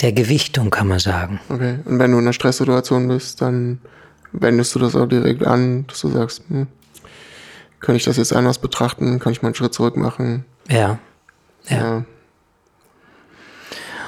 der 0.00 0.12
Gewichtung, 0.12 0.70
kann 0.70 0.86
man 0.86 1.00
sagen. 1.00 1.40
Okay, 1.48 1.80
und 1.84 1.98
wenn 1.98 2.12
du 2.12 2.18
in 2.18 2.24
einer 2.24 2.32
Stresssituation 2.32 3.08
bist, 3.08 3.42
dann 3.42 3.80
wendest 4.30 4.74
du 4.76 4.78
das 4.78 4.94
auch 4.94 5.06
direkt 5.06 5.44
an, 5.44 5.88
dass 5.88 6.02
du 6.02 6.08
sagst, 6.08 6.44
hm, 6.48 6.68
kann 7.80 7.96
ich 7.96 8.04
das 8.04 8.16
jetzt 8.16 8.32
anders 8.32 8.58
betrachten? 8.58 9.18
Kann 9.18 9.32
ich 9.32 9.42
mal 9.42 9.48
einen 9.48 9.54
Schritt 9.56 9.74
zurück 9.74 9.96
machen? 9.96 10.44
Ja. 10.68 10.98
Ja. 11.68 11.76
ja. 11.76 12.04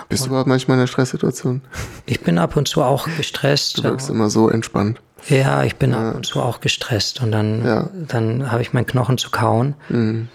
Bist 0.09 0.25
du 0.25 0.29
überhaupt 0.29 0.47
manchmal 0.47 0.77
in 0.77 0.81
einer 0.81 0.87
Stresssituation? 0.87 1.63
Ich 2.07 2.21
bin 2.21 2.39
ab 2.39 2.57
und 2.57 2.69
zu 2.69 2.83
auch 2.83 3.09
gestresst. 3.17 3.79
Du 3.79 3.85
wirkst 3.85 4.11
immer 4.11 4.29
so 4.29 4.51
entspannt. 4.51 5.01
Ja, 5.29 5.63
ich 5.65 5.77
bin 5.77 5.93
ja. 5.93 6.11
ab 6.11 6.15
und 6.17 6.27
zu 6.27 6.41
auch 6.41 6.61
gestresst 6.61 7.23
und 7.23 7.33
dann, 7.33 7.65
ja. 7.65 7.91
dann 7.93 8.51
habe 8.51 8.63
ich 8.63 8.73
meinen 8.73 8.87
Knochen 8.87 9.19
zu 9.19 9.31
kauen. 9.31 9.75
Mhm. 9.89 10.29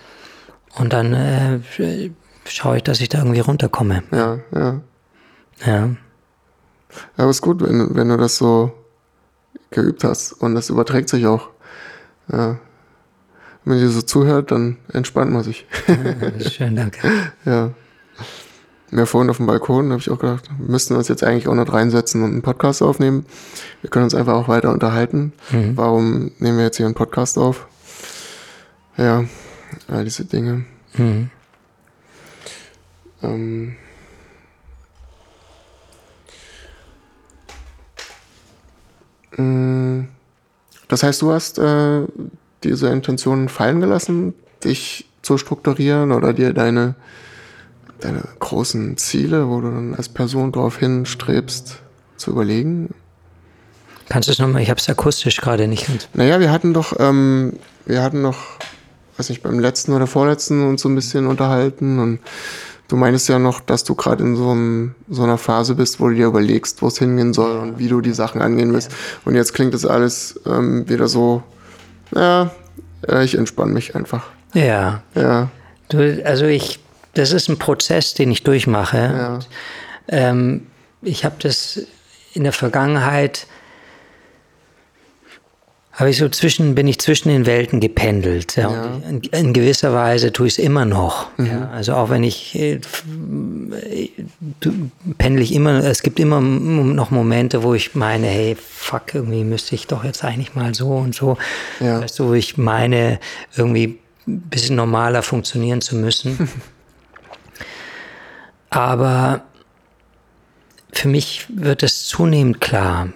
Und 0.76 0.94
dann 0.94 1.14
äh, 1.14 1.60
schaue 2.46 2.78
ich, 2.78 2.84
dass 2.84 3.02
ich 3.02 3.10
da 3.10 3.20
irgendwie 3.20 3.40
runterkomme. 3.40 4.04
Ja, 4.12 4.40
ja. 4.54 4.82
Ja. 5.66 5.90
Aber 7.18 7.30
es 7.30 7.38
ist 7.38 7.42
gut, 7.42 7.62
wenn, 7.62 7.96
wenn 7.96 8.10
du 8.10 8.18
das 8.18 8.38
so 8.38 8.72
geübt 9.72 10.04
hast 10.04 10.34
und 10.34 10.56
das 10.56 10.70
überträgt 10.70 11.10
sich 11.10 11.26
auch. 11.26 11.50
Ja. 12.32 12.60
Wenn 13.66 13.80
ihr 13.80 13.90
so 13.90 14.02
zuhört, 14.02 14.52
dann 14.52 14.78
entspannt 14.94 15.32
man 15.32 15.44
sich. 15.44 15.66
Schön, 16.40 16.76
danke. 16.76 17.00
Ja. 17.46 17.72
Ja, 18.92 19.06
vorhin 19.06 19.30
auf 19.30 19.38
dem 19.38 19.48
Balkon 19.48 19.92
habe 19.92 20.00
ich 20.00 20.10
auch 20.10 20.20
gedacht, 20.20 20.50
müssten 20.60 20.94
wir 20.94 21.00
uns 21.00 21.10
jetzt 21.10 21.24
eigentlich 21.24 21.50
auch 21.50 21.56
noch 21.56 21.72
reinsetzen 21.74 22.24
und 22.24 22.32
einen 22.32 22.42
Podcast 22.42 22.82
aufnehmen. 22.82 23.26
Wir 23.82 23.90
können 23.90 24.06
uns 24.06 24.16
einfach 24.16 24.34
auch 24.34 24.48
weiter 24.48 24.72
unterhalten. 24.72 25.34
Mhm. 25.52 25.76
Warum 25.76 26.32
nehmen 26.40 26.58
wir 26.58 26.66
jetzt 26.66 26.78
hier 26.78 26.86
einen 26.86 26.96
Podcast 26.96 27.38
auf? 27.38 27.68
Ja, 28.96 29.26
all 29.90 30.06
diese 30.06 30.24
Dinge. 30.24 30.64
Mhm. 30.96 31.30
Ähm 33.22 33.76
mm, 39.36 40.08
das 40.88 41.04
heißt, 41.04 41.22
du 41.22 41.32
hast 41.34 41.60
äh, 41.60 42.04
diese 42.64 42.88
Intentionen 42.88 43.50
fallen 43.50 43.82
gelassen, 43.82 44.34
dich 44.64 45.10
zu 45.22 45.38
strukturieren 45.38 46.14
oder 46.14 46.32
dir 46.32 46.54
deine 46.54 46.96
deine 48.00 48.24
großen 48.39 48.98
Ziele, 48.98 49.50
wo 49.50 49.62
du 49.62 49.70
dann 49.70 49.95
als 49.95 50.10
Person 50.10 50.52
darauf 50.52 50.78
hinstrebst, 50.78 51.80
zu 52.18 52.32
überlegen? 52.32 52.93
Kannst 54.10 54.28
du 54.28 54.32
es 54.32 54.39
nochmal, 54.39 54.62
ich 54.62 54.70
habe 54.70 54.80
es 54.80 54.89
akustisch 54.89 55.38
gerade 55.38 55.68
nicht. 55.68 55.88
Naja, 56.14 56.39
wir 56.39 56.52
hatten 56.52 56.74
doch, 56.74 56.93
ähm, 57.00 57.54
wir 57.86 58.02
hatten 58.02 58.22
noch 58.22 58.38
weiß 59.18 59.30
nicht, 59.30 59.43
beim 59.43 59.60
letzten 59.60 59.93
oder 59.93 60.08
vorletzten 60.08 60.68
uns 60.68 60.82
so 60.82 60.89
ein 60.89 60.95
bisschen 60.95 61.28
unterhalten 61.28 62.00
und 62.00 62.20
du 62.88 62.95
meinst 62.95 63.28
ja 63.28 63.39
noch, 63.39 63.60
dass 63.60 63.84
du 63.84 63.95
gerade 63.95 64.24
in 64.24 64.36
so, 64.36 64.52
einem, 64.52 64.95
so 65.10 65.24
einer 65.24 65.38
Phase 65.38 65.76
bist, 65.76 66.00
wo 66.00 66.08
du 66.08 66.16
dir 66.16 66.28
überlegst, 66.28 66.82
wo 66.82 66.88
es 66.88 67.00
hingehen 67.00 67.34
soll 67.34 67.58
und 67.58 67.80
wie 67.80 67.88
du 67.88 68.02
die 68.02 68.14
Sachen 68.14 68.41
angehen 68.41 68.74
willst. 68.74 68.91
Und 69.26 69.36
jetzt 69.36 69.54
klingt 69.54 69.74
das 69.74 69.86
alles 69.86 70.39
ähm, 70.45 70.88
wieder 70.88 71.08
so, 71.08 71.43
ja, 72.16 72.52
ich 73.22 73.38
entspanne 73.38 73.74
mich 73.74 73.95
einfach. 73.95 74.28
Ja. 74.54 75.02
Ja. 75.14 75.50
Du, 75.89 76.24
also 76.26 76.45
ich, 76.45 76.80
das 77.18 77.32
ist 77.32 77.49
ein 77.49 77.57
Prozess, 77.57 78.13
den 78.13 78.32
ich 78.32 78.43
durchmache. 78.43 78.97
Ja. 78.97 79.39
Ähm, 80.07 80.68
ich 81.01 81.26
habe 81.26 81.36
das 81.39 81.82
in 82.34 82.43
der 82.43 82.53
Vergangenheit 82.53 83.47
habe 85.97 86.11
ich 86.11 86.18
so 86.18 86.30
zwischen, 86.30 86.76
bin 86.76 86.88
ich 86.88 86.99
zwischen 86.99 87.30
den 87.30 87.47
Welten 87.47 87.80
gependelt. 87.80 88.55
Ja. 88.55 88.72
Ja. 88.72 89.01
In, 89.09 89.22
in 89.22 89.51
gewisser 89.51 89.93
Weise 89.93 90.32
tue 90.32 90.45
ich 90.45 90.53
es 90.53 90.59
immer 90.59 90.86
noch. 90.86 91.30
Ja. 91.39 91.72
Also 91.72 91.95
auch 91.95 92.11
wenn 92.11 92.24
ich, 92.24 92.53
äh, 92.53 92.80
pendel 95.18 95.41
ich 95.41 95.55
immer, 95.55 95.84
es 95.84 96.03
gibt 96.03 96.20
immer 96.20 96.39
noch 96.39 97.09
Momente, 97.09 97.63
wo 97.63 97.74
ich 97.74 97.95
meine, 97.95 98.28
hey, 98.28 98.55
fuck, 98.55 99.15
irgendwie 99.15 99.43
müsste 99.43 99.74
ich 99.74 99.88
doch 99.88 100.03
jetzt 100.03 100.24
eigentlich 100.24 100.53
mal 100.53 100.76
so 100.76 100.89
und 100.89 101.15
so. 101.15 101.36
Ja. 101.80 101.99
Weißt 101.99 102.20
du, 102.20 102.28
wo 102.28 102.34
ich 102.34 102.59
meine, 102.59 103.20
irgendwie 103.55 103.97
ein 104.28 104.41
bisschen 104.41 104.76
normaler 104.76 105.24
funktionieren 105.24 105.82
zu 105.82 105.95
müssen. 105.95 106.47
Aber 108.70 109.41
für 110.93 111.07
mich 111.07 111.45
wird 111.49 111.84
es 111.84 112.05
zunehmend 112.05 112.61
klar, 112.61 113.09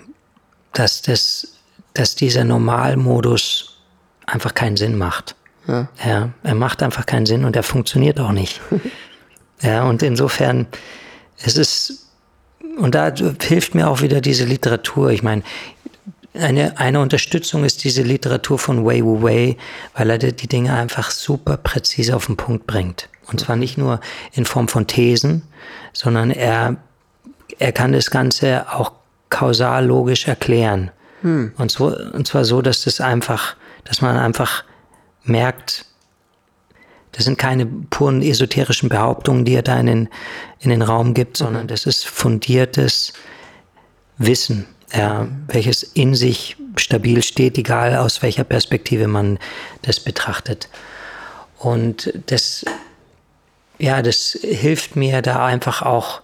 dass, 0.74 1.02
das, 1.02 1.56
dass 1.94 2.16
dieser 2.16 2.44
Normalmodus 2.44 3.78
einfach 4.26 4.54
keinen 4.54 4.78
Sinn 4.78 4.98
macht. 4.98 5.36
Ja. 5.68 5.88
Ja, 6.04 6.30
er 6.44 6.56
macht 6.56 6.82
einfach 6.84 7.06
keinen 7.06 7.26
Sinn 7.26 7.46
und 7.46 7.56
er 7.56 7.64
funktioniert 7.64 8.20
auch 8.20 8.32
nicht. 8.32 8.62
ja, 9.62 9.84
und 9.84 10.02
insofern, 10.04 10.68
es 11.44 11.58
ist, 11.58 12.08
und 12.78 12.96
da 12.96 13.14
hilft 13.42 13.76
mir 13.76 13.90
auch 13.90 14.02
wieder 14.02 14.22
diese 14.22 14.46
Literatur. 14.46 15.12
Ich 15.12 15.24
meine, 15.24 15.44
eine, 16.34 16.78
eine 16.80 17.02
Unterstützung 17.02 17.66
ist 17.66 17.84
diese 17.84 18.04
Literatur 18.04 18.58
von 18.58 18.86
Wei 18.86 19.04
Wu 19.04 19.22
Wei, 19.22 19.58
weil 19.94 20.10
er 20.10 20.18
die 20.18 20.34
die 20.34 20.48
Dinge 20.48 20.74
einfach 20.74 21.12
super 21.12 21.58
präzise 21.58 22.16
auf 22.16 22.28
den 22.28 22.38
Punkt 22.38 22.68
bringt. 22.68 23.10
Und 23.32 23.40
zwar 23.40 23.56
nicht 23.56 23.78
nur 23.78 24.00
in 24.34 24.46
Form 24.46 24.68
von 24.68 24.88
Thesen, 24.88 25.44
sondern 25.94 26.32
er, 26.32 26.78
er 27.60 27.72
kann 27.72 27.94
das 27.94 28.12
Ganze 28.12 28.66
auch 28.72 28.92
kausal 29.30 29.86
logisch 29.86 30.28
erklären. 30.28 30.92
Und, 31.58 31.72
so, 31.72 31.96
und 31.96 32.28
zwar 32.28 32.46
so, 32.46 32.62
dass 32.62 32.84
das 32.84 33.00
einfach, 33.00 33.56
dass 33.84 34.02
man 34.02 34.18
einfach 34.18 34.64
merkt, 35.24 35.86
das 37.12 37.26
sind 37.26 37.38
keine 37.38 37.66
puren 37.66 38.22
esoterischen 38.22 38.90
Behauptungen, 38.90 39.46
die 39.46 39.54
er 39.54 39.62
da 39.64 39.80
in 39.80 39.86
den, 39.86 40.10
in 40.60 40.70
den 40.70 40.82
Raum 40.82 41.14
gibt, 41.14 41.38
sondern 41.38 41.68
das 41.68 41.86
ist 41.86 42.06
fundiertes 42.06 43.14
Wissen, 44.18 44.66
ja, 44.94 45.28
welches 45.48 45.84
in 45.84 46.16
sich 46.16 46.56
stabil 46.78 47.22
steht, 47.22 47.58
egal 47.58 47.96
aus 47.98 48.22
welcher 48.22 48.44
Perspektive 48.44 49.08
man 49.08 49.40
das 49.82 50.00
betrachtet. 50.00 50.70
Und 51.58 52.14
das, 52.28 52.66
ja, 53.78 54.02
das 54.02 54.38
hilft 54.42 54.96
mir 54.96 55.22
da 55.22 55.46
einfach 55.46 55.82
auch, 55.82 56.22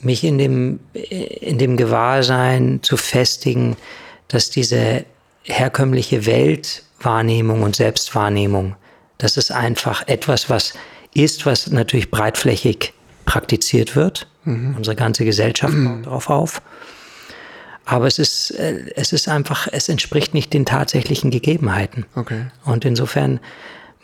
mich 0.00 0.22
in 0.22 0.36
dem, 0.36 0.80
in 0.92 1.58
dem 1.58 1.76
Gewahrsein 1.76 2.80
zu 2.82 2.96
festigen, 2.96 3.76
dass 4.28 4.50
diese 4.50 5.04
herkömmliche 5.44 6.26
Weltwahrnehmung 6.26 7.62
und 7.62 7.76
Selbstwahrnehmung, 7.76 8.76
das 9.18 9.36
ist 9.36 9.50
einfach 9.50 10.06
etwas, 10.06 10.50
was 10.50 10.74
ist, 11.14 11.46
was 11.46 11.70
natürlich 11.70 12.10
breitflächig 12.10 12.92
praktiziert 13.24 13.96
wird. 13.96 14.26
Unsere 14.76 14.96
ganze 14.96 15.24
Gesellschaft 15.24 15.74
baut 15.74 16.04
darauf 16.06 16.28
auf. 16.28 16.62
Aber 17.86 18.06
es 18.06 18.18
ist, 18.18 18.50
äh, 18.52 18.90
es 18.96 19.12
ist 19.12 19.28
einfach, 19.28 19.68
es 19.70 19.88
entspricht 19.88 20.34
nicht 20.34 20.52
den 20.52 20.64
tatsächlichen 20.64 21.30
Gegebenheiten. 21.30 22.06
Okay. 22.14 22.46
Und 22.64 22.84
insofern 22.84 23.40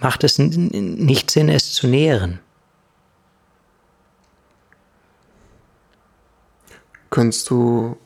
macht 0.00 0.24
es 0.24 0.38
nicht 0.38 1.30
Sinn, 1.30 1.48
es 1.48 1.72
zu 1.72 1.86
nähren. 1.86 2.40
Könntest 7.10 7.50
du, 7.50 7.96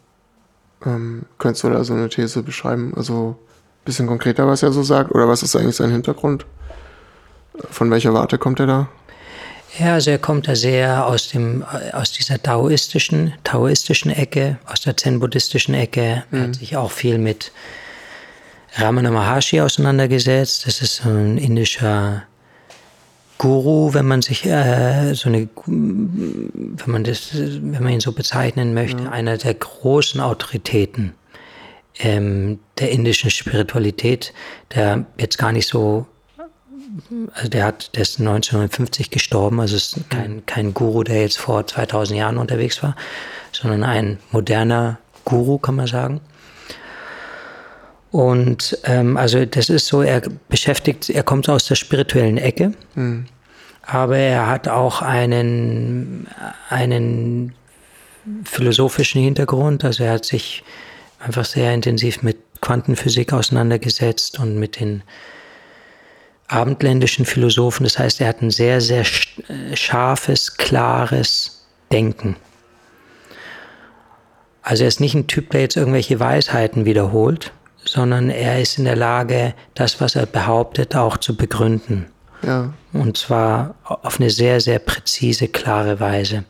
ähm, 0.84 1.26
könntest 1.38 1.64
du 1.64 1.70
da 1.70 1.84
so 1.84 1.92
eine 1.92 2.08
These 2.08 2.42
beschreiben? 2.42 2.94
Also 2.96 3.36
ein 3.38 3.84
bisschen 3.84 4.06
konkreter, 4.06 4.46
was 4.46 4.62
er 4.62 4.72
so 4.72 4.82
sagt? 4.82 5.12
Oder 5.12 5.28
was 5.28 5.42
ist 5.42 5.54
eigentlich 5.56 5.76
sein 5.76 5.90
Hintergrund? 5.90 6.46
Von 7.70 7.90
welcher 7.90 8.14
Warte 8.14 8.38
kommt 8.38 8.60
er 8.60 8.66
da? 8.66 8.88
Ja, 9.78 9.94
also 9.94 10.10
er 10.10 10.18
kommt 10.18 10.46
da 10.46 10.54
sehr 10.54 11.06
aus, 11.06 11.28
dem, 11.28 11.62
äh, 11.62 11.92
aus 11.92 12.12
dieser 12.12 12.42
taoistischen, 12.42 13.34
taoistischen 13.42 14.10
Ecke, 14.10 14.58
aus 14.66 14.82
der 14.82 14.96
zen-buddhistischen 14.96 15.74
Ecke. 15.74 16.24
Er 16.30 16.40
hat 16.40 16.54
sich 16.54 16.76
auch 16.76 16.92
viel 16.92 17.18
mit 17.18 17.52
Ramana 18.76 19.10
Maharshi 19.10 19.60
auseinandergesetzt. 19.60 20.66
Das 20.66 20.82
ist 20.82 20.96
so 20.96 21.08
ein 21.08 21.38
indischer 21.38 22.24
Guru, 23.38 23.94
wenn 23.94 24.06
man 24.06 24.22
sich 24.22 24.46
äh, 24.46 25.14
so 25.14 25.28
eine, 25.28 25.48
wenn 25.66 26.78
man 26.86 27.04
das, 27.04 27.30
wenn 27.34 27.82
man 27.82 27.92
ihn 27.92 28.00
so 28.00 28.12
bezeichnen 28.12 28.74
möchte, 28.74 29.10
einer 29.10 29.36
der 29.36 29.54
großen 29.54 30.20
Autoritäten 30.20 31.14
ähm, 31.98 32.58
der 32.78 32.90
indischen 32.90 33.30
Spiritualität, 33.30 34.32
der 34.74 35.06
jetzt 35.18 35.38
gar 35.38 35.52
nicht 35.52 35.68
so 35.68 36.06
also 37.34 37.48
der 37.48 37.64
hat, 37.64 37.96
der 37.96 38.02
ist 38.02 38.20
1950 38.20 39.10
gestorben, 39.10 39.60
also 39.60 39.76
ist 39.76 39.98
kein, 40.10 40.44
kein 40.46 40.74
Guru, 40.74 41.02
der 41.02 41.22
jetzt 41.22 41.38
vor 41.38 41.66
2000 41.66 42.18
Jahren 42.18 42.38
unterwegs 42.38 42.82
war, 42.82 42.94
sondern 43.52 43.82
ein 43.82 44.18
moderner 44.30 44.98
Guru, 45.24 45.58
kann 45.58 45.76
man 45.76 45.86
sagen. 45.86 46.20
Und 48.14 48.78
ähm, 48.84 49.16
also 49.16 49.44
das 49.44 49.68
ist 49.68 49.88
so, 49.88 50.02
er 50.02 50.22
beschäftigt, 50.48 51.10
er 51.10 51.24
kommt 51.24 51.48
aus 51.48 51.66
der 51.66 51.74
spirituellen 51.74 52.38
Ecke, 52.38 52.72
aber 53.82 54.16
er 54.16 54.46
hat 54.46 54.68
auch 54.68 55.02
einen, 55.02 56.28
einen 56.68 57.56
philosophischen 58.44 59.20
Hintergrund, 59.20 59.84
also 59.84 60.04
er 60.04 60.12
hat 60.12 60.24
sich 60.24 60.62
einfach 61.18 61.44
sehr 61.44 61.74
intensiv 61.74 62.22
mit 62.22 62.36
Quantenphysik 62.60 63.32
auseinandergesetzt 63.32 64.38
und 64.38 64.60
mit 64.60 64.78
den 64.78 65.02
abendländischen 66.46 67.24
Philosophen. 67.24 67.82
Das 67.82 67.98
heißt, 67.98 68.20
er 68.20 68.28
hat 68.28 68.42
ein 68.42 68.52
sehr, 68.52 68.80
sehr 68.80 69.00
äh, 69.00 69.74
scharfes, 69.74 70.56
klares 70.56 71.66
Denken. 71.90 72.36
Also 74.62 74.84
er 74.84 74.88
ist 74.88 75.00
nicht 75.00 75.14
ein 75.14 75.26
Typ, 75.26 75.50
der 75.50 75.62
jetzt 75.62 75.76
irgendwelche 75.76 76.20
Weisheiten 76.20 76.84
wiederholt, 76.84 77.50
sondern 77.84 78.30
er 78.30 78.60
ist 78.60 78.78
in 78.78 78.84
der 78.84 78.96
Lage, 78.96 79.54
das, 79.74 80.00
was 80.00 80.16
er 80.16 80.26
behauptet, 80.26 80.96
auch 80.96 81.16
zu 81.16 81.36
begründen. 81.36 82.06
Ja. 82.42 82.72
Und 82.92 83.16
zwar 83.16 83.74
auf 83.84 84.20
eine 84.20 84.30
sehr, 84.30 84.60
sehr 84.60 84.78
präzise, 84.78 85.48
klare 85.48 86.00
Weise. 86.00 86.44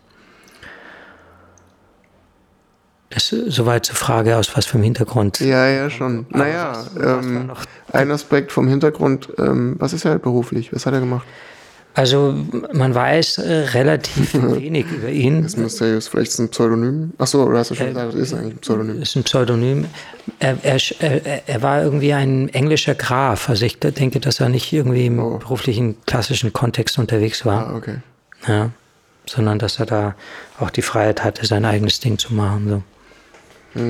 Das 3.11 3.31
ist 3.31 3.55
soweit 3.55 3.87
zur 3.87 3.95
Frage, 3.95 4.37
aus 4.37 4.57
was 4.57 4.67
für 4.67 4.75
einem 4.75 4.85
Hintergrund. 4.85 5.39
Ja, 5.39 5.69
ja, 5.69 5.89
schon. 5.89 6.27
Naja, 6.31 6.85
war 6.95 7.23
ähm, 7.23 7.53
ein 7.93 8.11
Aspekt 8.11 8.51
vom 8.51 8.67
Hintergrund, 8.67 9.29
ähm, 9.39 9.77
was 9.79 9.93
ist 9.93 10.05
er 10.05 10.19
beruflich? 10.19 10.73
Was 10.73 10.85
hat 10.85 10.95
er 10.95 11.01
gemacht? 11.01 11.27
Also 11.97 12.35
man 12.73 12.93
weiß 12.93 13.39
äh, 13.39 13.53
relativ 13.75 14.35
wenig 14.59 14.87
über 14.91 15.09
ihn. 15.11 15.45
Ist 15.45 15.57
mysteriös, 15.57 16.09
vielleicht 16.09 16.29
ist 16.29 16.35
es 16.35 16.41
ein 16.41 16.49
Pseudonym. 16.49 17.13
Achso, 17.19 17.45
oder 17.45 17.59
hast 17.61 17.71
du 17.71 17.77
schon 17.77 17.89
gesagt, 17.89 18.15
das 18.15 18.21
ist 18.21 18.33
eigentlich 18.35 18.55
ein 18.55 18.59
Pseudonym. 18.59 19.03
ist 19.03 19.15
ein 19.17 19.23
Pseudonym. 19.23 19.87
Er, 20.41 20.59
er, 20.65 21.49
er, 21.49 21.63
war 21.63 21.83
irgendwie 21.83 22.13
ein 22.13 22.49
englischer 22.49 22.97
Graf. 22.97 23.49
Also 23.49 23.65
ich 23.65 23.79
denke, 23.79 24.19
dass 24.19 24.41
er 24.41 24.49
nicht 24.49 24.73
irgendwie 24.73 25.07
im 25.07 25.21
Oh. 25.21 25.39
beruflichen 25.39 25.97
klassischen 26.07 26.53
Kontext 26.53 26.99
unterwegs 26.99 27.47
war, 27.47 27.69
Ah, 27.69 27.77
okay. 27.77 27.97
ja, 28.49 28.71
sondern 29.27 29.61
dass 29.61 29.79
er 29.79 29.87
da 29.87 30.15
auch 30.59 30.71
die 30.71 30.83
Freiheit 30.83 31.23
hatte, 31.23 31.47
sein 31.47 31.65
eigenes 31.65 32.01
Ding 32.01 32.19
zu 32.19 32.35
machen. 32.35 32.83
So. 33.77 33.81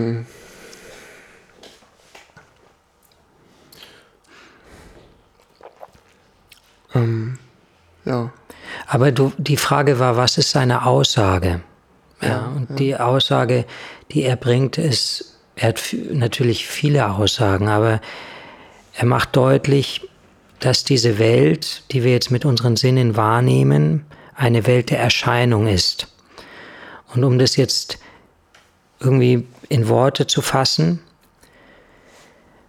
Ähm, 6.94 7.38
ja. 8.05 8.32
Aber 8.86 9.12
du, 9.12 9.32
die 9.38 9.57
Frage 9.57 9.98
war, 9.98 10.16
was 10.16 10.38
ist 10.38 10.50
seine 10.50 10.86
Aussage? 10.86 11.61
Ja, 12.22 12.52
und 12.57 12.78
die 12.78 12.96
Aussage, 12.96 13.66
die 14.11 14.22
er 14.22 14.36
bringt, 14.36 14.78
ist, 14.78 15.38
er 15.57 15.68
hat 15.68 15.82
natürlich 16.11 16.66
viele 16.66 17.11
Aussagen, 17.11 17.68
aber 17.68 18.00
er 18.94 19.07
macht 19.07 19.36
deutlich, 19.36 20.09
dass 20.61 20.84
diese 20.84 21.18
Welt, 21.18 21.82
die 21.90 22.05
wir 22.05 22.12
jetzt 22.12 22.30
mit 22.30 22.44
unseren 22.44 22.76
Sinnen 22.76 23.16
wahrnehmen, 23.16 24.07
eine 24.34 24.66
Welt 24.66 24.90
der 24.90 25.00
Erscheinung 25.00 25.66
ist. 25.66 26.09
Und 27.14 27.24
um 27.24 27.38
das 27.38 27.57
jetzt 27.57 27.98
irgendwie 29.00 29.46
in 29.68 29.88
Worte 29.88 30.26
zu 30.26 30.40
fassen, 30.42 31.00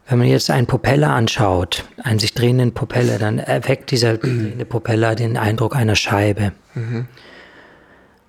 Wenn 0.07 0.19
man 0.19 0.27
jetzt 0.27 0.51
einen 0.51 0.67
Propeller 0.67 1.09
anschaut, 1.09 1.83
einen 2.03 2.19
sich 2.19 2.33
drehenden 2.33 2.73
Propeller, 2.73 3.17
dann 3.17 3.39
erweckt 3.39 3.89
dieser 3.89 4.17
drehende 4.17 4.65
Propeller 4.65 5.15
den 5.15 5.35
Eindruck 5.35 5.75
einer 5.75 5.95
Scheibe. 5.95 6.51
Mhm. 6.75 7.07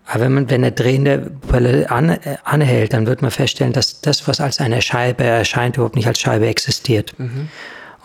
Aber 0.07 0.21
wenn, 0.21 0.35
man, 0.35 0.51
wenn 0.51 0.63
der 0.63 0.71
drehende 0.71 1.19
Propeller 1.43 1.91
an, 1.91 2.11
äh, 2.11 2.37
anhält, 2.45 2.93
dann 2.93 3.07
wird 3.07 3.21
man 3.21 3.31
feststellen, 3.31 3.73
dass 3.73 4.01
das, 4.01 4.27
was 4.27 4.41
als 4.41 4.61
eine 4.61 4.81
Scheibe 4.81 5.25
erscheint, 5.25 5.77
überhaupt 5.77 5.97
nicht 5.97 6.07
als 6.07 6.19
Scheibe 6.19 6.47
existiert. 6.47 7.19
Mhm. 7.19 7.49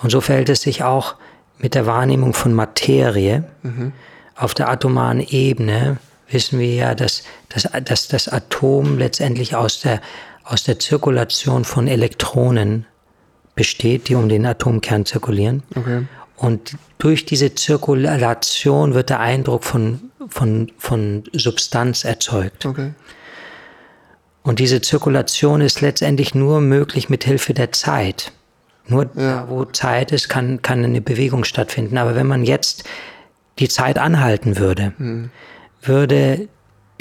Und 0.02 0.10
so 0.10 0.20
verhält 0.20 0.50
es 0.50 0.62
sich 0.62 0.84
auch 0.84 1.16
mit 1.60 1.76
der 1.76 1.86
Wahrnehmung 1.86 2.34
von 2.34 2.54
Materie. 2.54 3.44
Mhm. 3.62 3.94
Auf 4.36 4.54
der 4.54 4.70
atomaren 4.70 5.22
Ebene 5.22 5.98
wissen 6.30 6.60
wir 6.60 6.74
ja, 6.74 6.96
dass, 6.96 7.24
dass, 7.50 7.70
dass 7.86 8.08
das 8.08 8.28
Atom 8.28 8.98
letztendlich 8.98 9.56
aus 9.56 9.82
der, 9.82 10.02
aus 10.44 10.64
der 10.64 10.80
Zirkulation 10.80 11.64
von 11.64 11.88
Elektronen 11.88 12.86
besteht, 13.56 14.10
die 14.10 14.16
um 14.16 14.30
den 14.30 14.46
Atomkern 14.46 15.06
zirkulieren. 15.06 15.64
Okay. 15.76 16.06
Und 16.38 16.78
durch 16.98 17.26
diese 17.26 17.54
Zirkulation 17.54 18.94
wird 18.94 19.10
der 19.10 19.20
Eindruck 19.20 19.64
von, 19.64 20.12
von, 20.28 20.72
von 20.78 21.24
Substanz 21.34 22.04
erzeugt. 22.04 22.66
Okay. 22.66 22.92
Und 24.44 24.60
diese 24.60 24.82
Zirkulation 24.82 25.62
ist 25.62 25.82
letztendlich 25.82 26.34
nur 26.34 26.62
möglich 26.62 27.10
mit 27.10 27.24
Hilfe 27.24 27.54
der 27.54 27.72
Zeit. 27.72 28.32
Nur 28.88 29.04
ja. 29.16 29.44
da, 29.44 29.50
wo 29.50 29.66
Zeit 29.66 30.12
ist, 30.12 30.30
kann, 30.30 30.62
kann 30.62 30.84
eine 30.84 31.02
Bewegung 31.02 31.44
stattfinden. 31.44 31.98
Aber 31.98 32.16
wenn 32.16 32.28
man 32.28 32.44
jetzt 32.44 32.84
die 33.60 33.70
Zeit 33.70 34.00
anhalten 34.00 34.58
würde, 34.58 34.94
mhm. 34.98 35.30
würde 35.82 36.48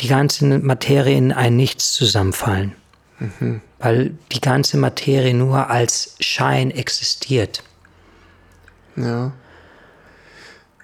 die 0.01 0.09
ganze 0.09 0.47
Materie 0.59 1.17
in 1.17 1.33
ein 1.33 1.57
Nichts 1.57 1.93
zusammenfallen. 1.93 2.75
Mhm. 3.19 3.63
Weil 3.81 4.13
die 4.33 4.41
ganze 4.41 4.77
Materie 4.77 5.35
nur 5.35 5.71
als 5.71 6.15
Schein 6.21 6.71
existiert. 6.71 7.63
Ja. 8.97 9.33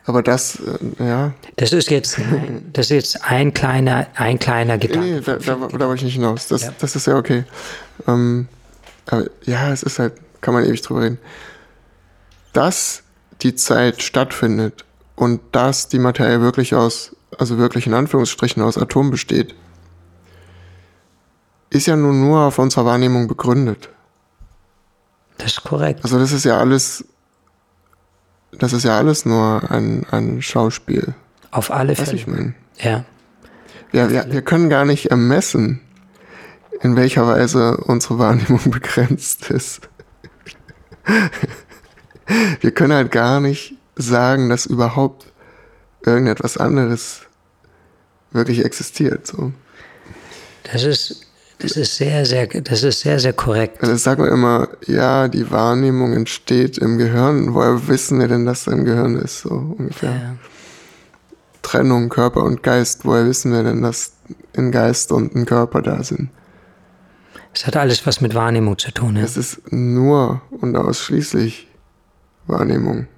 Aber 0.07 0.23
das, 0.23 0.61
äh, 0.61 1.05
ja. 1.05 1.35
Das 1.57 1.73
ist 1.73 1.91
jetzt, 1.91 2.19
das 2.73 2.87
ist 2.87 2.91
jetzt 2.91 3.25
ein 3.25 3.53
kleiner, 3.53 4.07
ein 4.15 4.39
kleiner 4.39 4.79
Gedanke. 4.79 5.07
Nee, 5.07 5.21
da, 5.21 5.37
da, 5.37 5.55
da 5.55 5.87
wollte 5.89 5.97
ich 5.97 6.05
nicht 6.05 6.15
hinaus. 6.15 6.49
Das, 6.49 6.63
ja. 6.63 6.73
das 6.79 6.97
ist 6.97 7.07
ja 7.07 7.17
okay. 7.17 7.45
Ähm, 8.07 8.49
aber 9.07 9.25
ja, 9.45 9.73
es 9.73 9.83
ist 9.83 9.99
halt, 9.99 10.15
kann 10.41 10.55
man 10.55 10.65
ewig 10.65 10.81
drüber 10.83 11.03
reden. 11.03 11.19
Dass 12.53 13.03
die 13.43 13.55
Zeit 13.55 14.03
stattfindet 14.03 14.85
und 15.17 15.41
dass 15.53 15.89
die 15.89 15.99
Materie 15.99 16.41
wirklich 16.41 16.75
aus, 16.75 17.15
also 17.37 17.59
wirklich 17.59 17.87
in 17.87 17.95
Anführungsstrichen 17.95 18.63
aus 18.63 18.79
Atom 18.79 19.11
besteht, 19.11 19.55
ist 21.71 21.87
ja 21.87 21.97
nun 21.97 22.21
nur 22.21 22.41
auf 22.41 22.59
unserer 22.59 22.85
Wahrnehmung 22.85 23.29
begründet. 23.29 23.91
Das 25.39 25.53
ist 25.53 25.65
korrekt. 25.65 26.01
Also 26.03 26.19
das 26.19 26.33
ist 26.33 26.45
ja 26.45 26.59
alles, 26.59 27.05
das 28.53 28.73
ist 28.73 28.85
ja 28.85 28.97
alles 28.97 29.25
nur 29.25 29.71
ein, 29.71 30.07
ein 30.11 30.43
Schauspiel. 30.43 31.15
Auf 31.51 31.71
alle 31.71 31.95
Fälle. 31.95 32.07
Was 32.07 32.15
ich 32.15 32.27
meine. 32.27 32.55
Ja. 32.79 33.05
Ja, 33.93 34.11
wir, 34.11 34.31
wir 34.31 34.43
können 34.43 34.69
gar 34.69 34.85
nicht 34.85 35.11
ermessen, 35.11 35.81
in 36.81 36.97
welcher 36.97 37.27
Weise 37.27 37.77
unsere 37.79 38.19
Wahrnehmung 38.19 38.61
begrenzt 38.71 39.51
ist. 39.51 39.89
wir 42.61 42.71
können 42.73 42.93
halt 42.93 43.13
gar 43.13 43.41
nicht 43.41 43.75
sagen, 43.97 44.49
dass 44.49 44.67
überhaupt 44.67 45.33
irgendetwas 46.05 46.57
anderes 46.57 47.23
wirklich 48.33 48.65
existiert. 48.65 49.27
So. 49.27 49.53
Das 50.65 50.83
ist 50.83 51.26
das 51.59 51.73
ist 51.73 51.97
sehr, 51.97 52.27
sehr, 52.27 52.47
das 52.47 52.83
ist 52.83 53.01
sehr, 53.01 53.19
sehr 53.19 53.33
korrekt. 53.33 53.83
Also 53.83 53.97
sagen 53.97 54.23
wir 54.25 54.31
immer, 54.31 54.69
ja, 54.87 55.27
die 55.29 55.51
Wahrnehmung 55.51 56.13
entsteht 56.13 56.77
im 56.79 56.99
Gehirn. 56.99 57.55
Woher 57.55 57.89
wissen 57.89 58.19
wir 58.19 58.29
denn, 58.29 58.45
dass 58.45 58.65
das 58.65 58.75
im 58.75 58.85
Gehirn 58.85 59.17
ist? 59.17 59.41
So 59.41 59.75
ungefähr. 59.79 60.11
Ja. 60.11 60.37
Trennung 61.63 62.11
Körper 62.11 62.43
und 62.43 62.63
Geist. 62.63 63.05
Woher 63.05 63.27
wissen 63.27 63.53
wir 63.53 63.63
denn, 63.63 63.83
dass 63.83 64.13
ein 64.57 64.71
Geist 64.71 65.13
und 65.13 65.35
ein 65.35 65.47
Körper 65.47 65.81
da 65.81 66.03
sind? 66.03 66.31
Es 67.55 67.67
hat 67.67 67.77
alles 67.77 68.07
was 68.07 68.21
mit 68.21 68.35
Wahrnehmung 68.35 68.77
zu 68.77 68.93
tun. 68.93 69.17
Ja? 69.17 69.23
Es 69.23 69.39
ist 69.39 69.73
nur 69.73 70.43
und 70.51 70.77
ausschließlich 70.77 71.69
Wahrnehmung. 72.47 73.09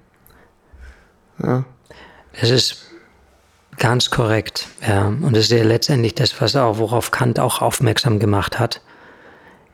Ja. 1.43 1.65
Das 2.39 2.49
ist 2.49 2.88
Ganz 3.79 4.09
korrekt, 4.09 4.67
ja. 4.87 5.07
Und 5.07 5.35
das 5.35 5.45
ist 5.45 5.51
ja 5.51 5.63
letztendlich 5.63 6.13
das, 6.13 6.39
was 6.41 6.55
auch, 6.55 6.77
worauf 6.77 7.11
Kant 7.11 7.39
auch 7.39 7.61
aufmerksam 7.61 8.19
gemacht 8.19 8.59
hat 8.59 8.81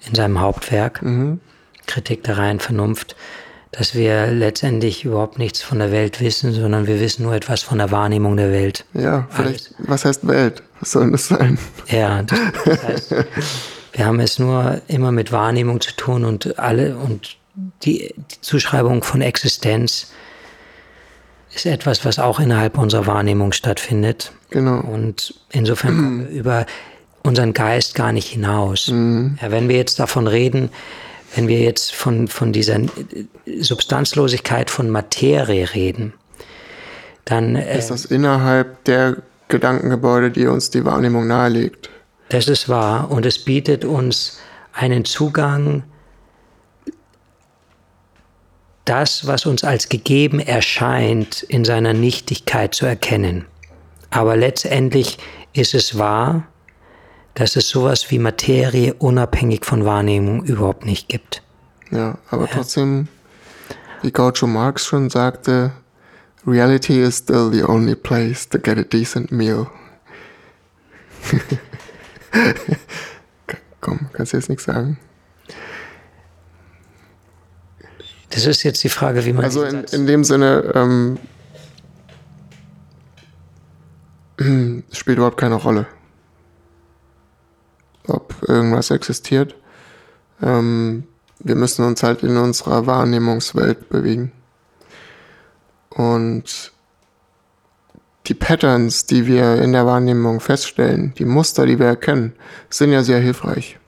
in 0.07 0.13
seinem 0.13 0.39
Hauptwerk, 0.39 1.01
mhm. 1.01 1.39
Kritik 1.87 2.23
der 2.23 2.37
reinen 2.37 2.59
Vernunft, 2.59 3.15
dass 3.71 3.95
wir 3.95 4.27
letztendlich 4.27 5.03
überhaupt 5.05 5.39
nichts 5.39 5.61
von 5.61 5.79
der 5.79 5.91
Welt 5.91 6.21
wissen, 6.21 6.53
sondern 6.53 6.87
wir 6.87 6.99
wissen 6.99 7.23
nur 7.23 7.33
etwas 7.33 7.63
von 7.63 7.79
der 7.79 7.91
Wahrnehmung 7.91 8.37
der 8.37 8.51
Welt. 8.51 8.85
Ja, 8.93 9.27
vielleicht, 9.31 9.73
Alles. 9.75 9.89
was 9.89 10.05
heißt 10.05 10.27
Welt? 10.27 10.63
Was 10.79 10.91
soll 10.91 11.11
das 11.11 11.27
sein? 11.27 11.57
Ja, 11.87 12.21
das, 12.23 12.39
das 12.63 12.83
heißt, 12.83 13.15
wir 13.93 14.05
haben 14.05 14.19
es 14.19 14.39
nur 14.39 14.81
immer 14.87 15.11
mit 15.11 15.31
Wahrnehmung 15.31 15.81
zu 15.81 15.95
tun 15.95 16.25
und 16.25 16.59
alle, 16.59 16.95
und 16.95 17.37
die, 17.83 18.13
die 18.15 18.41
Zuschreibung 18.41 19.03
von 19.03 19.21
Existenz 19.21 20.11
ist 21.55 21.65
etwas, 21.65 22.05
was 22.05 22.19
auch 22.19 22.39
innerhalb 22.39 22.77
unserer 22.77 23.07
Wahrnehmung 23.07 23.53
stattfindet. 23.53 24.31
Genau. 24.49 24.79
Und 24.81 25.33
insofern 25.51 25.95
kommen 25.95 26.29
wir 26.29 26.29
über 26.39 26.65
unseren 27.23 27.53
Geist 27.53 27.95
gar 27.95 28.11
nicht 28.11 28.27
hinaus. 28.27 28.89
Mhm. 28.89 29.37
Ja, 29.41 29.51
wenn 29.51 29.67
wir 29.69 29.77
jetzt 29.77 29.99
davon 29.99 30.27
reden, 30.27 30.69
wenn 31.35 31.47
wir 31.47 31.59
jetzt 31.59 31.93
von, 31.93 32.27
von 32.27 32.53
dieser 32.53 32.79
Substanzlosigkeit 33.59 34.69
von 34.69 34.89
Materie 34.89 35.73
reden, 35.73 36.13
dann. 37.25 37.55
Äh, 37.55 37.77
ist 37.77 37.91
das 37.91 38.05
innerhalb 38.05 38.83
der 38.85 39.17
Gedankengebäude, 39.47 40.31
die 40.31 40.47
uns 40.47 40.69
die 40.69 40.85
Wahrnehmung 40.85 41.27
nahelegt. 41.27 41.89
Das 42.29 42.47
ist 42.47 42.69
wahr 42.69 43.11
und 43.11 43.25
es 43.25 43.39
bietet 43.39 43.85
uns 43.85 44.39
einen 44.73 45.05
Zugang 45.05 45.83
das, 48.85 49.27
was 49.27 49.45
uns 49.45 49.63
als 49.63 49.89
gegeben 49.89 50.39
erscheint, 50.39 51.43
in 51.43 51.65
seiner 51.65 51.93
Nichtigkeit 51.93 52.73
zu 52.73 52.85
erkennen. 52.85 53.45
Aber 54.11 54.37
letztendlich 54.37 55.17
ist 55.53 55.73
es 55.73 55.97
wahr, 55.97 56.47
dass 57.33 57.55
es 57.55 57.67
sowas 57.67 58.09
wie 58.11 58.19
Materie 58.19 58.93
unabhängig 58.93 59.65
von 59.65 59.83
Wahrnehmung 59.83 60.43
überhaupt 60.45 60.85
nicht 60.85 61.09
gibt. 61.09 61.41
Ja, 61.91 62.17
aber 62.29 62.47
trotzdem, 62.47 63.07
wie 64.01 64.11
Groucho 64.11 64.47
Marx 64.47 64.85
schon 64.85 65.09
sagte, 65.09 65.71
Reality 66.47 67.01
is 67.01 67.17
still 67.17 67.49
the 67.51 67.63
only 67.63 67.95
place 67.95 68.47
to 68.47 68.59
get 68.59 68.77
a 68.77 68.83
decent 68.83 69.31
meal. 69.31 69.67
Komm, 73.81 74.09
kannst 74.13 74.33
du 74.33 74.37
jetzt 74.37 74.49
nichts 74.49 74.65
sagen? 74.65 74.99
Das 78.35 78.45
ist 78.45 78.63
jetzt 78.63 78.83
die 78.83 78.89
Frage, 78.89 79.25
wie 79.25 79.31
man. 79.31 79.45
Also 79.45 79.63
in, 79.63 79.85
in 79.85 80.07
dem 80.07 80.25
Sinne 80.25 80.71
ähm, 80.75 81.17
spielt 84.91 85.17
überhaupt 85.17 85.37
keine 85.37 85.55
Rolle, 85.55 85.87
ob 88.07 88.35
irgendwas 88.45 88.91
existiert. 88.91 89.55
Ähm, 90.41 91.05
wir 91.39 91.55
müssen 91.55 91.85
uns 91.85 92.03
halt 92.03 92.23
in 92.23 92.35
unserer 92.35 92.85
Wahrnehmungswelt 92.85 93.87
bewegen. 93.87 94.33
Und 95.91 96.73
die 98.27 98.33
Patterns, 98.33 99.05
die 99.05 99.27
wir 99.27 99.61
in 99.61 99.71
der 99.71 99.85
Wahrnehmung 99.85 100.41
feststellen, 100.41 101.13
die 101.17 101.23
Muster, 101.23 101.65
die 101.65 101.79
wir 101.79 101.85
erkennen, 101.85 102.33
sind 102.69 102.91
ja 102.91 103.01
sehr 103.01 103.19
hilfreich. 103.19 103.79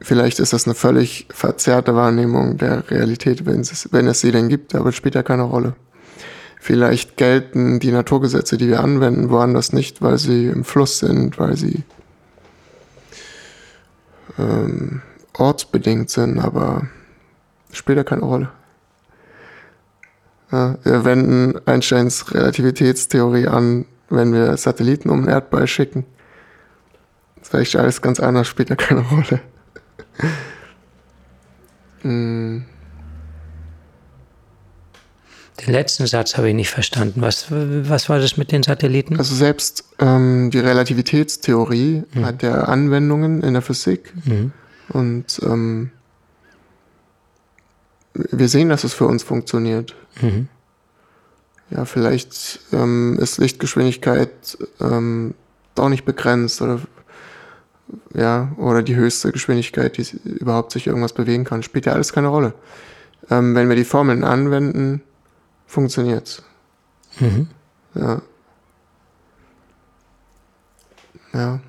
Vielleicht 0.00 0.38
ist 0.38 0.52
das 0.52 0.66
eine 0.66 0.74
völlig 0.74 1.26
verzerrte 1.30 1.94
Wahrnehmung 1.94 2.56
der 2.56 2.88
Realität, 2.90 3.46
wenn 3.46 3.60
es, 3.60 3.92
wenn 3.92 4.06
es 4.06 4.20
sie 4.20 4.30
denn 4.30 4.48
gibt, 4.48 4.74
aber 4.74 4.92
spielt 4.92 5.16
ja 5.16 5.22
keine 5.22 5.42
Rolle. 5.42 5.74
Vielleicht 6.60 7.16
gelten 7.16 7.80
die 7.80 7.92
Naturgesetze, 7.92 8.56
die 8.56 8.68
wir 8.68 8.80
anwenden, 8.80 9.30
woanders 9.30 9.72
nicht, 9.72 10.02
weil 10.02 10.18
sie 10.18 10.46
im 10.46 10.64
Fluss 10.64 10.98
sind, 10.98 11.38
weil 11.38 11.56
sie 11.56 11.82
ähm, 14.38 15.02
ortsbedingt 15.36 16.10
sind, 16.10 16.38
aber 16.38 16.88
spielt 17.72 17.98
ja 17.98 18.04
keine 18.04 18.22
Rolle. 18.22 18.50
Ja, 20.50 20.76
wir 20.82 21.04
wenden 21.04 21.60
Einsteins 21.66 22.32
Relativitätstheorie 22.32 23.48
an, 23.48 23.84
wenn 24.08 24.32
wir 24.32 24.56
Satelliten 24.56 25.10
um 25.10 25.22
den 25.22 25.28
Erdball 25.28 25.66
schicken. 25.66 26.06
Das 27.36 27.44
ist 27.44 27.50
vielleicht 27.50 27.76
alles 27.76 28.00
ganz 28.00 28.20
anders, 28.20 28.46
spielt 28.46 28.70
ja 28.70 28.76
keine 28.76 29.02
Rolle. 29.02 29.40
Den 32.04 32.64
letzten 35.66 36.06
Satz 36.06 36.36
habe 36.36 36.48
ich 36.48 36.54
nicht 36.54 36.70
verstanden. 36.70 37.20
Was, 37.20 37.46
was 37.50 38.08
war 38.08 38.18
das 38.18 38.36
mit 38.36 38.52
den 38.52 38.62
Satelliten? 38.62 39.18
Also 39.18 39.34
selbst 39.34 39.84
ähm, 39.98 40.50
die 40.50 40.60
Relativitätstheorie 40.60 42.04
mhm. 42.12 42.24
hat 42.24 42.42
ja 42.42 42.62
Anwendungen 42.62 43.42
in 43.42 43.54
der 43.54 43.62
Physik. 43.62 44.12
Mhm. 44.24 44.52
Und 44.88 45.40
ähm, 45.42 45.90
wir 48.14 48.48
sehen, 48.48 48.68
dass 48.68 48.84
es 48.84 48.94
für 48.94 49.06
uns 49.06 49.22
funktioniert. 49.22 49.94
Mhm. 50.20 50.48
Ja, 51.70 51.84
vielleicht 51.84 52.60
ähm, 52.72 53.18
ist 53.20 53.38
Lichtgeschwindigkeit 53.38 54.56
ähm, 54.80 55.34
doch 55.74 55.88
nicht 55.88 56.04
begrenzt 56.04 56.62
oder 56.62 56.80
ja, 58.14 58.52
oder 58.56 58.82
die 58.82 58.96
höchste 58.96 59.32
Geschwindigkeit, 59.32 59.96
die 59.96 60.06
überhaupt 60.24 60.72
sich 60.72 60.86
irgendwas 60.86 61.12
bewegen 61.12 61.44
kann, 61.44 61.62
spielt 61.62 61.86
ja 61.86 61.92
alles 61.92 62.12
keine 62.12 62.28
Rolle. 62.28 62.54
Ähm, 63.30 63.54
wenn 63.54 63.68
wir 63.68 63.76
die 63.76 63.84
Formeln 63.84 64.24
anwenden, 64.24 65.02
funktioniert's. 65.66 66.42
Mhm. 67.20 67.48
Ja. 67.94 68.22
Ja. 71.32 71.60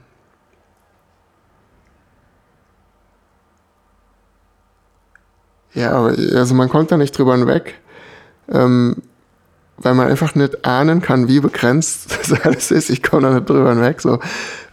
Ja, 5.74 5.92
aber 5.92 6.16
also 6.36 6.56
man 6.56 6.70
kommt 6.70 6.92
da 6.92 6.98
nicht 6.98 7.18
drüber 7.18 7.38
hinweg, 7.38 7.76
ähm, 8.50 8.98
weil 9.78 9.94
man 9.94 10.08
einfach 10.08 10.36
nicht 10.36 10.66
ahnen 10.66 11.02
kann, 11.02 11.28
wie 11.28 11.40
begrenzt 11.40 12.18
das 12.20 12.34
alles 12.42 12.72
ist. 12.72 12.90
Ich 12.90 13.04
komme 13.04 13.24
da 13.24 13.34
nicht 13.36 13.50
drüber 13.50 13.70
hinweg. 13.70 14.02
So. 14.02 14.20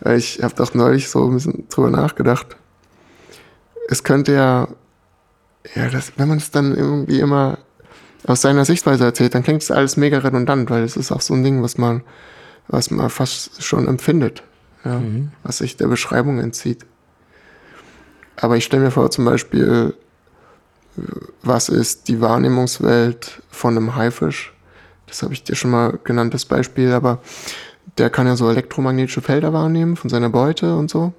Ich 0.04 0.42
habe 0.42 0.54
doch 0.54 0.74
neulich 0.74 1.08
so 1.08 1.26
ein 1.26 1.34
bisschen 1.34 1.68
drüber 1.68 1.90
nachgedacht. 1.90 2.56
Es 3.88 4.04
könnte 4.04 4.32
ja, 4.32 4.68
ja, 5.74 5.88
das, 5.88 6.12
wenn 6.16 6.28
man 6.28 6.38
es 6.38 6.50
dann 6.50 6.74
irgendwie 6.74 7.20
immer 7.20 7.58
aus 8.26 8.42
seiner 8.42 8.64
Sichtweise 8.64 9.04
erzählt, 9.04 9.34
dann 9.34 9.42
klingt 9.42 9.62
es 9.62 9.70
alles 9.70 9.96
mega 9.96 10.18
redundant, 10.18 10.68
weil 10.70 10.82
es 10.82 10.96
ist 10.96 11.12
auch 11.12 11.20
so 11.20 11.34
ein 11.34 11.44
Ding, 11.44 11.62
was 11.62 11.78
man, 11.78 12.02
was 12.68 12.90
man 12.90 13.08
fast 13.08 13.62
schon 13.62 13.86
empfindet, 13.86 14.42
ja, 14.84 14.98
mhm. 14.98 15.30
was 15.42 15.58
sich 15.58 15.76
der 15.76 15.86
Beschreibung 15.86 16.40
entzieht. 16.40 16.84
Aber 18.36 18.56
ich 18.56 18.64
stelle 18.64 18.84
mir 18.84 18.90
vor, 18.90 19.10
zum 19.10 19.24
Beispiel, 19.24 19.94
was 21.42 21.68
ist 21.68 22.08
die 22.08 22.20
Wahrnehmungswelt 22.20 23.42
von 23.50 23.76
einem 23.76 23.96
Haifisch? 23.96 24.52
Das 25.06 25.22
habe 25.22 25.32
ich 25.32 25.44
dir 25.44 25.54
schon 25.54 25.70
mal 25.70 25.98
genannt, 26.02 26.34
das 26.34 26.44
Beispiel, 26.44 26.92
aber 26.92 27.20
der 27.98 28.10
kann 28.10 28.26
ja 28.26 28.36
so 28.36 28.48
elektromagnetische 28.50 29.22
Felder 29.22 29.52
wahrnehmen 29.52 29.96
von 29.96 30.10
seiner 30.10 30.28
Beute 30.28 30.76
und 30.76 30.90
so. 30.90 31.12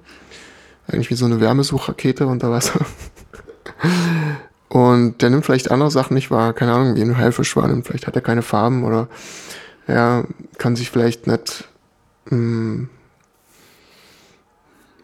Eigentlich 0.86 1.10
wie 1.10 1.14
so 1.14 1.26
eine 1.26 1.40
Wärmesuchrakete 1.40 2.26
unter 2.26 2.50
Wasser. 2.50 2.80
Und 4.68 5.22
der 5.22 5.30
nimmt 5.30 5.46
vielleicht 5.46 5.70
andere 5.70 5.90
Sachen 5.90 6.14
nicht 6.14 6.30
wahr, 6.30 6.52
keine 6.52 6.72
Ahnung, 6.72 6.96
wie 6.96 7.02
ein 7.02 7.16
Haifisch 7.16 7.56
wahrnimmt. 7.56 7.86
Vielleicht 7.86 8.06
hat 8.06 8.16
er 8.16 8.22
keine 8.22 8.42
Farben 8.42 8.84
oder 8.84 9.08
ja, 9.86 10.24
kann 10.58 10.76
sich 10.76 10.90
vielleicht 10.90 11.26
nicht 11.26 11.68
mh, 12.26 12.30
hm, 12.30 12.88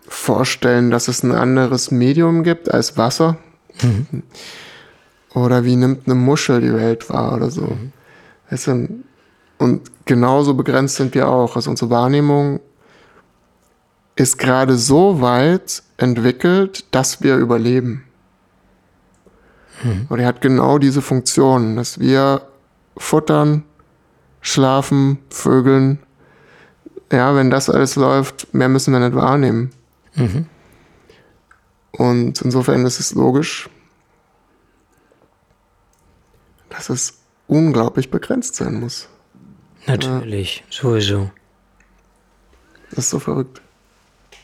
vorstellen, 0.06 0.90
dass 0.90 1.08
es 1.08 1.22
ein 1.22 1.32
anderes 1.32 1.90
Medium 1.90 2.44
gibt 2.44 2.70
als 2.70 2.98
Wasser. 2.98 3.38
Mhm. 3.82 4.22
Oder 5.32 5.64
wie 5.64 5.76
nimmt 5.76 6.06
eine 6.06 6.14
Muschel 6.14 6.60
die 6.60 6.74
Welt 6.74 7.08
wahr 7.10 7.34
oder 7.34 7.50
so. 7.50 7.62
Mhm. 7.62 7.92
Weißt 8.50 8.66
du, 8.68 8.88
und 9.58 9.90
genauso 10.04 10.54
begrenzt 10.54 10.96
sind 10.96 11.14
wir 11.14 11.28
auch. 11.28 11.56
Also 11.56 11.70
unsere 11.70 11.90
Wahrnehmung 11.90 12.60
ist 14.16 14.38
gerade 14.38 14.76
so 14.76 15.20
weit 15.20 15.82
entwickelt, 15.96 16.84
dass 16.90 17.22
wir 17.22 17.36
überleben. 17.36 18.04
Mhm. 19.82 20.06
Und 20.08 20.20
er 20.20 20.26
hat 20.26 20.40
genau 20.40 20.78
diese 20.78 21.02
Funktion, 21.02 21.76
dass 21.76 21.98
wir 21.98 22.42
futtern, 22.96 23.64
schlafen, 24.40 25.18
vögeln. 25.30 25.98
Ja, 27.10 27.34
wenn 27.34 27.50
das 27.50 27.70
alles 27.70 27.96
läuft, 27.96 28.52
mehr 28.54 28.68
müssen 28.68 28.92
wir 28.92 29.00
nicht 29.00 29.14
wahrnehmen. 29.14 29.72
Mhm. 30.14 30.46
Und 31.92 32.42
insofern 32.42 32.84
ist 32.86 32.98
es 32.98 33.14
logisch, 33.14 33.68
dass 36.70 36.88
es 36.88 37.18
unglaublich 37.46 38.10
begrenzt 38.10 38.56
sein 38.56 38.80
muss. 38.80 39.08
Natürlich, 39.86 40.58
ja. 40.58 40.64
sowieso. 40.70 41.30
Das 42.90 43.04
ist 43.04 43.10
so 43.10 43.18
verrückt. 43.18 43.60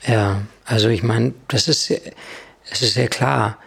Ja, 0.06 0.42
also 0.64 0.88
ich 0.88 1.02
meine, 1.02 1.34
das 1.48 1.68
ist, 1.68 1.90
es 1.90 2.82
ist 2.82 2.94
sehr 2.94 3.08
klar. 3.08 3.58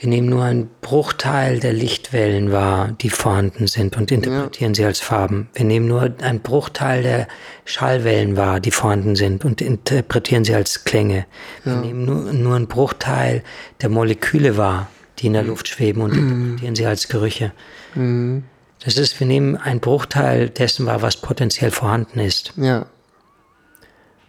Wir 0.00 0.08
nehmen 0.08 0.30
nur 0.30 0.44
einen 0.44 0.70
Bruchteil 0.80 1.60
der 1.60 1.74
Lichtwellen 1.74 2.52
wahr, 2.52 2.92
die 3.02 3.10
vorhanden 3.10 3.66
sind 3.66 3.98
und 3.98 4.10
interpretieren 4.10 4.72
ja. 4.72 4.76
sie 4.76 4.84
als 4.86 5.00
Farben. 5.00 5.50
Wir 5.52 5.66
nehmen 5.66 5.88
nur 5.88 6.10
einen 6.22 6.40
Bruchteil 6.40 7.02
der 7.02 7.28
Schallwellen 7.66 8.34
wahr, 8.34 8.60
die 8.60 8.70
vorhanden 8.70 9.14
sind 9.14 9.44
und 9.44 9.60
interpretieren 9.60 10.44
sie 10.44 10.54
als 10.54 10.84
Klänge. 10.84 11.26
Ja. 11.66 11.74
Wir 11.74 11.80
nehmen 11.82 12.06
nur, 12.06 12.32
nur 12.32 12.56
einen 12.56 12.66
Bruchteil 12.66 13.44
der 13.82 13.90
Moleküle 13.90 14.56
wahr, 14.56 14.88
die 15.18 15.26
in 15.26 15.34
der 15.34 15.42
Luft 15.42 15.68
schweben 15.68 16.00
und 16.00 16.16
interpretieren 16.16 16.76
sie 16.76 16.86
als 16.86 17.08
Gerüche. 17.08 17.52
Mhm. 17.94 18.44
Das 18.84 18.96
ist, 18.96 19.20
wir 19.20 19.26
nehmen 19.26 19.56
einen 19.56 19.80
Bruchteil 19.80 20.48
dessen 20.48 20.86
wahr, 20.86 21.02
was 21.02 21.16
potenziell 21.16 21.70
vorhanden 21.70 22.18
ist. 22.18 22.52
Ja. 22.56 22.86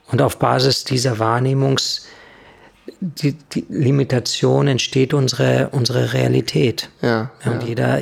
Und 0.07 0.21
auf 0.21 0.39
Basis 0.39 0.83
dieser 0.83 1.13
Wahrnehmungs- 1.13 2.01
die, 2.99 3.33
die 3.33 3.65
Limitation 3.69 4.67
entsteht 4.67 5.13
unsere, 5.13 5.69
unsere 5.71 6.13
Realität. 6.13 6.89
Ja, 7.01 7.31
und 7.45 7.63
ja. 7.63 7.67
jeder 7.67 8.01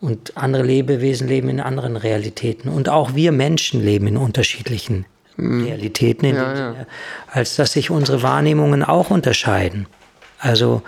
und 0.00 0.36
andere 0.36 0.62
Lebewesen 0.62 1.28
leben 1.28 1.48
in 1.48 1.60
anderen 1.60 1.96
Realitäten. 1.96 2.68
Und 2.68 2.88
auch 2.88 3.14
wir 3.14 3.32
Menschen 3.32 3.82
leben 3.82 4.06
in 4.06 4.16
unterschiedlichen 4.16 5.06
mhm. 5.36 5.64
Realitäten, 5.64 6.26
in 6.26 6.36
ja, 6.36 6.54
ja. 6.54 6.86
als 7.30 7.56
dass 7.56 7.72
sich 7.72 7.90
unsere 7.90 8.22
Wahrnehmungen 8.22 8.82
auch 8.82 9.10
unterscheiden. 9.10 9.86
Also 10.38 10.82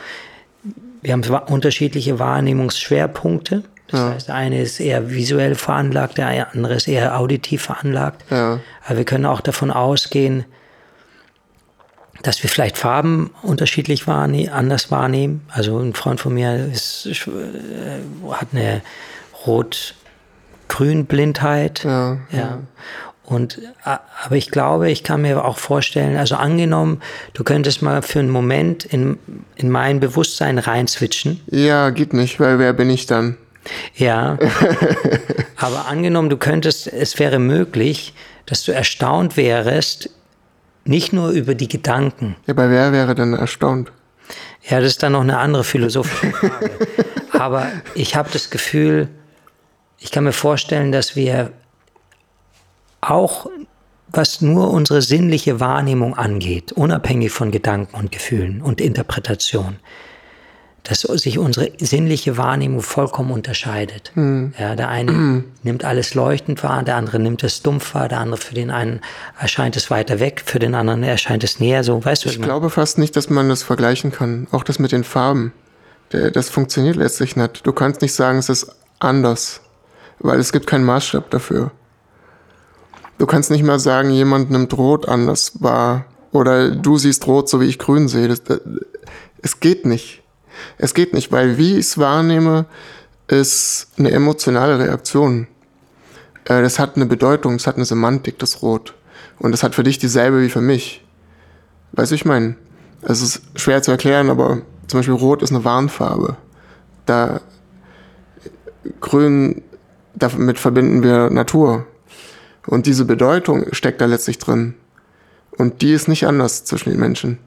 wir 1.02 1.12
haben 1.12 1.22
unterschiedliche 1.48 2.18
Wahrnehmungsschwerpunkte. 2.18 3.62
Das 3.88 4.00
ja. 4.00 4.10
heißt, 4.10 4.28
der 4.28 4.34
eine 4.34 4.60
ist 4.60 4.78
eher 4.80 5.10
visuell 5.10 5.54
veranlagt, 5.54 6.18
der 6.18 6.52
andere 6.52 6.74
ist 6.74 6.88
eher 6.88 7.18
auditiv 7.18 7.62
veranlagt. 7.62 8.24
Ja. 8.30 8.60
Aber 8.84 8.98
wir 8.98 9.04
können 9.04 9.24
auch 9.26 9.40
davon 9.40 9.70
ausgehen, 9.70 10.44
dass 12.22 12.42
wir 12.42 12.50
vielleicht 12.50 12.76
Farben 12.78 13.30
unterschiedlich 13.42 14.08
wahrne 14.08 14.52
anders 14.52 14.90
wahrnehmen. 14.90 15.46
Also 15.48 15.78
ein 15.78 15.94
Freund 15.94 16.20
von 16.20 16.34
mir 16.34 16.66
ist, 16.72 17.06
äh, 17.06 17.12
hat 18.32 18.48
eine 18.52 18.82
Rot-Grün-Blindheit. 19.46 21.84
Ja, 21.84 22.18
ja. 22.32 22.38
ja. 22.38 22.58
Und, 23.26 23.60
aber 23.82 24.36
ich 24.36 24.52
glaube, 24.52 24.90
ich 24.90 25.02
kann 25.02 25.22
mir 25.22 25.44
auch 25.44 25.58
vorstellen, 25.58 26.16
also 26.16 26.36
angenommen, 26.36 27.02
du 27.32 27.42
könntest 27.42 27.82
mal 27.82 28.02
für 28.02 28.20
einen 28.20 28.30
Moment 28.30 28.84
in, 28.84 29.18
in 29.56 29.68
mein 29.68 29.98
Bewusstsein 29.98 30.58
reinswitchen. 30.58 31.40
Ja, 31.46 31.90
geht 31.90 32.12
nicht, 32.12 32.38
weil 32.38 32.60
wer 32.60 32.72
bin 32.72 32.88
ich 32.88 33.06
dann? 33.06 33.36
Ja. 33.94 34.38
aber 35.56 35.86
angenommen, 35.86 36.30
du 36.30 36.36
könntest, 36.36 36.86
es 36.86 37.18
wäre 37.18 37.38
möglich, 37.38 38.14
dass 38.46 38.64
du 38.64 38.72
erstaunt 38.72 39.36
wärst, 39.36 40.10
nicht 40.84 41.12
nur 41.12 41.30
über 41.30 41.54
die 41.54 41.68
Gedanken. 41.68 42.36
Ja, 42.46 42.54
aber 42.54 42.70
wer 42.70 42.92
wäre 42.92 43.14
denn 43.14 43.34
erstaunt? 43.34 43.90
Ja, 44.68 44.80
das 44.80 44.92
ist 44.92 45.02
dann 45.02 45.12
noch 45.12 45.20
eine 45.20 45.38
andere 45.38 45.64
philosophische 45.64 46.32
Frage. 46.32 46.70
aber 47.32 47.70
ich 47.94 48.16
habe 48.16 48.30
das 48.32 48.50
Gefühl, 48.50 49.08
ich 49.98 50.10
kann 50.10 50.24
mir 50.24 50.32
vorstellen, 50.32 50.92
dass 50.92 51.16
wir 51.16 51.52
auch, 53.00 53.46
was 54.08 54.40
nur 54.40 54.70
unsere 54.70 55.02
sinnliche 55.02 55.60
Wahrnehmung 55.60 56.14
angeht, 56.14 56.72
unabhängig 56.72 57.30
von 57.32 57.50
Gedanken 57.50 57.96
und 57.96 58.12
Gefühlen 58.12 58.62
und 58.62 58.80
Interpretation, 58.80 59.76
dass 60.88 61.00
sich 61.00 61.38
unsere 61.38 61.72
sinnliche 61.78 62.36
Wahrnehmung 62.36 62.82
vollkommen 62.82 63.32
unterscheidet. 63.32 64.12
Mhm. 64.14 64.54
Ja, 64.58 64.76
der 64.76 64.88
eine 64.88 65.12
mhm. 65.12 65.44
nimmt 65.62 65.84
alles 65.84 66.14
leuchtend 66.14 66.62
wahr, 66.62 66.82
der 66.82 66.96
andere 66.96 67.18
nimmt 67.18 67.42
es 67.42 67.62
dumpf 67.62 67.94
wahr, 67.94 68.08
der 68.08 68.20
andere 68.20 68.40
für 68.40 68.54
den 68.54 68.70
einen 68.70 69.00
erscheint 69.38 69.76
es 69.76 69.90
weiter 69.90 70.20
weg, 70.20 70.42
für 70.46 70.58
den 70.58 70.74
anderen 70.74 71.02
erscheint 71.02 71.44
es 71.44 71.60
näher, 71.60 71.82
so 71.84 72.04
weißt 72.04 72.24
du. 72.24 72.28
Ich 72.28 72.40
glaube 72.40 72.70
fast 72.70 72.98
nicht, 72.98 73.16
dass 73.16 73.30
man 73.30 73.48
das 73.48 73.62
vergleichen 73.62 74.12
kann. 74.12 74.46
Auch 74.52 74.64
das 74.64 74.78
mit 74.78 74.92
den 74.92 75.04
Farben. 75.04 75.52
Das 76.10 76.50
funktioniert 76.50 76.96
letztlich 76.96 77.34
nicht. 77.34 77.66
Du 77.66 77.72
kannst 77.72 78.00
nicht 78.00 78.14
sagen, 78.14 78.38
es 78.38 78.48
ist 78.48 78.68
anders, 79.00 79.60
weil 80.20 80.38
es 80.38 80.52
gibt 80.52 80.66
keinen 80.66 80.84
Maßstab 80.84 81.30
dafür. 81.30 81.72
Du 83.18 83.26
kannst 83.26 83.50
nicht 83.50 83.64
mal 83.64 83.80
sagen, 83.80 84.10
jemand 84.10 84.50
nimmt 84.50 84.76
Rot 84.76 85.08
anders 85.08 85.52
wahr 85.60 86.04
oder 86.32 86.70
du 86.70 86.98
siehst 86.98 87.26
Rot, 87.26 87.48
so 87.48 87.60
wie 87.60 87.64
ich 87.64 87.78
Grün 87.78 88.08
sehe. 88.08 88.28
Das, 88.28 88.44
das, 88.44 88.60
es 89.42 89.60
geht 89.60 89.86
nicht. 89.86 90.22
Es 90.78 90.94
geht 90.94 91.14
nicht, 91.14 91.32
weil 91.32 91.58
wie 91.58 91.72
ich 91.72 91.86
es 91.86 91.98
wahrnehme, 91.98 92.66
ist 93.28 93.88
eine 93.98 94.10
emotionale 94.10 94.78
Reaktion. 94.78 95.46
Äh, 96.44 96.62
das 96.62 96.78
hat 96.78 96.96
eine 96.96 97.06
Bedeutung, 97.06 97.54
es 97.54 97.66
hat 97.66 97.76
eine 97.76 97.84
Semantik, 97.84 98.38
das 98.38 98.62
Rot. 98.62 98.94
Und 99.38 99.52
das 99.52 99.62
hat 99.62 99.74
für 99.74 99.82
dich 99.82 99.98
dieselbe 99.98 100.42
wie 100.42 100.48
für 100.48 100.60
mich. 100.60 101.04
Weißt 101.92 102.10
du, 102.10 102.14
ich 102.14 102.24
meine? 102.24 102.56
Es 103.02 103.22
ist 103.22 103.42
schwer 103.56 103.82
zu 103.82 103.90
erklären, 103.90 104.30
aber 104.30 104.62
zum 104.86 105.00
Beispiel 105.00 105.14
Rot 105.14 105.42
ist 105.42 105.50
eine 105.50 105.64
Warnfarbe. 105.64 106.36
Da 107.04 107.40
Grün, 109.00 109.62
damit 110.14 110.58
verbinden 110.58 111.02
wir 111.02 111.30
Natur. 111.30 111.86
Und 112.66 112.86
diese 112.86 113.04
Bedeutung 113.04 113.66
steckt 113.72 114.00
da 114.00 114.06
letztlich 114.06 114.38
drin. 114.38 114.74
Und 115.56 115.82
die 115.82 115.92
ist 115.92 116.08
nicht 116.08 116.26
anders 116.26 116.64
zwischen 116.64 116.90
den 116.90 117.00
Menschen. 117.00 117.38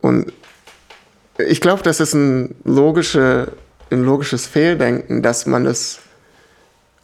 Und 0.00 0.32
ich 1.38 1.60
glaube, 1.60 1.82
das 1.82 2.00
ist 2.00 2.14
ein, 2.14 2.54
logische, 2.64 3.52
ein 3.90 4.04
logisches 4.04 4.46
Fehldenken, 4.46 5.22
dass 5.22 5.46
man 5.46 5.66
es 5.66 6.00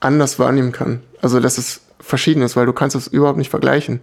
anders 0.01 0.39
wahrnehmen 0.39 0.73
kann. 0.73 1.03
Also, 1.23 1.41
dass 1.41 1.59
es 1.59 1.81
verschieden 2.01 2.43
ist, 2.43 2.57
weil 2.57 2.67
du 2.67 2.73
kannst 2.73 2.97
es 2.97 3.07
überhaupt 3.09 3.39
nicht 3.39 3.51
vergleichen. 3.51 4.01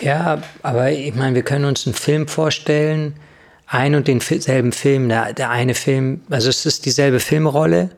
Ja, 0.00 0.42
aber 0.62 0.90
ich 0.90 1.14
meine, 1.14 1.34
wir 1.34 1.42
können 1.42 1.64
uns 1.64 1.86
einen 1.86 1.94
Film 1.94 2.26
vorstellen, 2.26 3.14
ein 3.66 3.94
und 3.94 4.08
denselben 4.08 4.72
Film. 4.72 5.08
Der, 5.08 5.32
der 5.32 5.50
eine 5.50 5.74
Film, 5.74 6.22
also 6.28 6.48
es 6.48 6.66
ist 6.66 6.84
dieselbe 6.84 7.20
Filmrolle, 7.20 7.90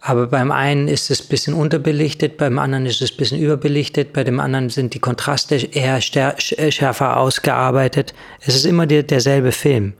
aber 0.00 0.28
beim 0.28 0.52
einen 0.52 0.86
ist 0.86 1.10
es 1.10 1.22
ein 1.22 1.28
bisschen 1.28 1.54
unterbelichtet, 1.54 2.36
beim 2.36 2.58
anderen 2.58 2.86
ist 2.86 3.02
es 3.02 3.10
ein 3.12 3.16
bisschen 3.16 3.40
überbelichtet, 3.40 4.12
bei 4.12 4.22
dem 4.22 4.38
anderen 4.38 4.70
sind 4.70 4.94
die 4.94 5.00
Kontraste 5.00 5.56
eher 5.56 6.00
schärfer 6.00 7.16
ausgearbeitet. 7.16 8.14
Es 8.40 8.54
ist 8.54 8.64
immer 8.64 8.86
der, 8.86 9.02
derselbe 9.02 9.52
Film. 9.52 9.94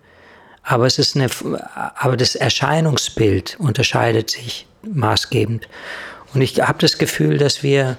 Aber 0.63 0.87
es 0.87 0.99
ist 0.99 1.17
eine, 1.17 1.29
aber 1.97 2.17
das 2.17 2.37
Erscheinungsbild 2.37 3.57
unterscheidet 3.59 4.31
sich 4.31 4.67
maßgebend. 4.83 5.69
Und 6.35 6.43
ich 6.43 6.61
habe 6.61 6.79
das 6.79 6.99
Gefühl, 6.99 7.39
dass 7.39 7.63
wir, 7.63 7.97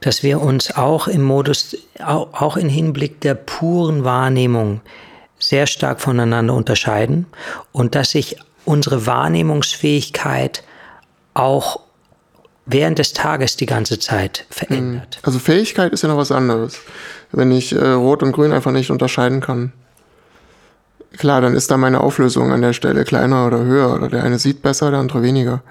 dass 0.00 0.22
wir 0.22 0.40
uns 0.40 0.76
auch 0.76 1.08
im 1.08 1.22
Modus, 1.22 1.76
auch, 2.04 2.34
auch 2.34 2.56
im 2.56 2.68
Hinblick 2.68 3.20
der 3.20 3.34
puren 3.34 4.04
Wahrnehmung 4.04 4.80
sehr 5.38 5.66
stark 5.66 6.00
voneinander 6.00 6.54
unterscheiden 6.54 7.26
und 7.72 7.94
dass 7.94 8.10
sich 8.10 8.36
unsere 8.66 9.06
Wahrnehmungsfähigkeit 9.06 10.62
auch 11.34 11.80
während 12.66 12.98
des 12.98 13.12
Tages 13.12 13.56
die 13.56 13.66
ganze 13.66 13.98
Zeit 13.98 14.44
verändert. 14.50 15.16
Mhm. 15.16 15.26
Also 15.26 15.38
Fähigkeit 15.38 15.92
ist 15.92 16.02
ja 16.02 16.08
noch 16.08 16.16
was 16.16 16.32
anderes. 16.32 16.78
Wenn 17.32 17.52
ich 17.52 17.72
äh, 17.72 17.92
Rot 17.92 18.22
und 18.22 18.32
Grün 18.32 18.52
einfach 18.52 18.72
nicht 18.72 18.90
unterscheiden 18.90 19.40
kann. 19.40 19.72
Klar, 21.16 21.40
dann 21.40 21.54
ist 21.54 21.70
da 21.70 21.76
meine 21.76 22.00
Auflösung 22.00 22.52
an 22.52 22.60
der 22.60 22.72
Stelle 22.72 23.04
kleiner 23.04 23.46
oder 23.46 23.58
höher 23.58 23.94
oder 23.94 24.08
der 24.08 24.24
eine 24.24 24.38
sieht 24.38 24.62
besser, 24.62 24.90
der 24.90 25.00
andere 25.00 25.22
weniger. 25.22 25.62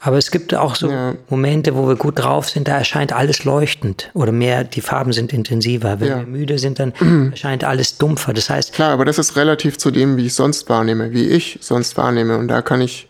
Aber 0.00 0.18
es 0.18 0.30
gibt 0.30 0.54
auch 0.54 0.74
so 0.74 0.90
ja. 0.90 1.14
Momente, 1.28 1.76
wo 1.76 1.88
wir 1.88 1.96
gut 1.96 2.18
drauf 2.18 2.48
sind, 2.48 2.68
da 2.68 2.78
erscheint 2.78 3.12
alles 3.12 3.44
leuchtend 3.44 4.10
oder 4.14 4.32
mehr, 4.32 4.64
die 4.64 4.80
Farben 4.80 5.12
sind 5.12 5.32
intensiver. 5.32 6.00
Wenn 6.00 6.08
ja. 6.08 6.18
wir 6.18 6.26
müde 6.26 6.58
sind, 6.58 6.78
dann 6.78 6.92
erscheint 7.30 7.64
alles 7.64 7.98
dumpfer. 7.98 8.32
Das 8.32 8.50
heißt. 8.50 8.72
Klar, 8.72 8.92
aber 8.92 9.04
das 9.04 9.18
ist 9.18 9.36
relativ 9.36 9.78
zu 9.78 9.90
dem, 9.90 10.16
wie 10.16 10.26
ich 10.26 10.34
sonst 10.34 10.68
wahrnehme, 10.68 11.12
wie 11.12 11.28
ich 11.28 11.58
sonst 11.60 11.96
wahrnehme. 11.96 12.38
Und 12.38 12.48
da 12.48 12.62
kann 12.62 12.80
ich, 12.80 13.08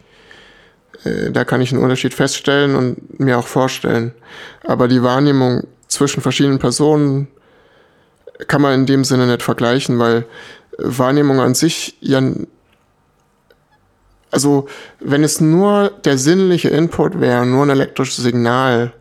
äh, 1.05 1.31
da 1.31 1.45
kann 1.45 1.61
ich 1.61 1.73
einen 1.73 1.83
Unterschied 1.83 2.15
feststellen 2.15 2.75
und 2.75 3.21
mir 3.21 3.39
auch 3.39 3.47
vorstellen. 3.47 4.13
Aber 4.65 4.89
die 4.89 5.03
Wahrnehmung 5.03 5.65
zwischen 5.89 6.21
verschiedenen 6.21 6.59
Personen 6.59 7.29
kann 8.49 8.63
man 8.63 8.75
in 8.75 8.87
dem 8.87 9.05
Sinne 9.05 9.27
nicht 9.27 9.43
vergleichen, 9.43 9.99
weil 9.99 10.27
Wahrnehmung 10.79 11.41
an 11.41 11.55
sich 11.55 11.97
ja 12.01 12.21
also 14.37 14.67
wenn 15.01 15.25
es 15.25 15.41
nur 15.41 15.91
der 16.05 16.19
sinnliche 16.19 16.69
Input 16.69 17.21
wäre, 17.21 17.47
nur 17.47 17.65
ein 17.65 17.71
elektrisches 17.71 18.23
Signal, 18.23 18.93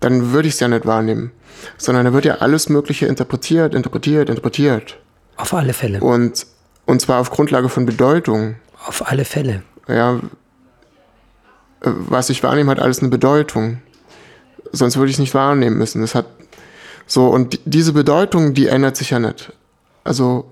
dann 0.00 0.32
würde 0.32 0.48
ich 0.48 0.54
es 0.54 0.60
ja 0.60 0.68
nicht 0.68 0.84
wahrnehmen. 0.84 1.32
Sondern 1.78 2.04
da 2.04 2.12
wird 2.12 2.26
ja 2.26 2.34
alles 2.36 2.68
Mögliche 2.68 3.06
interpretiert, 3.06 3.74
interpretiert, 3.74 4.28
interpretiert. 4.28 4.98
Auf 5.36 5.54
alle 5.54 5.72
Fälle. 5.72 6.00
Und, 6.00 6.46
und 6.84 7.00
zwar 7.00 7.22
auf 7.22 7.30
Grundlage 7.30 7.70
von 7.70 7.86
Bedeutung. 7.86 8.56
Auf 8.86 9.10
alle 9.10 9.24
Fälle. 9.24 9.62
Ja, 9.88 10.20
was 11.80 12.28
ich 12.28 12.42
wahrnehme, 12.42 12.70
hat 12.70 12.78
alles 12.78 13.00
eine 13.00 13.08
Bedeutung. 13.08 13.80
Sonst 14.72 14.98
würde 14.98 15.08
ich 15.08 15.16
es 15.16 15.20
nicht 15.20 15.32
wahrnehmen 15.32 15.78
müssen. 15.78 16.02
Das 16.02 16.14
hat 16.14 16.26
so, 17.06 17.28
und 17.28 17.60
diese 17.64 17.94
Bedeutung, 17.94 18.52
die 18.52 18.66
ändert 18.66 18.98
sich 18.98 19.08
ja 19.08 19.20
nicht. 19.20 19.54
Also 20.04 20.44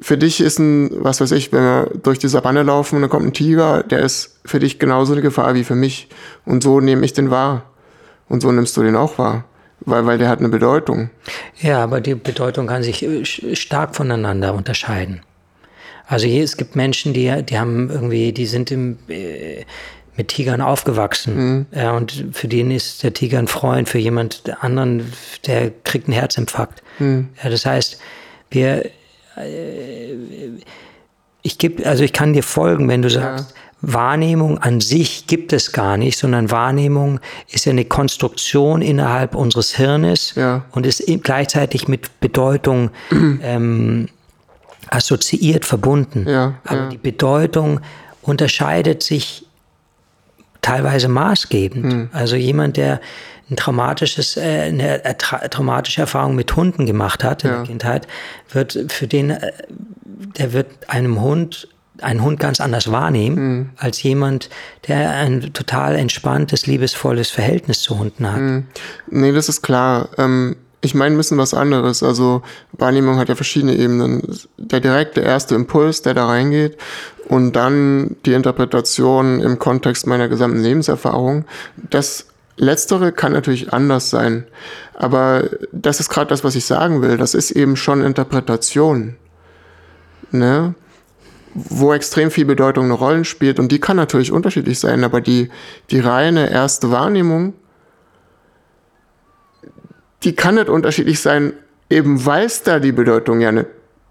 für 0.00 0.18
dich 0.18 0.40
ist 0.40 0.58
ein, 0.58 0.90
was 0.92 1.20
weiß 1.20 1.32
ich, 1.32 1.52
wenn 1.52 1.62
wir 1.62 1.90
durch 2.02 2.18
die 2.18 2.28
Savanne 2.28 2.62
laufen 2.62 2.96
und 2.96 3.02
dann 3.02 3.10
kommt 3.10 3.26
ein 3.26 3.32
Tiger, 3.32 3.82
der 3.82 4.00
ist 4.00 4.38
für 4.44 4.58
dich 4.58 4.78
genauso 4.78 5.12
eine 5.12 5.22
Gefahr 5.22 5.54
wie 5.54 5.64
für 5.64 5.76
mich. 5.76 6.08
Und 6.44 6.62
so 6.62 6.80
nehme 6.80 7.04
ich 7.04 7.12
den 7.12 7.30
wahr. 7.30 7.62
Und 8.28 8.40
so 8.40 8.50
nimmst 8.50 8.76
du 8.76 8.82
den 8.82 8.96
auch 8.96 9.18
wahr. 9.18 9.44
Weil, 9.80 10.06
weil 10.06 10.18
der 10.18 10.28
hat 10.28 10.38
eine 10.38 10.48
Bedeutung. 10.48 11.10
Ja, 11.60 11.82
aber 11.82 12.00
die 12.00 12.14
Bedeutung 12.14 12.66
kann 12.66 12.82
sich 12.82 13.02
äh, 13.02 13.24
stark 13.54 13.94
voneinander 13.94 14.54
unterscheiden. 14.54 15.20
Also 16.06 16.26
hier, 16.26 16.44
es 16.44 16.56
gibt 16.56 16.76
Menschen, 16.76 17.12
die, 17.12 17.42
die 17.42 17.58
haben 17.58 17.90
irgendwie, 17.90 18.32
die 18.32 18.46
sind 18.46 18.70
im, 18.70 18.98
äh, 19.08 19.64
mit 20.16 20.28
Tigern 20.28 20.60
aufgewachsen. 20.60 21.36
Mhm. 21.36 21.66
Ja, 21.74 21.96
und 21.96 22.26
für 22.32 22.48
den 22.48 22.70
ist 22.70 23.02
der 23.02 23.12
Tiger 23.12 23.38
ein 23.38 23.48
Freund, 23.48 23.88
für 23.88 23.98
jemand 23.98 24.42
anderen, 24.60 25.12
der 25.46 25.70
kriegt 25.82 26.06
einen 26.06 26.14
Herzinfarkt. 26.14 26.82
Mhm. 26.98 27.28
Ja, 27.42 27.50
das 27.50 27.66
heißt, 27.66 27.98
wir, 28.50 28.90
ich 31.42 31.58
gebe, 31.58 31.86
also 31.86 32.04
ich 32.04 32.12
kann 32.12 32.32
dir 32.32 32.42
folgen, 32.42 32.88
wenn 32.88 33.02
du 33.02 33.10
sagst, 33.10 33.50
ja. 33.50 33.56
Wahrnehmung 33.92 34.58
an 34.58 34.80
sich 34.80 35.26
gibt 35.26 35.52
es 35.52 35.72
gar 35.72 35.96
nicht, 35.96 36.18
sondern 36.18 36.50
Wahrnehmung 36.50 37.20
ist 37.50 37.66
ja 37.66 37.72
eine 37.72 37.84
Konstruktion 37.84 38.80
innerhalb 38.80 39.34
unseres 39.34 39.76
Hirnes 39.76 40.34
ja. 40.36 40.64
und 40.72 40.86
ist 40.86 41.02
gleichzeitig 41.22 41.86
mit 41.86 42.20
Bedeutung 42.20 42.90
ähm, 43.42 44.08
assoziiert, 44.88 45.64
verbunden. 45.64 46.26
Ja, 46.28 46.54
Aber 46.64 46.88
die 46.88 46.98
Bedeutung 46.98 47.80
unterscheidet 48.22 49.02
sich 49.02 49.46
teilweise 50.62 51.08
maßgebend. 51.08 51.92
Hm. 51.92 52.08
Also 52.12 52.36
jemand, 52.36 52.76
der 52.76 53.00
ein 53.50 53.56
traumatisches, 53.56 54.36
äh, 54.36 54.40
eine 54.40 55.02
traumatische 55.50 56.00
Erfahrung 56.00 56.34
mit 56.34 56.54
Hunden 56.56 56.86
gemacht 56.86 57.22
hat 57.22 57.44
in 57.44 57.50
ja. 57.50 57.56
der 57.56 57.66
Kindheit, 57.66 58.08
wird 58.50 58.78
für 58.88 59.06
den, 59.06 59.30
äh, 59.30 59.52
der 60.38 60.52
wird 60.52 60.68
einem 60.88 61.20
Hund 61.20 61.68
einen 62.02 62.22
Hund 62.22 62.40
ganz 62.40 62.60
anders 62.60 62.90
wahrnehmen 62.90 63.36
mhm. 63.36 63.70
als 63.76 64.02
jemand, 64.02 64.50
der 64.88 65.10
ein 65.10 65.52
total 65.52 65.94
entspanntes, 65.94 66.66
liebesvolles 66.66 67.30
Verhältnis 67.30 67.82
zu 67.82 67.98
Hunden 67.98 68.30
hat. 68.30 68.40
Mhm. 68.40 68.66
Nee, 69.10 69.32
das 69.32 69.48
ist 69.48 69.62
klar. 69.62 70.08
Ähm, 70.18 70.56
ich 70.80 70.94
meine 70.94 71.14
ein 71.14 71.16
bisschen 71.16 71.38
was 71.38 71.54
anderes. 71.54 72.02
Also 72.02 72.42
Wahrnehmung 72.72 73.16
hat 73.16 73.28
ja 73.28 73.36
verschiedene 73.36 73.74
Ebenen. 73.74 74.22
Der 74.58 74.80
direkte 74.80 75.20
erste 75.20 75.54
Impuls, 75.54 76.02
der 76.02 76.14
da 76.14 76.26
reingeht 76.26 76.76
und 77.28 77.54
dann 77.54 78.16
die 78.26 78.34
Interpretation 78.34 79.40
im 79.40 79.58
Kontext 79.58 80.06
meiner 80.06 80.28
gesamten 80.28 80.62
Lebenserfahrung, 80.62 81.46
das 81.76 82.26
Letztere 82.56 83.12
kann 83.12 83.32
natürlich 83.32 83.72
anders 83.72 84.10
sein, 84.10 84.46
aber 84.94 85.50
das 85.72 85.98
ist 85.98 86.08
gerade 86.08 86.28
das, 86.28 86.44
was 86.44 86.54
ich 86.54 86.64
sagen 86.64 87.02
will. 87.02 87.16
Das 87.16 87.34
ist 87.34 87.50
eben 87.50 87.76
schon 87.76 88.02
Interpretation, 88.02 89.16
ne? 90.30 90.74
wo 91.54 91.92
extrem 91.92 92.30
viel 92.30 92.44
Bedeutung 92.44 92.84
eine 92.84 92.94
Rolle 92.94 93.24
spielt 93.24 93.58
und 93.60 93.70
die 93.70 93.80
kann 93.80 93.96
natürlich 93.96 94.32
unterschiedlich 94.32 94.80
sein, 94.80 95.04
aber 95.04 95.20
die, 95.20 95.50
die 95.90 96.00
reine 96.00 96.50
erste 96.50 96.90
Wahrnehmung, 96.90 97.54
die 100.24 100.34
kann 100.34 100.56
nicht 100.56 100.68
unterschiedlich 100.68 101.20
sein, 101.20 101.52
eben 101.90 102.26
weil 102.26 102.46
es 102.46 102.62
da 102.62 102.80
die 102.80 102.92
Bedeutung 102.92 103.40
ja 103.40 103.52
nicht 103.52 103.66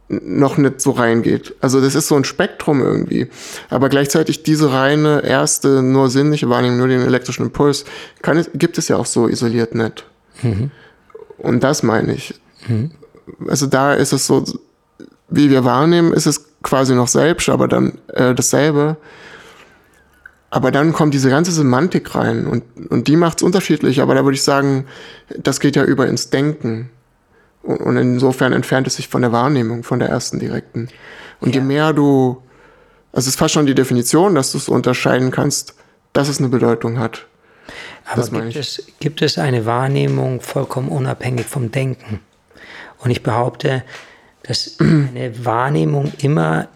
noch 0.10 0.58
nicht 0.58 0.82
so 0.82 0.92
reingeht. 0.92 1.56
Also 1.62 1.82
das 1.82 1.96
ist 1.96 2.08
so 2.08 2.16
ein 2.16 2.24
Spektrum 2.24 2.82
irgendwie. 2.82 3.30
Aber 3.70 3.90
gleichzeitig 3.90 4.44
diese 4.44 4.72
reine 4.72 5.24
erste, 5.24 5.82
nur 5.82 6.10
sinnliche 6.10 6.50
Wahrnehmung, 6.50 6.78
nur 6.78 6.88
den 6.88 7.02
elektrischen 7.02 7.46
Impuls, 7.46 7.86
kann 8.22 8.46
gibt 8.54 8.78
es 8.78 8.88
ja 8.88 8.98
auch 8.98 9.06
so 9.06 9.28
isoliert 9.28 9.76
nicht. 9.76 10.06
Mhm. 10.42 10.72
Und 11.38 11.64
das 11.64 11.84
meine 11.84 12.14
ich. 12.14 12.36
Mhm. 12.68 12.92
Also 13.48 13.68
da 13.68 13.94
ist 13.94 14.14
es 14.14 14.28
so, 14.28 14.44
wie 15.30 15.50
wir 15.50 15.64
wahrnehmen, 15.64 16.14
ist 16.14 16.26
es 16.26 16.46
quasi 16.62 16.96
noch 16.96 17.08
selbst, 17.08 17.50
aber 17.50 17.68
dann 17.68 17.98
äh, 18.08 18.36
dasselbe. 18.36 18.98
Aber 20.50 20.70
dann 20.70 20.94
kommt 20.94 21.14
diese 21.16 21.30
ganze 21.30 21.52
Semantik 21.52 22.14
rein 22.14 22.46
und, 22.46 22.64
und 22.92 23.08
die 23.08 23.16
macht 23.16 23.40
es 23.40 23.44
unterschiedlich. 23.44 24.02
Aber 24.02 24.14
da 24.14 24.24
würde 24.24 24.36
ich 24.36 24.44
sagen, 24.44 24.86
das 25.36 25.60
geht 25.60 25.76
ja 25.76 25.84
über 25.84 26.08
ins 26.08 26.30
Denken. 26.30 26.90
Und 27.64 27.96
insofern 27.96 28.52
entfernt 28.52 28.88
es 28.88 28.98
sich 28.98 29.08
von 29.08 29.22
der 29.22 29.32
Wahrnehmung, 29.32 29.84
von 29.84 30.00
der 30.00 30.10
ersten 30.10 30.38
direkten. 30.38 30.90
Und 31.40 31.56
ja. 31.56 31.62
je 31.62 31.68
mehr 31.68 31.94
du, 31.94 32.44
also 33.14 33.28
es 33.28 33.28
ist 33.28 33.40
fast 33.40 33.54
schon 33.54 33.66
die 33.66 33.76
Definition, 33.76 34.36
dass 34.36 34.52
du 34.52 34.58
es 34.58 34.68
unterscheiden 34.68 35.32
kannst, 35.32 35.74
dass 36.12 36.28
es 36.28 36.40
eine 36.40 36.50
Bedeutung 36.50 37.00
hat. 37.00 37.26
Aber 38.06 38.28
gibt 38.28 38.56
es, 38.58 38.84
gibt 39.00 39.22
es 39.22 39.38
eine 39.38 39.66
Wahrnehmung 39.66 40.42
vollkommen 40.42 40.90
unabhängig 40.90 41.46
vom 41.46 41.72
Denken? 41.72 42.20
Und 43.00 43.12
ich 43.12 43.24
behaupte, 43.24 43.84
dass 44.44 44.76
eine 44.80 45.46
Wahrnehmung 45.46 46.12
immer 46.22 46.68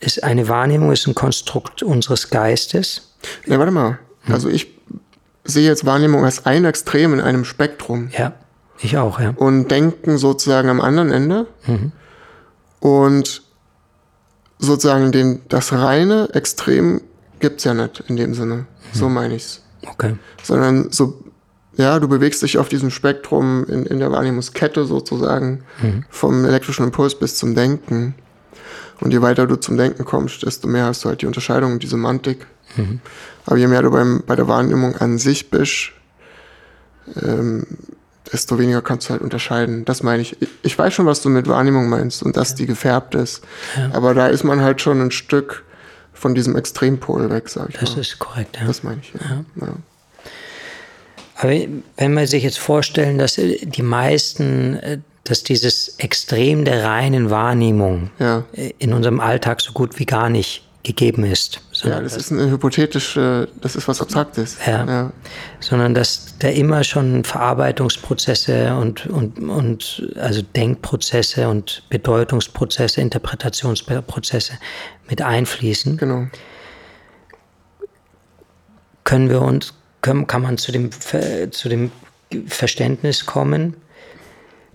ist, 0.00 0.22
eine 0.22 0.48
Wahrnehmung 0.48 0.92
ist 0.92 1.06
ein 1.06 1.14
Konstrukt 1.14 1.82
unseres 1.82 2.28
Geistes. 2.28 3.14
Ja, 3.46 3.58
warte 3.58 3.72
mal. 3.72 3.98
Hm. 4.24 4.34
Also 4.34 4.50
ich 4.50 4.74
sehe 5.44 5.66
jetzt 5.66 5.86
Wahrnehmung 5.86 6.24
als 6.24 6.44
ein 6.44 6.66
Extrem 6.66 7.14
in 7.14 7.20
einem 7.20 7.46
Spektrum. 7.46 8.10
Ja. 8.16 8.34
Ich 8.80 8.96
auch, 8.96 9.20
ja. 9.20 9.30
Und 9.36 9.70
denken 9.70 10.18
sozusagen 10.18 10.68
am 10.68 10.80
anderen 10.80 11.10
Ende. 11.10 11.46
Mhm. 11.66 11.92
Und 12.80 13.42
sozusagen 14.58 15.12
den, 15.12 15.42
das 15.48 15.72
reine 15.72 16.28
Extrem 16.32 17.00
gibt 17.40 17.58
es 17.58 17.64
ja 17.64 17.74
nicht 17.74 18.04
in 18.08 18.16
dem 18.16 18.34
Sinne. 18.34 18.54
Mhm. 18.56 18.66
So 18.92 19.08
meine 19.08 19.34
ich 19.36 19.44
es. 19.44 19.62
Okay. 19.86 20.16
Sondern 20.42 20.90
so, 20.90 21.22
ja, 21.76 21.98
du 21.98 22.08
bewegst 22.08 22.42
dich 22.42 22.58
auf 22.58 22.68
diesem 22.68 22.90
Spektrum 22.90 23.64
in, 23.68 23.86
in 23.86 23.98
der 23.98 24.12
Wahrnehmungskette 24.12 24.84
sozusagen, 24.84 25.64
mhm. 25.82 26.04
vom 26.08 26.44
elektrischen 26.44 26.84
Impuls 26.84 27.18
bis 27.18 27.36
zum 27.36 27.54
Denken. 27.54 28.14
Und 29.00 29.12
je 29.12 29.22
weiter 29.22 29.46
du 29.46 29.56
zum 29.56 29.76
Denken 29.76 30.04
kommst, 30.04 30.44
desto 30.44 30.68
mehr 30.68 30.86
hast 30.86 31.04
du 31.04 31.08
halt 31.08 31.22
die 31.22 31.26
Unterscheidung 31.26 31.72
und 31.72 31.82
die 31.82 31.88
Semantik. 31.88 32.46
Mhm. 32.76 33.00
Aber 33.46 33.56
je 33.56 33.66
mehr 33.66 33.82
du 33.82 33.90
beim, 33.90 34.22
bei 34.26 34.36
der 34.36 34.48
Wahrnehmung 34.48 34.96
an 34.96 35.18
sich 35.18 35.50
bist, 35.50 35.92
ähm, 37.22 37.66
desto 38.32 38.58
weniger 38.58 38.82
kannst 38.82 39.08
du 39.08 39.10
halt 39.10 39.22
unterscheiden. 39.22 39.84
Das 39.84 40.02
meine 40.02 40.22
ich. 40.22 40.36
Ich 40.62 40.78
weiß 40.78 40.94
schon, 40.94 41.06
was 41.06 41.22
du 41.22 41.28
mit 41.28 41.48
Wahrnehmung 41.48 41.88
meinst 41.88 42.22
und 42.22 42.36
dass 42.36 42.54
die 42.54 42.66
gefärbt 42.66 43.14
ist. 43.14 43.42
Ja. 43.76 43.90
Aber 43.92 44.14
da 44.14 44.26
ist 44.28 44.44
man 44.44 44.60
halt 44.60 44.80
schon 44.80 45.00
ein 45.00 45.10
Stück 45.10 45.64
von 46.12 46.34
diesem 46.34 46.56
Extrempol 46.56 47.28
weg, 47.30 47.48
sag 47.48 47.68
ich 47.68 47.74
das 47.76 47.90
mal. 47.90 47.96
Das 47.96 48.06
ist 48.06 48.18
korrekt, 48.18 48.56
ja. 48.60 48.66
Das 48.66 48.82
meine 48.82 49.00
ich, 49.02 49.12
ja. 49.12 49.44
ja. 49.60 49.72
Aber 51.36 51.52
wenn 51.96 52.14
man 52.14 52.26
sich 52.26 52.44
jetzt 52.44 52.58
vorstellen, 52.58 53.18
dass 53.18 53.34
die 53.34 53.82
meisten, 53.82 54.76
äh, 54.76 54.98
dass 55.24 55.42
dieses 55.42 55.96
Extrem 55.98 56.64
der 56.64 56.84
reinen 56.84 57.30
Wahrnehmung 57.30 58.10
ja. 58.18 58.44
Äh, 58.52 58.72
in 58.78 58.92
unserem 58.94 59.20
Alltag 59.20 59.60
so 59.60 59.72
gut 59.72 59.98
wie 59.98 60.06
gar 60.06 60.30
nicht 60.30 60.63
gegeben 60.84 61.24
ist. 61.24 61.60
Ja, 61.82 62.00
das 62.00 62.16
ist 62.16 62.30
eine 62.30 62.50
hypothetische, 62.50 63.48
das 63.60 63.74
ist 63.74 63.88
was 63.88 64.00
Abstraktes. 64.00 64.58
Ja. 64.64 64.86
ja. 64.86 65.12
Sondern 65.58 65.94
dass 65.94 66.34
da 66.38 66.48
immer 66.48 66.84
schon 66.84 67.24
Verarbeitungsprozesse 67.24 68.76
und, 68.76 69.06
und, 69.06 69.38
und 69.38 70.08
also 70.16 70.42
Denkprozesse 70.42 71.48
und 71.48 71.82
Bedeutungsprozesse, 71.88 73.00
Interpretationsprozesse 73.00 74.52
mit 75.08 75.22
einfließen. 75.22 75.96
Genau. 75.96 76.26
Können 79.02 79.28
wir 79.28 79.42
uns 79.42 79.74
können, 80.04 80.26
kann 80.26 80.42
man 80.42 80.58
zu 80.58 80.70
dem, 80.70 80.90
zu 81.50 81.68
dem 81.68 81.90
Verständnis 82.46 83.26
kommen, 83.26 83.74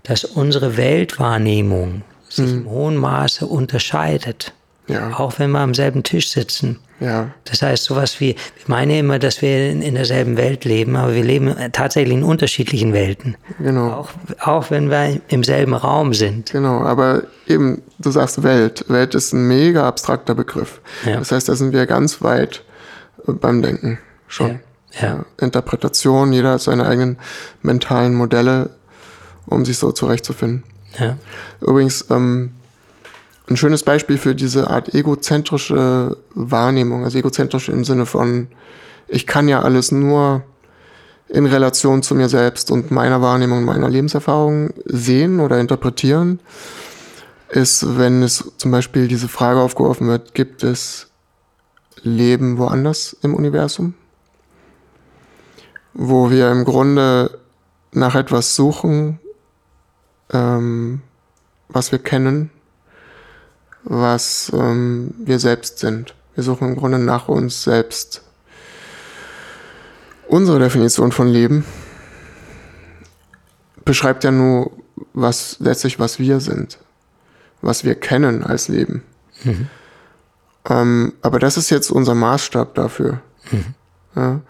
dass 0.02 0.24
unsere 0.24 0.76
Weltwahrnehmung 0.76 2.02
sich 2.28 2.50
mhm. 2.50 2.58
im 2.58 2.70
hohen 2.70 2.96
Maße 2.96 3.46
unterscheidet. 3.46 4.52
Ja. 4.90 5.18
Auch 5.18 5.38
wenn 5.38 5.50
wir 5.50 5.60
am 5.60 5.74
selben 5.74 6.02
Tisch 6.02 6.30
sitzen. 6.30 6.78
Ja. 7.00 7.30
Das 7.44 7.62
heißt, 7.62 7.84
sowas 7.84 8.20
wie, 8.20 8.36
ich 8.58 8.68
meine 8.68 8.98
immer, 8.98 9.18
dass 9.18 9.40
wir 9.40 9.70
in, 9.70 9.80
in 9.80 9.94
derselben 9.94 10.36
Welt 10.36 10.64
leben, 10.64 10.96
aber 10.96 11.14
wir 11.14 11.24
leben 11.24 11.54
tatsächlich 11.72 12.14
in 12.14 12.24
unterschiedlichen 12.24 12.92
Welten. 12.92 13.36
Genau. 13.58 13.90
Auch, 13.90 14.10
auch 14.40 14.70
wenn 14.70 14.90
wir 14.90 15.20
im 15.28 15.44
selben 15.44 15.74
Raum 15.74 16.12
sind. 16.12 16.50
Genau, 16.50 16.80
aber 16.80 17.22
eben, 17.46 17.82
du 17.98 18.10
sagst 18.10 18.42
Welt. 18.42 18.84
Welt 18.88 19.14
ist 19.14 19.32
ein 19.32 19.48
mega 19.48 19.86
abstrakter 19.88 20.34
Begriff. 20.34 20.80
Ja. 21.06 21.16
Das 21.18 21.32
heißt, 21.32 21.48
da 21.48 21.54
sind 21.54 21.72
wir 21.72 21.86
ganz 21.86 22.20
weit 22.22 22.64
beim 23.26 23.62
Denken 23.62 23.98
schon. 24.26 24.50
Ja 24.50 24.60
ja. 25.00 25.24
Interpretation, 25.40 26.32
jeder 26.32 26.52
hat 26.52 26.62
seine 26.62 26.86
eigenen 26.86 27.18
mentalen 27.62 28.14
Modelle, 28.14 28.70
um 29.46 29.64
sich 29.64 29.78
so 29.78 29.92
zurechtzufinden. 29.92 30.64
Ja. 30.98 31.16
Übrigens, 31.60 32.06
ähm, 32.10 32.52
ein 33.50 33.56
schönes 33.56 33.82
Beispiel 33.82 34.16
für 34.16 34.34
diese 34.34 34.70
Art 34.70 34.94
egozentrische 34.94 36.16
Wahrnehmung, 36.34 37.04
also 37.04 37.18
egozentrisch 37.18 37.68
im 37.68 37.84
Sinne 37.84 38.06
von, 38.06 38.48
ich 39.08 39.26
kann 39.26 39.48
ja 39.48 39.62
alles 39.62 39.90
nur 39.90 40.44
in 41.28 41.46
Relation 41.46 42.02
zu 42.02 42.14
mir 42.14 42.28
selbst 42.28 42.70
und 42.70 42.90
meiner 42.90 43.20
Wahrnehmung, 43.20 43.64
meiner 43.64 43.88
Lebenserfahrung 43.88 44.70
sehen 44.84 45.40
oder 45.40 45.58
interpretieren, 45.58 46.40
ist, 47.48 47.98
wenn 47.98 48.22
es 48.22 48.52
zum 48.56 48.70
Beispiel 48.70 49.08
diese 49.08 49.28
Frage 49.28 49.60
aufgeworfen 49.60 50.06
wird, 50.06 50.34
gibt 50.34 50.62
es 50.62 51.08
Leben 52.02 52.58
woanders 52.58 53.16
im 53.22 53.34
Universum? 53.34 53.94
wo 55.92 56.30
wir 56.30 56.50
im 56.50 56.64
Grunde 56.64 57.38
nach 57.92 58.14
etwas 58.14 58.54
suchen, 58.54 59.18
ähm, 60.32 61.02
was 61.68 61.92
wir 61.92 61.98
kennen, 61.98 62.50
was 63.84 64.50
ähm, 64.54 65.14
wir 65.18 65.38
selbst 65.38 65.78
sind. 65.78 66.14
Wir 66.34 66.44
suchen 66.44 66.68
im 66.68 66.76
Grunde 66.76 66.98
nach 66.98 67.28
uns 67.28 67.62
selbst. 67.62 68.22
Unsere 70.28 70.58
Definition 70.58 71.12
von 71.12 71.28
Leben 71.28 71.64
beschreibt 73.84 74.24
ja 74.24 74.30
nur, 74.30 74.70
was 75.12 75.56
letztlich 75.58 75.98
was 75.98 76.18
wir 76.18 76.40
sind, 76.40 76.78
was 77.62 77.84
wir 77.84 77.94
kennen 77.94 78.44
als 78.44 78.68
Leben. 78.68 79.02
Mhm. 79.42 79.66
Ähm, 80.68 81.12
aber 81.22 81.38
das 81.38 81.56
ist 81.56 81.70
jetzt 81.70 81.90
unser 81.90 82.14
Maßstab 82.14 82.74
dafür. 82.74 83.20
Mhm. 83.50 83.74
Ja. 84.14 84.40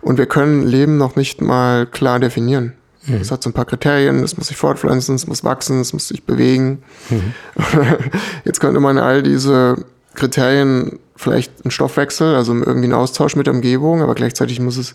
Und 0.00 0.18
wir 0.18 0.26
können 0.26 0.62
Leben 0.66 0.96
noch 0.96 1.16
nicht 1.16 1.40
mal 1.40 1.86
klar 1.86 2.20
definieren. 2.20 2.74
Mhm. 3.06 3.16
Es 3.16 3.30
hat 3.30 3.42
so 3.42 3.50
ein 3.50 3.52
paar 3.52 3.64
Kriterien, 3.64 4.22
es 4.22 4.36
muss 4.36 4.48
sich 4.48 4.56
fortpflanzen, 4.56 5.14
es 5.14 5.26
muss 5.26 5.44
wachsen, 5.44 5.80
es 5.80 5.92
muss 5.92 6.08
sich 6.08 6.24
bewegen. 6.24 6.82
Mhm. 7.10 7.34
Jetzt 8.44 8.60
könnte 8.60 8.80
man 8.80 8.98
all 8.98 9.22
diese 9.22 9.76
Kriterien 10.14 10.98
vielleicht 11.14 11.64
einen 11.64 11.70
Stoffwechsel, 11.70 12.34
also 12.34 12.54
irgendwie 12.54 12.84
einen 12.84 12.94
Austausch 12.94 13.36
mit 13.36 13.46
der 13.46 13.54
Umgebung, 13.54 14.02
aber 14.02 14.14
gleichzeitig 14.14 14.60
muss 14.60 14.76
es 14.76 14.94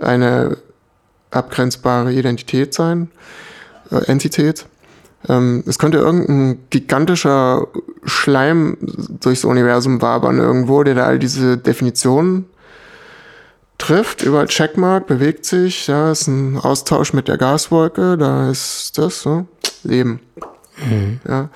eine 0.00 0.58
abgrenzbare 1.30 2.12
Identität 2.12 2.74
sein, 2.74 3.10
äh, 3.90 4.04
Entität. 4.06 4.66
Ähm, 5.28 5.64
es 5.66 5.78
könnte 5.78 5.98
irgendein 5.98 6.58
gigantischer 6.70 7.66
Schleim 8.04 8.76
durchs 9.20 9.44
Universum 9.44 10.02
wabern 10.02 10.38
irgendwo, 10.38 10.82
der 10.82 10.94
da 10.94 11.04
all 11.04 11.18
diese 11.18 11.56
Definitionen 11.56 12.46
trifft, 13.78 14.22
überall 14.22 14.46
Checkmark, 14.46 15.06
bewegt 15.06 15.44
sich, 15.44 15.86
ja, 15.86 16.12
ist 16.12 16.26
ein 16.26 16.58
Austausch 16.58 17.12
mit 17.12 17.28
der 17.28 17.38
Gaswolke, 17.38 18.16
da 18.16 18.50
ist 18.50 18.96
das, 18.96 19.20
so, 19.20 19.46
Leben. 19.82 20.20
Mhm. 20.78 21.20
Ja. 21.28 21.50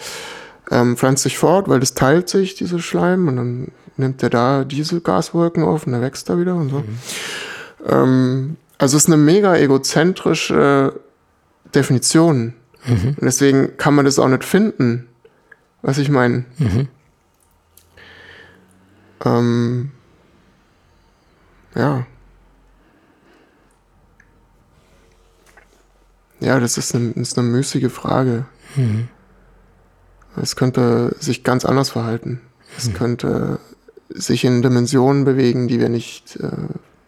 Ähm, 0.71 0.97
pflanzt 0.97 1.23
sich 1.23 1.39
fort, 1.39 1.69
weil 1.69 1.81
das 1.81 1.95
teilt 1.95 2.29
sich, 2.29 2.55
diese 2.55 2.81
Schleim, 2.81 3.29
und 3.29 3.37
dann 3.37 3.69
nimmt 3.97 4.23
er 4.23 4.31
da 4.31 4.65
diese 4.65 5.01
Gaswolken 5.01 5.63
auf 5.63 5.87
und 5.87 5.93
dann 5.93 6.03
wächst 6.03 6.29
er 6.29 6.39
wieder 6.39 6.55
und 6.55 6.71
so. 6.71 6.79
Mhm. 6.79 6.99
Ähm, 7.87 8.57
also 8.79 8.97
es 8.97 9.05
ist 9.05 9.09
eine 9.09 9.17
mega 9.17 9.57
egozentrische 9.57 11.01
Definition. 11.75 12.55
Mhm. 12.87 13.09
Und 13.09 13.23
deswegen 13.23 13.77
kann 13.77 13.95
man 13.95 14.05
das 14.05 14.19
auch 14.19 14.29
nicht 14.29 14.45
finden, 14.45 15.09
was 15.83 15.99
ich 15.99 16.11
meine. 16.11 16.45
Mhm. 16.59 16.89
Ähm, 19.25 19.91
ja. 21.75 22.07
Ja, 26.41 26.61
das 26.61 26.79
ist 26.79 26.95
eine, 26.95 27.11
ist 27.11 27.39
eine 27.39 27.49
müßige 27.49 27.91
Frage. 27.91 28.47
Mhm. 28.77 29.09
Es 30.37 30.55
könnte 30.55 31.17
sich 31.19 31.43
ganz 31.43 31.65
anders 31.65 31.91
verhalten. 31.91 32.41
Es 32.77 32.89
mhm. 32.89 32.95
könnte 32.95 33.59
sich 34.09 34.45
in 34.45 34.63
Dimensionen 34.63 35.25
bewegen, 35.25 35.69
die 35.69 35.81
wir 35.81 35.89
nicht 35.89 36.37
äh, 36.37 36.51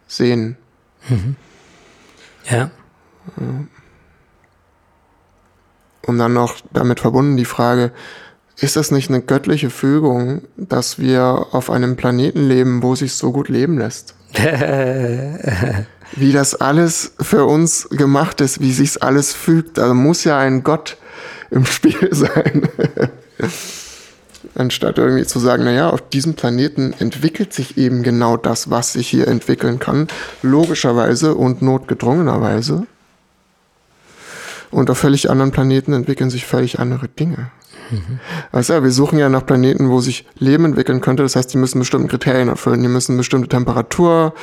sehen. 0.07 0.57
Mhm. 1.09 1.37
Ja. 2.49 2.71
Und 6.07 6.19
dann 6.19 6.33
noch 6.33 6.57
damit 6.73 7.01
verbunden 7.01 7.37
die 7.37 7.45
Frage, 7.45 7.93
ist 8.59 8.77
das 8.77 8.91
nicht 8.91 9.09
eine 9.09 9.23
göttliche 9.23 9.71
Fügung, 9.71 10.43
dass 10.57 10.99
wir 10.99 11.47
auf 11.53 11.71
einem 11.71 11.97
Planeten 11.97 12.47
leben, 12.47 12.83
wo 12.83 12.95
sich 12.95 13.15
so 13.15 13.33
gut 13.33 13.49
leben 13.49 13.79
lässt? 13.79 14.15
wie 16.13 16.33
das 16.33 16.55
alles 16.55 17.13
für 17.21 17.45
uns 17.45 17.89
gemacht 17.91 18.41
ist, 18.41 18.61
wie 18.61 18.73
sich's 18.73 18.97
alles 18.97 19.33
fügt. 19.33 19.79
Also 19.79 19.95
muss 19.95 20.25
ja 20.25 20.39
ein 20.39 20.63
Gott 20.63 20.97
im 21.51 21.65
Spiel 21.67 22.09
sein. 22.13 22.69
Anstatt 24.55 24.99
irgendwie 24.99 25.27
zu 25.27 25.39
sagen, 25.39 25.65
naja, 25.65 25.91
auf 25.91 26.09
diesem 26.09 26.35
Planeten 26.35 26.95
entwickelt 26.99 27.53
sich 27.53 27.79
eben 27.79 28.03
genau 28.03 28.37
das, 28.37 28.71
was 28.71 28.95
sich 28.95 29.09
hier 29.09 29.29
entwickeln 29.29 29.79
kann, 29.79 30.09
logischerweise 30.43 31.35
und 31.35 31.63
notgedrungenerweise. 31.63 32.87
Und 34.71 34.89
auf 34.91 34.99
völlig 34.99 35.31
anderen 35.31 35.51
Planeten 35.51 35.93
entwickeln 35.93 36.31
sich 36.31 36.47
völlig 36.47 36.79
andere 36.79 37.09
Dinge. 37.09 37.51
Mhm. 37.91 38.21
Weißt 38.53 38.71
du, 38.71 38.83
wir 38.83 38.91
suchen 38.91 39.19
ja 39.19 39.29
nach 39.29 39.45
Planeten, 39.45 39.91
wo 39.91 40.01
sich 40.01 40.27
Leben 40.39 40.65
entwickeln 40.65 41.01
könnte. 41.01 41.23
Das 41.23 41.37
heißt, 41.37 41.53
die 41.53 41.59
müssen 41.59 41.79
bestimmte 41.79 42.09
Kriterien 42.09 42.49
erfüllen. 42.49 42.83
Die 42.83 42.89
müssen 42.89 43.17
bestimmte 43.17 43.49
Temperatur 43.49 44.35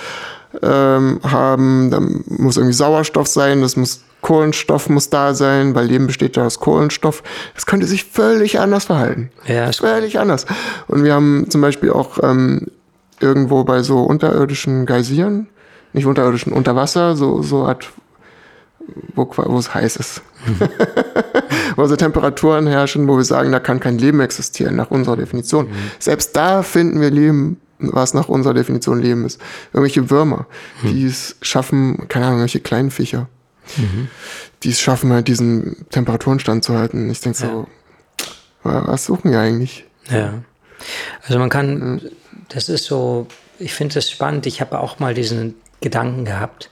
ähm, 0.61 1.19
haben. 1.23 1.91
Da 1.91 1.99
muss 1.99 2.57
irgendwie 2.57 2.73
Sauerstoff 2.73 3.27
sein. 3.27 3.61
Das 3.61 3.75
muss 3.75 4.01
Kohlenstoff 4.21 4.89
muss 4.89 5.09
da 5.09 5.33
sein, 5.33 5.75
weil 5.75 5.85
Leben 5.85 6.07
besteht 6.07 6.37
ja 6.37 6.45
aus 6.45 6.59
Kohlenstoff. 6.59 7.23
Das 7.53 7.65
könnte 7.65 7.85
sich 7.85 8.03
völlig 8.03 8.59
anders 8.59 8.85
verhalten. 8.85 9.29
Ja, 9.45 9.71
völlig 9.71 10.19
anders. 10.19 10.45
Und 10.87 11.03
wir 11.03 11.13
haben 11.13 11.45
zum 11.49 11.61
Beispiel 11.61 11.91
auch 11.91 12.17
ähm, 12.23 12.67
irgendwo 13.19 13.63
bei 13.63 13.83
so 13.83 14.01
unterirdischen 14.01 14.85
Geysiren, 14.85 15.47
nicht 15.93 16.05
unterirdischen, 16.05 16.51
unter 16.51 16.75
Wasser, 16.75 17.15
so, 17.15 17.41
so 17.41 17.65
Art 17.65 17.89
wo, 19.15 19.29
wo 19.35 19.57
es 19.57 19.73
heiß 19.73 19.97
ist. 19.97 20.21
Mhm. 20.45 20.69
wo 21.75 21.85
so 21.85 21.95
Temperaturen 21.95 22.67
herrschen, 22.67 23.07
wo 23.07 23.17
wir 23.17 23.23
sagen, 23.23 23.51
da 23.51 23.59
kann 23.59 23.79
kein 23.79 23.97
Leben 23.97 24.19
existieren, 24.19 24.75
nach 24.75 24.91
unserer 24.91 25.17
Definition. 25.17 25.67
Mhm. 25.67 25.73
Selbst 25.99 26.35
da 26.35 26.63
finden 26.63 27.01
wir 27.01 27.11
Leben 27.11 27.57
was 27.79 28.13
nach 28.13 28.27
unserer 28.27 28.53
Definition 28.53 29.01
Leben 29.01 29.25
ist. 29.25 29.39
Irgendwelche 29.73 30.09
Würmer, 30.09 30.47
hm. 30.81 30.93
die 30.93 31.05
es 31.05 31.35
schaffen, 31.41 32.07
keine 32.07 32.25
Ahnung, 32.25 32.39
irgendwelche 32.39 32.59
kleinen 32.59 32.91
Viecher, 32.91 33.27
mhm. 33.77 34.07
die 34.63 34.69
es 34.69 34.81
schaffen, 34.81 35.11
halt 35.11 35.27
diesen 35.27 35.87
Temperaturenstand 35.89 36.63
zu 36.63 36.77
halten. 36.77 37.09
Ich 37.09 37.21
denke 37.21 37.39
ja. 37.43 37.49
so, 37.49 37.67
was 38.63 39.05
suchen 39.05 39.31
wir 39.31 39.39
eigentlich? 39.39 39.85
Ja. 40.09 40.41
Also 41.25 41.39
man 41.39 41.49
kann, 41.49 42.01
das 42.49 42.69
ist 42.69 42.85
so, 42.85 43.27
ich 43.59 43.73
finde 43.73 43.95
das 43.95 44.09
spannend. 44.09 44.45
Ich 44.45 44.61
habe 44.61 44.79
auch 44.79 44.99
mal 44.99 45.13
diesen 45.13 45.55
Gedanken 45.81 46.25
gehabt, 46.25 46.69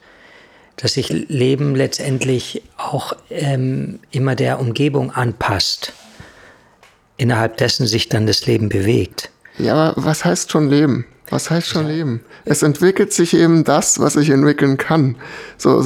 dass 0.77 0.93
sich 0.93 1.09
Leben 1.09 1.75
letztendlich 1.75 2.61
auch 2.77 3.13
ähm, 3.29 3.99
immer 4.11 4.35
der 4.35 4.59
Umgebung 4.59 5.11
anpasst, 5.11 5.93
innerhalb 7.17 7.57
dessen 7.57 7.87
sich 7.87 8.09
dann 8.09 8.27
das 8.27 8.45
Leben 8.45 8.69
bewegt. 8.69 9.29
Ja, 9.57 9.73
aber 9.75 10.05
was 10.05 10.25
heißt 10.25 10.51
schon 10.51 10.69
Leben? 10.69 11.05
Was 11.29 11.49
heißt 11.49 11.67
schon 11.67 11.87
ja. 11.87 11.93
Leben? 11.93 12.21
Es 12.43 12.61
entwickelt 12.61 13.13
sich 13.13 13.33
eben 13.33 13.63
das, 13.63 13.99
was 13.99 14.13
sich 14.13 14.29
entwickeln 14.29 14.77
kann. 14.77 15.15
So, 15.57 15.83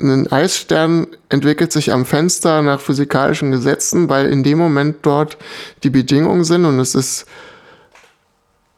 ein 0.00 0.30
Eisstern 0.30 1.06
entwickelt 1.28 1.72
sich 1.72 1.92
am 1.92 2.04
Fenster 2.04 2.62
nach 2.62 2.80
physikalischen 2.80 3.50
Gesetzen, 3.50 4.08
weil 4.08 4.26
in 4.26 4.42
dem 4.42 4.58
Moment 4.58 4.96
dort 5.02 5.38
die 5.82 5.90
Bedingungen 5.90 6.44
sind 6.44 6.64
und 6.64 6.78
es 6.80 6.94
ist, 6.94 7.26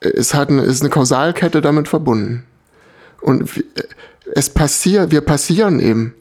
es 0.01 0.34
hat 0.34 0.51
eine, 0.51 0.62
ist 0.62 0.80
eine 0.82 0.91
Kausalkette 0.91 1.61
damit 1.61 1.89
verbunden. 1.89 2.45
Und 3.20 3.51
es 4.35 4.51
passiert, 4.51 5.11
wir 5.11 5.20
passieren 5.20 5.81
eben. 5.81 6.14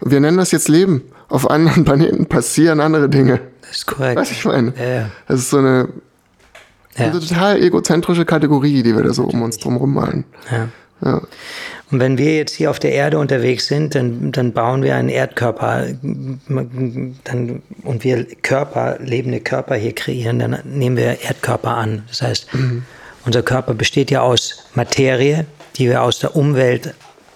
Wir 0.00 0.20
nennen 0.20 0.36
das 0.36 0.50
jetzt 0.52 0.68
Leben. 0.68 1.02
Auf 1.28 1.50
anderen 1.50 1.84
Planeten 1.86 2.26
passieren 2.26 2.80
andere 2.80 3.08
Dinge. 3.08 3.40
Das 3.62 3.78
ist 3.78 3.86
korrekt. 3.86 4.16
Was 4.16 4.30
ich 4.30 4.44
meine? 4.44 4.72
Ja, 4.78 4.84
ja. 4.84 5.10
Das 5.28 5.40
ist 5.40 5.50
so 5.50 5.58
eine, 5.58 5.88
ja. 6.96 7.06
eine 7.06 7.20
total 7.20 7.62
egozentrische 7.62 8.24
Kategorie, 8.24 8.82
die 8.82 8.94
wir 8.94 9.02
da 9.02 9.12
so 9.12 9.24
um 9.24 9.42
uns 9.42 9.58
drum 9.58 9.94
malen. 9.94 10.24
Ja. 10.50 10.68
ja. 11.04 11.22
Und 11.90 12.00
wenn 12.00 12.16
wir 12.16 12.36
jetzt 12.36 12.54
hier 12.54 12.70
auf 12.70 12.78
der 12.78 12.92
Erde 12.92 13.18
unterwegs 13.18 13.66
sind, 13.66 13.94
dann, 13.94 14.32
dann 14.32 14.52
bauen 14.52 14.82
wir 14.82 14.96
einen 14.96 15.10
Erdkörper 15.10 15.88
dann, 16.02 17.62
und 17.82 18.04
wir 18.04 18.24
Körper, 18.40 18.98
lebende 18.98 19.40
Körper 19.40 19.74
hier 19.74 19.94
kreieren, 19.94 20.38
dann 20.38 20.58
nehmen 20.64 20.96
wir 20.96 21.20
Erdkörper 21.22 21.76
an. 21.76 22.04
Das 22.08 22.22
heißt, 22.22 22.54
mhm. 22.54 22.84
unser 23.26 23.42
Körper 23.42 23.74
besteht 23.74 24.10
ja 24.10 24.22
aus 24.22 24.64
Materie, 24.74 25.44
die 25.76 25.88
wir 25.90 26.02
aus 26.02 26.18
der 26.18 26.34
Umwelt 26.34 26.94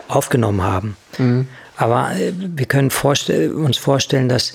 aufgenommen 0.08 0.62
haben. 0.62 0.96
Mhm. 1.18 1.48
Aber 1.76 2.12
äh, 2.12 2.32
wir 2.34 2.66
können 2.66 2.90
vorstell 2.90 3.52
uns 3.52 3.76
vorstellen, 3.76 4.28
dass 4.28 4.54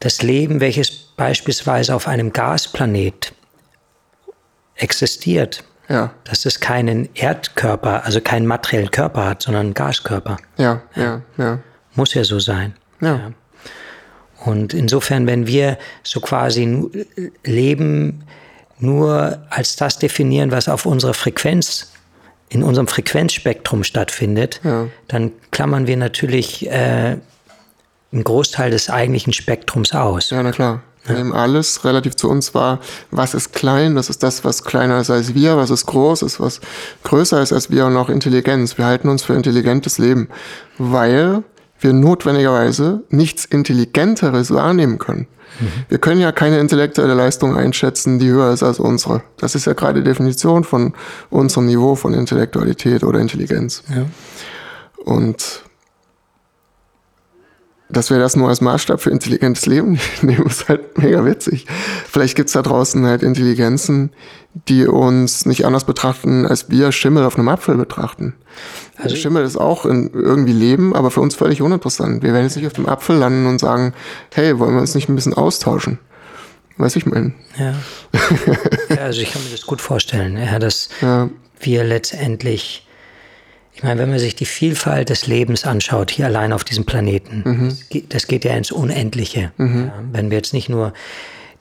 das 0.00 0.22
Leben, 0.22 0.60
welches 0.60 0.90
beispielsweise 0.90 1.94
auf 1.94 2.08
einem 2.08 2.32
Gasplanet 2.32 3.32
existiert, 4.76 5.62
ja. 5.88 6.12
dass 6.24 6.46
es 6.46 6.60
keinen 6.60 7.08
Erdkörper, 7.14 8.04
also 8.04 8.20
keinen 8.20 8.46
materiellen 8.46 8.90
Körper 8.90 9.26
hat, 9.26 9.42
sondern 9.42 9.66
einen 9.66 9.74
Gaskörper. 9.74 10.38
Ja, 10.56 10.82
ja, 10.96 11.20
ja. 11.36 11.58
Muss 11.94 12.14
ja 12.14 12.24
so 12.24 12.38
sein. 12.38 12.74
Ja. 13.00 13.16
ja. 13.16 13.32
Und 14.44 14.72
insofern, 14.72 15.26
wenn 15.26 15.46
wir 15.46 15.76
so 16.02 16.20
quasi 16.20 16.88
Leben 17.44 18.24
nur 18.78 19.38
als 19.50 19.76
das 19.76 19.98
definieren, 19.98 20.50
was 20.50 20.68
auf 20.68 20.86
unserer 20.86 21.12
Frequenz 21.12 21.92
in 22.50 22.62
unserem 22.62 22.88
Frequenzspektrum 22.88 23.84
stattfindet, 23.84 24.60
ja. 24.64 24.88
dann 25.08 25.32
klammern 25.52 25.86
wir 25.86 25.96
natürlich 25.96 26.68
äh, 26.68 27.16
einen 28.12 28.24
Großteil 28.24 28.70
des 28.70 28.90
eigentlichen 28.90 29.32
Spektrums 29.32 29.94
aus. 29.94 30.30
Ja, 30.30 30.42
na 30.42 30.50
klar. 30.50 30.82
Wir 31.06 31.16
nehmen 31.16 31.32
alles 31.32 31.84
relativ 31.84 32.14
zu 32.14 32.28
uns 32.28 32.54
wahr. 32.54 32.80
Was 33.10 33.32
ist 33.32 33.54
klein? 33.54 33.94
Das 33.94 34.10
ist 34.10 34.22
das, 34.22 34.44
was 34.44 34.64
kleiner 34.64 35.00
ist 35.00 35.10
als 35.10 35.34
wir. 35.34 35.56
Was 35.56 35.70
ist 35.70 35.86
groß? 35.86 36.22
Ist 36.22 36.40
was 36.40 36.60
größer 37.04 37.40
ist 37.40 37.52
als 37.52 37.70
wir 37.70 37.86
und 37.86 37.96
auch 37.96 38.10
Intelligenz. 38.10 38.76
Wir 38.76 38.84
halten 38.84 39.08
uns 39.08 39.22
für 39.22 39.32
intelligentes 39.32 39.96
Leben, 39.96 40.28
weil 40.76 41.42
wir 41.80 41.92
notwendigerweise 41.92 43.02
nichts 43.10 43.44
Intelligenteres 43.44 44.52
wahrnehmen 44.52 44.98
können. 44.98 45.26
Wir 45.88 45.98
können 45.98 46.20
ja 46.20 46.32
keine 46.32 46.58
intellektuelle 46.58 47.14
Leistung 47.14 47.56
einschätzen, 47.56 48.18
die 48.18 48.28
höher 48.28 48.52
ist 48.52 48.62
als 48.62 48.78
unsere. 48.78 49.22
Das 49.38 49.54
ist 49.54 49.66
ja 49.66 49.74
gerade 49.74 50.00
die 50.00 50.08
Definition 50.08 50.64
von 50.64 50.94
unserem 51.28 51.66
Niveau 51.66 51.96
von 51.96 52.14
Intellektualität 52.14 53.04
oder 53.04 53.20
Intelligenz. 53.20 53.82
Ja. 53.94 54.06
Und 55.04 55.62
dass 57.90 58.10
wir 58.10 58.18
das 58.18 58.36
nur 58.36 58.48
als 58.48 58.60
Maßstab 58.60 59.00
für 59.00 59.10
intelligentes 59.10 59.66
Leben 59.66 59.98
nehmen, 60.22 60.46
ist 60.46 60.68
halt 60.68 60.96
mega 60.98 61.24
witzig. 61.24 61.66
Vielleicht 62.08 62.36
gibt's 62.36 62.52
da 62.52 62.62
draußen 62.62 63.04
halt 63.04 63.22
Intelligenzen, 63.22 64.12
die 64.68 64.86
uns 64.86 65.44
nicht 65.44 65.66
anders 65.66 65.84
betrachten, 65.84 66.46
als 66.46 66.70
wir 66.70 66.92
Schimmel 66.92 67.24
auf 67.24 67.36
einem 67.36 67.48
Apfel 67.48 67.76
betrachten. 67.76 68.34
Also 69.02 69.16
Schimmel 69.16 69.44
ist 69.44 69.56
auch 69.56 69.86
in 69.86 70.10
irgendwie 70.12 70.52
Leben, 70.52 70.94
aber 70.94 71.10
für 71.10 71.20
uns 71.20 71.34
völlig 71.34 71.62
uninteressant. 71.62 72.22
Wir 72.22 72.32
werden 72.32 72.44
jetzt 72.44 72.56
nicht 72.56 72.66
auf 72.66 72.72
dem 72.72 72.88
Apfel 72.88 73.16
landen 73.16 73.46
und 73.46 73.58
sagen, 73.58 73.94
hey, 74.34 74.58
wollen 74.58 74.74
wir 74.74 74.80
uns 74.80 74.94
nicht 74.94 75.08
ein 75.08 75.14
bisschen 75.14 75.34
austauschen? 75.34 75.98
Weiß 76.76 76.96
ich 76.96 77.06
mein. 77.06 77.34
Ja. 77.58 77.74
ja, 78.88 79.02
also 79.02 79.20
ich 79.20 79.32
kann 79.32 79.42
mir 79.44 79.50
das 79.50 79.66
gut 79.66 79.80
vorstellen, 79.80 80.36
ja, 80.36 80.58
dass 80.58 80.88
ja. 81.00 81.28
wir 81.60 81.84
letztendlich 81.84 82.86
ich 83.72 83.84
meine, 83.84 84.00
wenn 84.02 84.10
man 84.10 84.18
sich 84.18 84.34
die 84.34 84.44
Vielfalt 84.44 85.08
des 85.08 85.26
Lebens 85.26 85.64
anschaut, 85.64 86.10
hier 86.10 86.26
allein 86.26 86.52
auf 86.52 86.64
diesem 86.64 86.84
Planeten, 86.84 87.42
mhm. 87.46 87.68
das, 87.70 87.88
geht, 87.88 88.14
das, 88.14 88.26
geht, 88.26 88.44
ja 88.44 88.54
ins 88.54 88.72
Unendliche. 88.72 89.52
Mhm. 89.56 89.90
Wenn 90.12 90.30
wir 90.30 90.36
jetzt 90.36 90.52
nicht 90.52 90.68
nur 90.68 90.92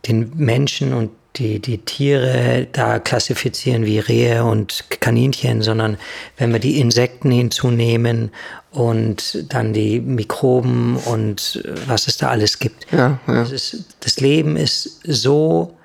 den 0.05 0.31
Menschen 0.35 0.93
und 0.93 1.11
die, 1.35 1.59
die 1.59 1.77
Tiere 1.79 2.67
da 2.71 2.99
klassifizieren 2.99 3.85
wie 3.85 3.99
Rehe 3.99 4.43
und 4.43 4.85
Kaninchen, 4.99 5.61
sondern 5.61 5.97
wenn 6.37 6.51
wir 6.51 6.59
die 6.59 6.79
Insekten 6.79 7.31
hinzunehmen 7.31 8.31
und 8.71 9.45
dann 9.49 9.73
die 9.73 9.99
Mikroben 9.99 10.97
und 10.97 11.63
was 11.87 12.07
es 12.07 12.17
da 12.17 12.29
alles 12.29 12.59
gibt. 12.59 12.91
Ja, 12.91 13.19
ja. 13.27 13.33
Das, 13.33 13.51
ist, 13.51 13.85
das 14.01 14.19
Leben 14.19 14.57
ist 14.57 15.01
so, 15.05 15.77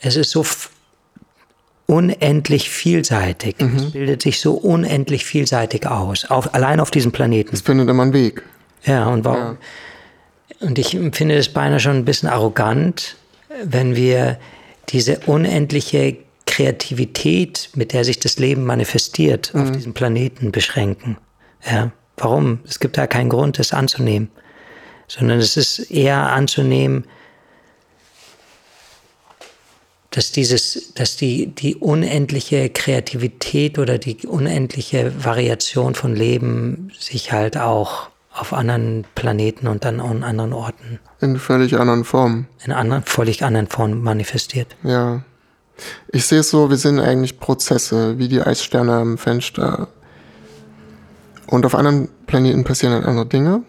es 0.00 0.16
ist 0.16 0.30
so 0.30 0.44
unendlich 1.86 2.70
vielseitig. 2.70 3.56
Mhm. 3.58 3.76
Es 3.76 3.90
bildet 3.90 4.22
sich 4.22 4.40
so 4.40 4.54
unendlich 4.54 5.24
vielseitig 5.24 5.86
aus, 5.86 6.24
auf, 6.24 6.54
allein 6.54 6.80
auf 6.80 6.90
diesem 6.90 7.12
Planeten. 7.12 7.54
Es 7.54 7.62
findet 7.62 7.88
immer 7.88 8.02
einen 8.02 8.12
Weg. 8.12 8.42
Ja, 8.84 9.08
und 9.08 9.24
warum? 9.24 9.58
Ja. 10.60 10.66
Und 10.66 10.78
ich 10.78 10.98
finde 11.12 11.36
es 11.36 11.48
beinahe 11.48 11.80
schon 11.80 11.96
ein 11.96 12.04
bisschen 12.04 12.28
arrogant, 12.28 13.16
wenn 13.64 13.96
wir 13.96 14.38
diese 14.92 15.20
unendliche 15.26 16.16
Kreativität, 16.46 17.70
mit 17.74 17.92
der 17.92 18.04
sich 18.04 18.18
das 18.18 18.38
Leben 18.38 18.64
manifestiert, 18.64 19.54
mhm. 19.54 19.62
auf 19.62 19.70
diesem 19.72 19.94
Planeten 19.94 20.52
beschränken. 20.52 21.16
Ja, 21.64 21.92
warum? 22.16 22.60
Es 22.66 22.80
gibt 22.80 22.98
da 22.98 23.06
keinen 23.06 23.30
Grund, 23.30 23.58
das 23.58 23.72
anzunehmen, 23.72 24.30
sondern 25.06 25.38
es 25.38 25.56
ist 25.56 25.90
eher 25.90 26.30
anzunehmen, 26.30 27.04
dass 30.10 30.32
dieses, 30.32 30.92
dass 30.94 31.16
die, 31.16 31.46
die 31.46 31.76
unendliche 31.76 32.68
Kreativität 32.68 33.78
oder 33.78 33.98
die 33.98 34.26
unendliche 34.26 35.24
Variation 35.24 35.94
von 35.94 36.16
Leben 36.16 36.92
sich 36.98 37.30
halt 37.30 37.56
auch 37.56 38.09
auf 38.32 38.52
anderen 38.52 39.04
Planeten 39.14 39.66
und 39.66 39.84
dann 39.84 40.00
an 40.00 40.22
anderen 40.22 40.52
Orten. 40.52 41.00
In 41.20 41.38
völlig 41.38 41.78
anderen 41.78 42.04
Formen. 42.04 42.46
In 42.64 42.72
anderen, 42.72 43.02
völlig 43.02 43.44
anderen 43.44 43.66
Formen 43.66 44.02
manifestiert. 44.02 44.76
Ja. 44.82 45.22
Ich 46.08 46.26
sehe 46.26 46.40
es 46.40 46.50
so, 46.50 46.70
wir 46.70 46.76
sind 46.76 47.00
eigentlich 47.00 47.40
Prozesse, 47.40 48.18
wie 48.18 48.28
die 48.28 48.40
Eissterne 48.40 48.92
am 48.92 49.18
Fenster. 49.18 49.88
Und 51.46 51.66
auf 51.66 51.74
anderen 51.74 52.08
Planeten 52.26 52.64
passieren 52.64 52.92
dann 52.92 53.04
andere 53.04 53.26
Dinge. 53.26 53.62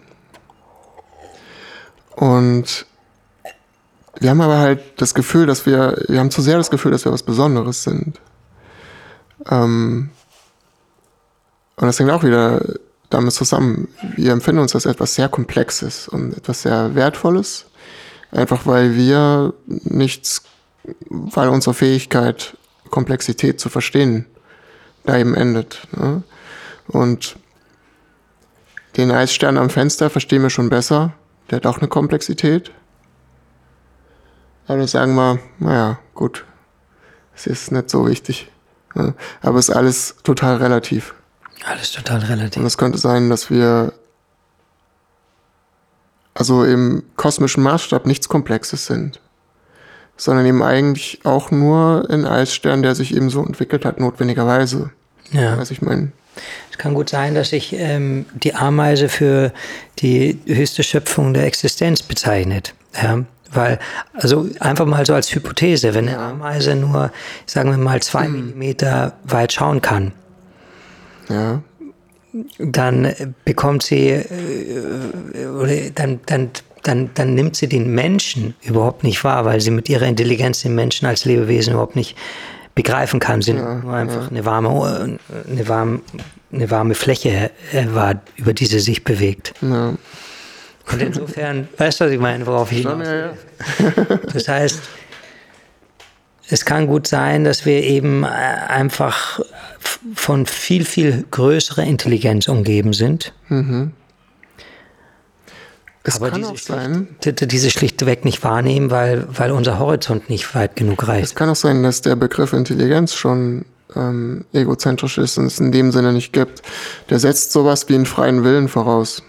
Und 2.14 2.86
wir 4.20 4.30
haben 4.30 4.40
aber 4.40 4.58
halt 4.58 5.00
das 5.00 5.14
Gefühl, 5.14 5.46
dass 5.46 5.66
wir, 5.66 6.04
wir 6.06 6.20
haben 6.20 6.30
zu 6.30 6.42
sehr 6.42 6.58
das 6.58 6.70
Gefühl, 6.70 6.92
dass 6.92 7.04
wir 7.04 7.12
was 7.12 7.24
Besonderes 7.24 7.82
sind. 7.82 8.20
Ähm, 9.50 10.10
und 11.76 11.86
das 11.86 11.98
hängt 11.98 12.10
auch 12.10 12.22
wieder 12.22 12.60
damit 13.12 13.32
zusammen. 13.32 13.88
Wir 14.16 14.32
empfinden 14.32 14.60
uns 14.60 14.74
als 14.74 14.86
etwas 14.86 15.14
sehr 15.14 15.28
Komplexes 15.28 16.08
und 16.08 16.36
etwas 16.36 16.62
sehr 16.62 16.94
Wertvolles. 16.94 17.66
Einfach 18.30 18.66
weil 18.66 18.96
wir 18.96 19.54
nichts, 19.66 20.42
weil 21.08 21.48
unsere 21.48 21.74
Fähigkeit, 21.74 22.56
Komplexität 22.90 23.60
zu 23.60 23.68
verstehen, 23.68 24.26
da 25.04 25.18
eben 25.18 25.34
endet. 25.34 25.86
Ne? 25.92 26.22
Und 26.88 27.36
den 28.96 29.10
Eisstern 29.10 29.58
am 29.58 29.70
Fenster 29.70 30.10
verstehen 30.10 30.42
wir 30.42 30.50
schon 30.50 30.68
besser. 30.68 31.12
Der 31.50 31.56
hat 31.56 31.66
auch 31.66 31.78
eine 31.78 31.88
Komplexität. 31.88 32.70
Aber 34.66 34.86
sagen 34.86 35.14
wir, 35.14 35.38
naja, 35.58 35.98
gut, 36.14 36.44
es 37.34 37.46
ist 37.46 37.72
nicht 37.72 37.90
so 37.90 38.06
wichtig. 38.06 38.50
Ne? 38.94 39.14
Aber 39.40 39.58
es 39.58 39.68
ist 39.68 39.74
alles 39.74 40.16
total 40.22 40.56
relativ. 40.56 41.14
Alles 41.64 41.92
total 41.92 42.20
relativ. 42.20 42.60
Und 42.60 42.66
es 42.66 42.76
könnte 42.78 42.98
sein, 42.98 43.30
dass 43.30 43.50
wir 43.50 43.92
also 46.34 46.64
im 46.64 47.02
kosmischen 47.16 47.62
Maßstab 47.62 48.06
nichts 48.06 48.28
Komplexes 48.28 48.86
sind. 48.86 49.20
sondern 50.16 50.46
eben 50.46 50.62
eigentlich 50.62 51.20
auch 51.24 51.50
nur 51.50 52.06
ein 52.08 52.24
Eisstern, 52.24 52.82
der 52.82 52.94
sich 52.94 53.14
eben 53.14 53.30
so 53.30 53.44
entwickelt 53.44 53.84
hat, 53.84 53.98
notwendigerweise. 53.98 54.90
Ja. 55.32 55.58
Was 55.58 55.70
ich 55.70 55.82
meine. 55.82 56.12
Es 56.70 56.78
kann 56.78 56.94
gut 56.94 57.10
sein, 57.10 57.34
dass 57.34 57.50
sich 57.50 57.74
ähm, 57.74 58.26
die 58.34 58.54
Ameise 58.54 59.08
für 59.08 59.52
die 59.98 60.38
höchste 60.46 60.82
Schöpfung 60.82 61.34
der 61.34 61.46
Existenz 61.46 62.02
bezeichnet. 62.02 62.74
Ja? 63.02 63.24
Weil, 63.50 63.78
also 64.14 64.48
einfach 64.60 64.86
mal 64.86 65.04
so 65.04 65.12
als 65.12 65.34
Hypothese, 65.34 65.92
wenn 65.92 66.08
eine 66.08 66.18
Ameise 66.18 66.74
nur, 66.74 67.10
sagen 67.44 67.70
wir 67.70 67.76
mal, 67.76 68.00
zwei 68.00 68.28
Millimeter 68.28 69.14
weit 69.24 69.52
schauen 69.52 69.82
kann, 69.82 70.12
Ja. 71.32 71.62
dann 72.58 73.34
bekommt 73.44 73.82
sie, 73.82 74.08
äh, 74.08 75.46
oder 75.46 75.90
dann, 75.94 76.20
dann, 76.26 76.50
dann, 76.82 77.10
dann 77.14 77.34
nimmt 77.34 77.56
sie 77.56 77.68
den 77.68 77.94
Menschen 77.94 78.54
überhaupt 78.62 79.04
nicht 79.04 79.22
wahr, 79.24 79.44
weil 79.44 79.60
sie 79.60 79.70
mit 79.70 79.88
ihrer 79.88 80.06
Intelligenz 80.06 80.62
den 80.62 80.74
Menschen 80.74 81.06
als 81.06 81.24
Lebewesen 81.24 81.74
überhaupt 81.74 81.96
nicht 81.96 82.16
begreifen 82.74 83.20
kann. 83.20 83.42
Sie 83.42 83.52
nimmt 83.52 83.84
nur 83.84 83.94
einfach 83.94 84.30
eine 84.30 84.44
warme, 84.44 85.18
eine 85.48 85.68
warme, 85.68 86.00
eine 86.52 86.70
warme 86.70 86.94
Fläche 86.94 87.50
äh, 87.72 87.86
wahr, 87.92 88.22
über 88.36 88.52
die 88.54 88.66
sie 88.66 88.80
sich 88.80 89.04
bewegt. 89.04 89.54
ja. 89.60 89.94
Und 90.90 91.00
insofern, 91.00 91.68
weißt 91.78 92.00
du, 92.00 92.04
was 92.06 92.12
ich 92.12 92.18
meine, 92.18 92.46
worauf 92.46 92.72
ich 92.72 92.78
hinaus 92.78 93.06
ja, 93.06 93.12
will? 93.12 93.30
ja. 93.78 94.18
Das 94.32 94.48
heißt, 94.48 94.80
es 96.48 96.64
kann 96.64 96.86
gut 96.86 97.06
sein, 97.06 97.44
dass 97.44 97.64
wir 97.64 97.82
eben 97.82 98.24
äh, 98.24 98.26
einfach 98.26 99.40
von 100.14 100.46
viel, 100.46 100.84
viel 100.84 101.24
größerer 101.30 101.84
Intelligenz 101.84 102.48
umgeben 102.48 102.92
sind. 102.92 103.32
Es 106.04 106.16
aber 106.16 106.30
kann 106.30 106.44
auch 106.44 106.56
sein, 106.58 107.08
schlicht, 107.22 107.40
die- 107.40 107.48
diese 107.48 107.70
schlichtweg 107.70 108.24
nicht 108.24 108.42
wahrnehmen, 108.42 108.90
weil, 108.90 109.26
weil 109.30 109.52
unser 109.52 109.78
Horizont 109.78 110.28
nicht 110.28 110.54
weit 110.54 110.74
genug 110.74 111.02
es 111.02 111.08
reicht. 111.08 111.36
kann 111.36 111.48
auch 111.48 111.56
sein, 111.56 111.82
dass 111.82 112.00
der 112.00 112.16
Begriff 112.16 112.52
Intelligenz 112.52 113.14
schon 113.14 113.64
ähm, 113.94 114.44
egozentrisch 114.52 115.18
ist 115.18 115.38
und 115.38 115.46
es 115.46 115.60
in 115.60 115.70
dem 115.70 115.92
Sinne 115.92 116.12
nicht 116.12 116.32
gibt. 116.32 116.62
Der 117.10 117.18
setzt 117.20 117.52
sowas 117.52 117.88
wie 117.88 117.94
einen 117.94 118.06
freien 118.06 118.42
Willen 118.42 118.68
voraus. 118.68 119.22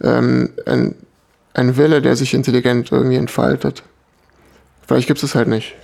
Ähm, 0.00 0.50
ein, 0.66 0.94
ein 1.52 1.76
Wille, 1.76 2.00
der 2.00 2.16
sich 2.16 2.32
intelligent 2.32 2.90
irgendwie 2.92 3.16
entfaltet. 3.16 3.82
Vielleicht 4.86 5.08
gibt 5.08 5.22
es 5.22 5.34
halt 5.34 5.48
nicht. 5.48 5.74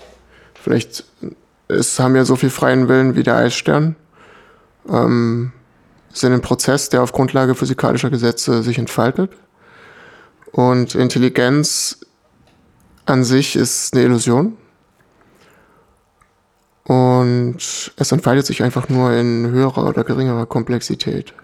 Vielleicht 0.54 1.04
es 1.68 1.98
haben 1.98 2.14
wir 2.14 2.24
so 2.24 2.36
viel 2.36 2.50
freien 2.50 2.88
Willen 2.88 3.16
wie 3.16 3.22
der 3.22 3.36
Eisstern. 3.36 3.96
Ähm, 4.88 5.52
sind 6.12 6.32
ein 6.32 6.40
Prozess, 6.40 6.88
der 6.88 7.02
auf 7.02 7.12
Grundlage 7.12 7.54
physikalischer 7.54 8.10
Gesetze 8.10 8.62
sich 8.62 8.78
entfaltet. 8.78 9.32
Und 10.52 10.94
Intelligenz 10.94 12.00
an 13.04 13.24
sich 13.24 13.56
ist 13.56 13.94
eine 13.94 14.04
Illusion. 14.04 14.56
Und 16.84 17.58
es 17.96 18.12
entfaltet 18.12 18.46
sich 18.46 18.62
einfach 18.62 18.88
nur 18.88 19.12
in 19.12 19.50
höherer 19.50 19.88
oder 19.88 20.04
geringerer 20.04 20.46
Komplexität. 20.46 21.34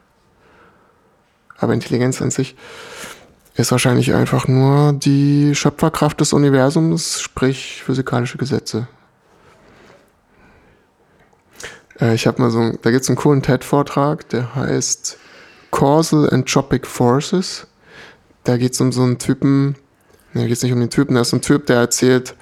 Aber 1.58 1.74
Intelligenz 1.74 2.22
an 2.22 2.30
sich 2.30 2.56
ist 3.54 3.72
wahrscheinlich 3.72 4.14
einfach 4.14 4.48
nur 4.48 4.92
die 4.92 5.54
Schöpferkraft 5.54 6.20
des 6.20 6.32
Universums, 6.32 7.20
sprich 7.20 7.82
physikalische 7.84 8.38
Gesetze. 8.38 8.88
Äh, 12.00 12.14
ich 12.14 12.26
habe 12.26 12.40
mal 12.40 12.50
so, 12.50 12.72
da 12.82 12.90
gibt 12.90 13.02
es 13.02 13.08
einen 13.08 13.16
coolen 13.16 13.42
TED-Vortrag, 13.42 14.28
der 14.30 14.54
heißt 14.54 15.18
Causal 15.70 16.28
Entropic 16.28 16.86
Forces. 16.86 17.66
Da 18.44 18.56
geht 18.56 18.72
es 18.72 18.80
um 18.80 18.92
so 18.92 19.02
einen 19.02 19.18
Typen, 19.18 19.76
ne, 20.32 20.44
geht 20.44 20.56
es 20.56 20.62
nicht 20.62 20.72
um 20.72 20.80
den 20.80 20.90
Typen, 20.90 21.14
da 21.14 21.20
ist 21.20 21.32
ein 21.32 21.42
Typ, 21.42 21.66
der 21.66 21.76
erzählt 21.76 22.34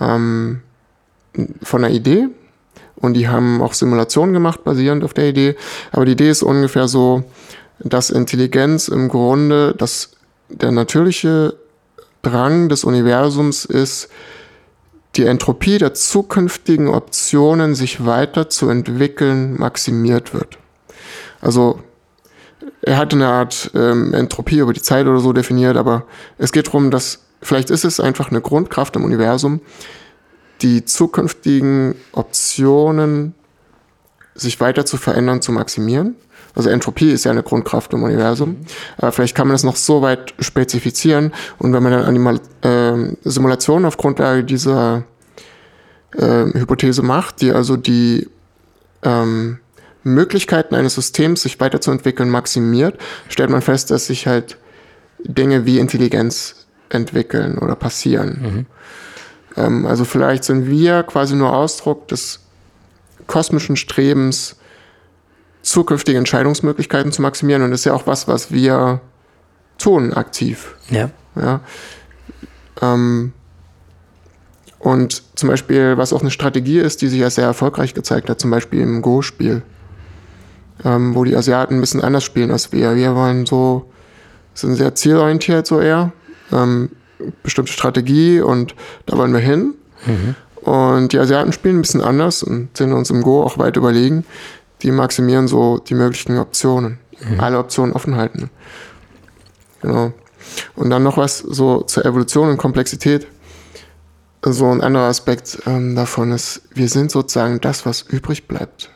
ähm, 0.00 0.62
von 1.62 1.84
einer 1.84 1.94
Idee 1.94 2.28
und 2.96 3.14
die 3.14 3.28
haben 3.28 3.62
auch 3.62 3.74
Simulationen 3.74 4.32
gemacht, 4.32 4.64
basierend 4.64 5.04
auf 5.04 5.14
der 5.14 5.28
Idee. 5.28 5.56
Aber 5.92 6.04
die 6.04 6.12
Idee 6.12 6.30
ist 6.30 6.42
ungefähr 6.42 6.88
so, 6.88 7.24
dass 7.78 8.10
Intelligenz 8.10 8.88
im 8.88 9.08
Grunde 9.08 9.74
das, 9.76 10.10
der 10.48 10.72
natürliche 10.72 11.54
Drang 12.22 12.68
des 12.68 12.82
Universums 12.82 13.64
ist, 13.64 14.08
die 15.18 15.26
Entropie 15.26 15.78
der 15.78 15.94
zukünftigen 15.94 16.88
Optionen, 16.88 17.74
sich 17.74 18.06
weiterzuentwickeln, 18.06 19.58
maximiert 19.58 20.32
wird. 20.32 20.58
Also 21.40 21.80
er 22.82 22.96
hatte 22.96 23.16
eine 23.16 23.26
Art 23.26 23.70
ähm, 23.74 24.14
Entropie 24.14 24.58
über 24.58 24.72
die 24.72 24.82
Zeit 24.82 25.06
oder 25.06 25.18
so 25.18 25.32
definiert, 25.32 25.76
aber 25.76 26.04
es 26.38 26.52
geht 26.52 26.68
darum, 26.68 26.90
dass 26.90 27.24
vielleicht 27.42 27.70
ist 27.70 27.84
es 27.84 28.00
einfach 28.00 28.30
eine 28.30 28.40
Grundkraft 28.40 28.96
im 28.96 29.04
Universum, 29.04 29.60
die 30.62 30.84
zukünftigen 30.84 31.96
Optionen 32.12 33.34
sich 34.34 34.60
weiter 34.60 34.86
zu 34.86 34.96
verändern, 34.96 35.42
zu 35.42 35.50
maximieren. 35.52 36.14
Also 36.58 36.70
Entropie 36.70 37.12
ist 37.12 37.24
ja 37.24 37.30
eine 37.30 37.44
Grundkraft 37.44 37.92
im 37.92 38.02
Universum. 38.02 38.56
Aber 38.96 39.12
vielleicht 39.12 39.36
kann 39.36 39.46
man 39.46 39.54
das 39.54 39.62
noch 39.62 39.76
so 39.76 40.02
weit 40.02 40.34
spezifizieren. 40.40 41.32
Und 41.58 41.72
wenn 41.72 41.84
man 41.84 41.92
dann 41.92 42.04
Animal 42.04 42.40
ähm, 42.62 43.16
Simulationen 43.22 43.86
auf 43.86 43.96
Grundlage 43.96 44.42
dieser 44.42 45.04
ähm, 46.18 46.52
Hypothese 46.54 47.02
macht, 47.02 47.42
die 47.42 47.52
also 47.52 47.76
die 47.76 48.28
ähm, 49.04 49.60
Möglichkeiten 50.02 50.74
eines 50.74 50.96
Systems, 50.96 51.42
sich 51.42 51.60
weiterzuentwickeln, 51.60 52.28
maximiert, 52.28 52.98
stellt 53.28 53.50
man 53.50 53.62
fest, 53.62 53.92
dass 53.92 54.06
sich 54.06 54.26
halt 54.26 54.58
Dinge 55.22 55.64
wie 55.64 55.78
Intelligenz 55.78 56.66
entwickeln 56.88 57.58
oder 57.58 57.76
passieren. 57.76 58.66
Ähm, 59.56 59.86
also 59.86 60.04
vielleicht 60.04 60.42
sind 60.42 60.68
wir 60.68 61.04
quasi 61.04 61.36
nur 61.36 61.52
Ausdruck 61.52 62.08
des 62.08 62.40
kosmischen 63.28 63.76
Strebens, 63.76 64.56
zukünftige 65.68 66.18
Entscheidungsmöglichkeiten 66.18 67.12
zu 67.12 67.22
maximieren. 67.22 67.62
Und 67.62 67.70
das 67.70 67.80
ist 67.80 67.84
ja 67.84 67.94
auch 67.94 68.06
was, 68.06 68.28
was 68.28 68.52
wir 68.52 69.00
tun 69.78 70.12
aktiv. 70.12 70.76
Ja. 70.90 71.10
Ja. 71.36 71.60
Ähm, 72.82 73.32
und 74.78 75.22
zum 75.34 75.48
Beispiel, 75.48 75.96
was 75.96 76.12
auch 76.12 76.20
eine 76.20 76.30
Strategie 76.30 76.78
ist, 76.78 77.02
die 77.02 77.08
sich 77.08 77.22
als 77.22 77.34
sehr 77.34 77.46
erfolgreich 77.46 77.94
gezeigt 77.94 78.30
hat, 78.30 78.40
zum 78.40 78.50
Beispiel 78.50 78.80
im 78.80 79.02
Go-Spiel, 79.02 79.62
ähm, 80.84 81.14
wo 81.14 81.24
die 81.24 81.36
Asiaten 81.36 81.76
ein 81.76 81.80
bisschen 81.80 82.02
anders 82.02 82.24
spielen 82.24 82.50
als 82.50 82.72
wir. 82.72 82.94
Wir 82.94 83.14
wollen 83.14 83.44
so, 83.46 83.90
sind 84.54 84.76
sehr 84.76 84.94
zielorientiert 84.94 85.66
so 85.66 85.80
eher, 85.80 86.12
ähm, 86.52 86.90
bestimmte 87.42 87.72
Strategie 87.72 88.40
und 88.40 88.76
da 89.06 89.16
wollen 89.16 89.32
wir 89.32 89.40
hin. 89.40 89.74
Und 90.62 91.12
die 91.12 91.18
Asiaten 91.18 91.52
spielen 91.52 91.78
ein 91.78 91.82
bisschen 91.82 92.02
anders 92.02 92.42
und 92.42 92.76
sind 92.76 92.92
uns 92.92 93.10
im 93.10 93.22
Go 93.22 93.42
auch 93.42 93.58
weit 93.58 93.76
überlegen. 93.76 94.24
Die 94.82 94.90
maximieren 94.90 95.48
so 95.48 95.78
die 95.78 95.94
möglichen 95.94 96.38
Optionen. 96.38 96.98
Alle 97.38 97.58
Optionen 97.58 97.94
offen 97.94 98.14
halten. 98.16 98.50
Genau. 99.82 100.12
Und 100.76 100.90
dann 100.90 101.02
noch 101.02 101.16
was 101.16 101.38
so 101.38 101.82
zur 101.82 102.04
Evolution 102.04 102.48
und 102.48 102.58
Komplexität. 102.58 103.26
So 104.42 104.66
ein 104.70 104.80
anderer 104.80 105.06
Aspekt 105.08 105.58
ähm, 105.66 105.96
davon 105.96 106.30
ist, 106.30 106.62
wir 106.72 106.88
sind 106.88 107.10
sozusagen 107.10 107.60
das, 107.60 107.84
was 107.84 108.02
übrig 108.02 108.46
bleibt. 108.46 108.90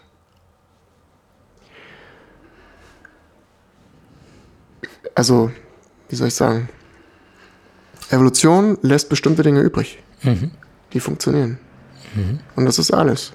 Also, 5.16 5.50
wie 6.08 6.16
soll 6.16 6.28
ich 6.28 6.34
sagen? 6.34 6.68
Evolution 8.10 8.78
lässt 8.82 9.08
bestimmte 9.08 9.42
Dinge 9.42 9.60
übrig, 9.60 10.02
die 10.92 11.00
funktionieren. 11.00 11.58
Und 12.56 12.66
das 12.66 12.78
ist 12.78 12.92
alles. 12.92 13.32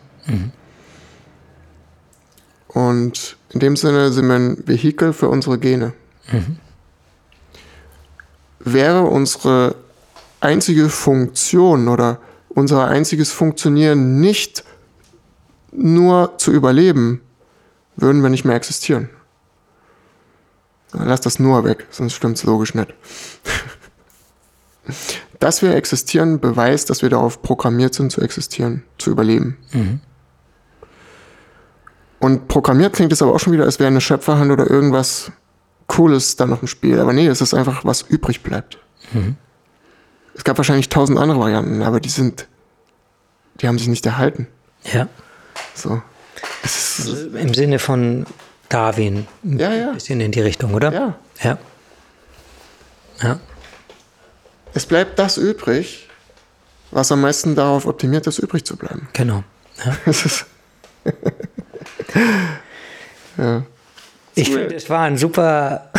Und 2.67 3.37
in 3.49 3.59
dem 3.59 3.75
Sinne 3.75 4.11
sind 4.11 4.27
wir 4.27 4.35
ein 4.35 4.63
Vehikel 4.67 5.13
für 5.13 5.29
unsere 5.29 5.57
Gene. 5.57 5.93
Wäre 8.59 9.03
unsere 9.03 9.75
einzige 10.39 10.89
Funktion 10.89 11.87
oder 11.87 12.19
unser 12.49 12.87
einziges 12.87 13.31
Funktionieren 13.31 14.19
nicht 14.19 14.63
nur 15.71 16.37
zu 16.37 16.51
überleben, 16.51 17.21
würden 17.95 18.21
wir 18.21 18.29
nicht 18.29 18.45
mehr 18.45 18.55
existieren. 18.55 19.09
Lass 20.91 21.21
das 21.21 21.39
nur 21.39 21.63
weg, 21.63 21.87
sonst 21.91 22.13
stimmt 22.13 22.37
es 22.37 22.43
logisch 22.43 22.73
nicht. 22.73 22.93
Dass 25.39 25.61
wir 25.61 25.75
existieren, 25.75 26.39
beweist, 26.39 26.89
dass 26.89 27.03
wir 27.03 27.09
darauf 27.09 27.43
programmiert 27.43 27.93
sind 27.93 28.11
zu 28.11 28.21
existieren, 28.21 28.83
zu 28.97 29.11
überleben. 29.11 29.57
Und 32.19 32.47
programmiert 32.47 32.93
klingt 32.93 33.11
es 33.11 33.21
aber 33.21 33.33
auch 33.33 33.39
schon 33.39 33.53
wieder, 33.53 33.65
als 33.65 33.79
wäre 33.79 33.87
eine 33.87 34.01
Schöpferhand 34.01 34.51
oder 34.51 34.69
irgendwas 34.69 35.31
Cooles 35.87 36.35
da 36.35 36.45
noch 36.45 36.61
im 36.61 36.67
Spiel. 36.67 36.99
Aber 36.99 37.13
nee, 37.13 37.27
es 37.27 37.41
ist 37.41 37.53
einfach, 37.53 37.85
was 37.85 38.01
übrig 38.01 38.41
bleibt. 38.43 38.77
Es 40.35 40.43
gab 40.43 40.57
wahrscheinlich 40.57 40.89
tausend 40.89 41.17
andere 41.19 41.39
Varianten, 41.39 41.81
aber 41.83 41.99
die 41.99 42.09
sind, 42.09 42.47
die 43.61 43.67
haben 43.67 43.77
sich 43.77 43.87
nicht 43.87 44.05
erhalten. 44.05 44.47
Ja. 44.91 45.07
So. 45.73 46.01
Also 46.63 47.27
Im 47.37 47.53
Sinne 47.53 47.79
von 47.79 48.25
Darwin. 48.69 49.27
Ein 49.43 49.59
Ja, 49.59 49.73
ja. 49.73 49.91
bisschen 49.93 50.19
in 50.19 50.31
die 50.31 50.41
Richtung, 50.41 50.73
oder? 50.73 50.91
Ja. 50.91 51.15
Ja. 51.43 51.57
Ja. 53.21 53.39
es 54.73 54.85
bleibt 54.85 55.17
das 55.17 55.37
übrig, 55.37 56.09
was 56.91 57.11
am 57.11 57.21
meisten 57.21 57.55
darauf 57.55 57.85
optimiert 57.85 58.27
ist, 58.27 58.39
übrig 58.39 58.65
zu 58.65 58.75
bleiben. 58.75 59.07
Genau. 59.13 59.43
Ja. 59.85 59.95
Das 62.07 62.15
ja. 63.37 63.63
Ich 64.35 64.51
finde, 64.51 64.75
es 64.75 64.89
war 64.89 65.01
ein 65.01 65.17
super 65.17 65.89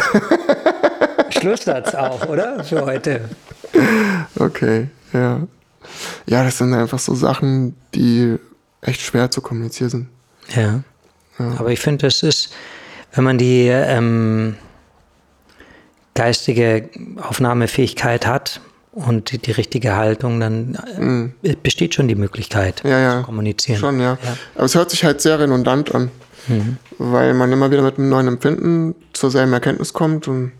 Schlusssatz 1.30 1.94
auch, 1.94 2.26
oder? 2.28 2.62
Für 2.62 2.86
heute. 2.86 3.28
Okay, 4.38 4.88
ja. 5.12 5.40
Ja, 6.26 6.44
das 6.44 6.58
sind 6.58 6.72
einfach 6.72 6.98
so 6.98 7.14
Sachen, 7.14 7.74
die 7.94 8.36
echt 8.80 9.00
schwer 9.00 9.30
zu 9.30 9.40
kommunizieren 9.40 9.90
sind. 9.90 10.08
Ja. 10.54 10.82
ja. 11.38 11.54
Aber 11.58 11.70
ich 11.70 11.80
finde, 11.80 12.06
das 12.06 12.22
ist, 12.22 12.54
wenn 13.12 13.24
man 13.24 13.38
die 13.38 13.66
ähm, 13.68 14.56
geistige 16.14 16.90
Aufnahmefähigkeit 17.16 18.26
hat 18.26 18.60
und 18.92 19.30
die, 19.30 19.38
die 19.38 19.52
richtige 19.52 19.96
Haltung, 19.96 20.40
dann 20.40 20.72
mm. 20.72 21.34
besteht 21.62 21.94
schon 21.94 22.08
die 22.08 22.14
Möglichkeit 22.14 22.82
ja, 22.84 22.98
ja. 22.98 23.18
zu 23.18 23.24
kommunizieren. 23.24 23.78
Schon, 23.78 24.00
ja. 24.00 24.18
ja. 24.22 24.36
Aber 24.54 24.64
es 24.64 24.74
hört 24.74 24.90
sich 24.90 25.04
halt 25.04 25.20
sehr 25.20 25.38
redundant 25.38 25.94
an, 25.94 26.10
mhm. 26.48 26.78
weil 26.98 27.34
man 27.34 27.52
immer 27.52 27.70
wieder 27.70 27.82
mit 27.82 27.98
einem 27.98 28.08
neuen 28.08 28.28
Empfinden 28.28 28.94
zur 29.12 29.30
selben 29.30 29.52
Erkenntnis 29.52 29.92
kommt 29.92 30.26
und 30.28 30.52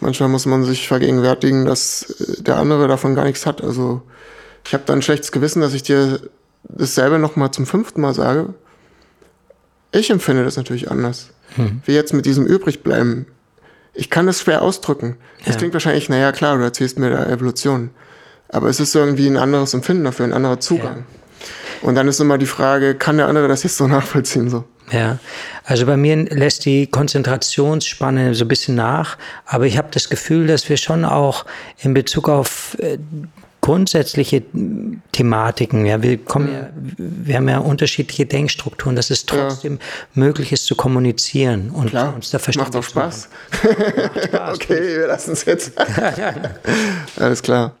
manchmal 0.00 0.28
muss 0.28 0.46
man 0.46 0.64
sich 0.64 0.88
vergegenwärtigen, 0.88 1.66
dass 1.66 2.14
der 2.38 2.56
andere 2.56 2.88
davon 2.88 3.14
gar 3.14 3.24
nichts 3.24 3.46
hat. 3.46 3.62
Also 3.62 4.02
ich 4.64 4.74
habe 4.74 4.84
da 4.86 4.92
ein 4.92 5.02
schlechtes 5.02 5.32
Gewissen, 5.32 5.60
dass 5.60 5.74
ich 5.74 5.82
dir 5.82 6.20
dasselbe 6.64 7.18
nochmal 7.18 7.50
zum 7.50 7.66
fünften 7.66 8.00
Mal 8.00 8.14
sage. 8.14 8.54
Ich 9.92 10.10
empfinde 10.10 10.44
das 10.44 10.56
natürlich 10.56 10.90
anders. 10.90 11.30
Mhm. 11.56 11.80
Wie 11.84 11.92
jetzt 11.92 12.12
mit 12.12 12.26
diesem 12.26 12.46
Übrigbleiben 12.46 13.26
ich 13.96 14.10
kann 14.10 14.26
das 14.26 14.40
schwer 14.40 14.62
ausdrücken. 14.62 15.16
Das 15.44 15.54
ja. 15.54 15.58
klingt 15.58 15.72
wahrscheinlich, 15.72 16.08
naja, 16.08 16.32
klar, 16.32 16.56
du 16.56 16.62
erzählst 16.62 16.98
mir 16.98 17.10
der 17.10 17.28
Evolution. 17.28 17.90
Aber 18.48 18.68
es 18.68 18.78
ist 18.78 18.94
irgendwie 18.94 19.26
ein 19.26 19.36
anderes 19.36 19.74
Empfinden 19.74 20.04
dafür, 20.04 20.26
ein 20.26 20.32
anderer 20.32 20.60
Zugang. 20.60 20.98
Ja. 20.98 21.88
Und 21.88 21.94
dann 21.94 22.06
ist 22.06 22.20
immer 22.20 22.38
die 22.38 22.46
Frage, 22.46 22.94
kann 22.94 23.16
der 23.16 23.26
andere 23.26 23.48
das 23.48 23.62
jetzt 23.62 23.76
so 23.76 23.86
nachvollziehen? 23.88 24.48
So? 24.50 24.64
Ja, 24.92 25.18
also 25.64 25.86
bei 25.86 25.96
mir 25.96 26.16
lässt 26.16 26.64
die 26.64 26.86
Konzentrationsspanne 26.86 28.34
so 28.34 28.44
ein 28.44 28.48
bisschen 28.48 28.76
nach, 28.76 29.18
aber 29.44 29.66
ich 29.66 29.78
habe 29.78 29.88
das 29.90 30.08
Gefühl, 30.08 30.46
dass 30.46 30.68
wir 30.68 30.76
schon 30.76 31.04
auch 31.04 31.44
in 31.78 31.92
Bezug 31.92 32.28
auf 32.28 32.76
äh, 32.78 32.98
grundsätzliche 33.66 34.44
Thematiken. 35.10 35.86
Ja, 35.86 36.00
wir 36.00 36.18
kommen 36.18 36.52
ja, 36.52 36.70
wir 36.76 37.34
haben 37.34 37.48
ja 37.48 37.58
unterschiedliche 37.58 38.24
Denkstrukturen, 38.24 38.94
dass 38.94 39.10
es 39.10 39.26
trotzdem 39.26 39.74
ja. 39.74 39.80
möglich 40.14 40.52
ist 40.52 40.66
zu 40.66 40.76
kommunizieren 40.76 41.70
und 41.70 41.90
Klar, 41.90 42.14
uns 42.14 42.30
da 42.30 42.38
verstehen. 42.38 42.62
Macht 42.62 42.76
auch 42.76 42.84
Spaß. 42.84 43.28
Macht 43.50 44.28
Spaß. 44.28 44.54
okay, 44.54 44.98
wir 44.98 45.08
lassen 45.08 45.32
es 45.32 45.44
jetzt. 45.46 45.72
Alles 47.18 47.42
klar. 47.42 47.76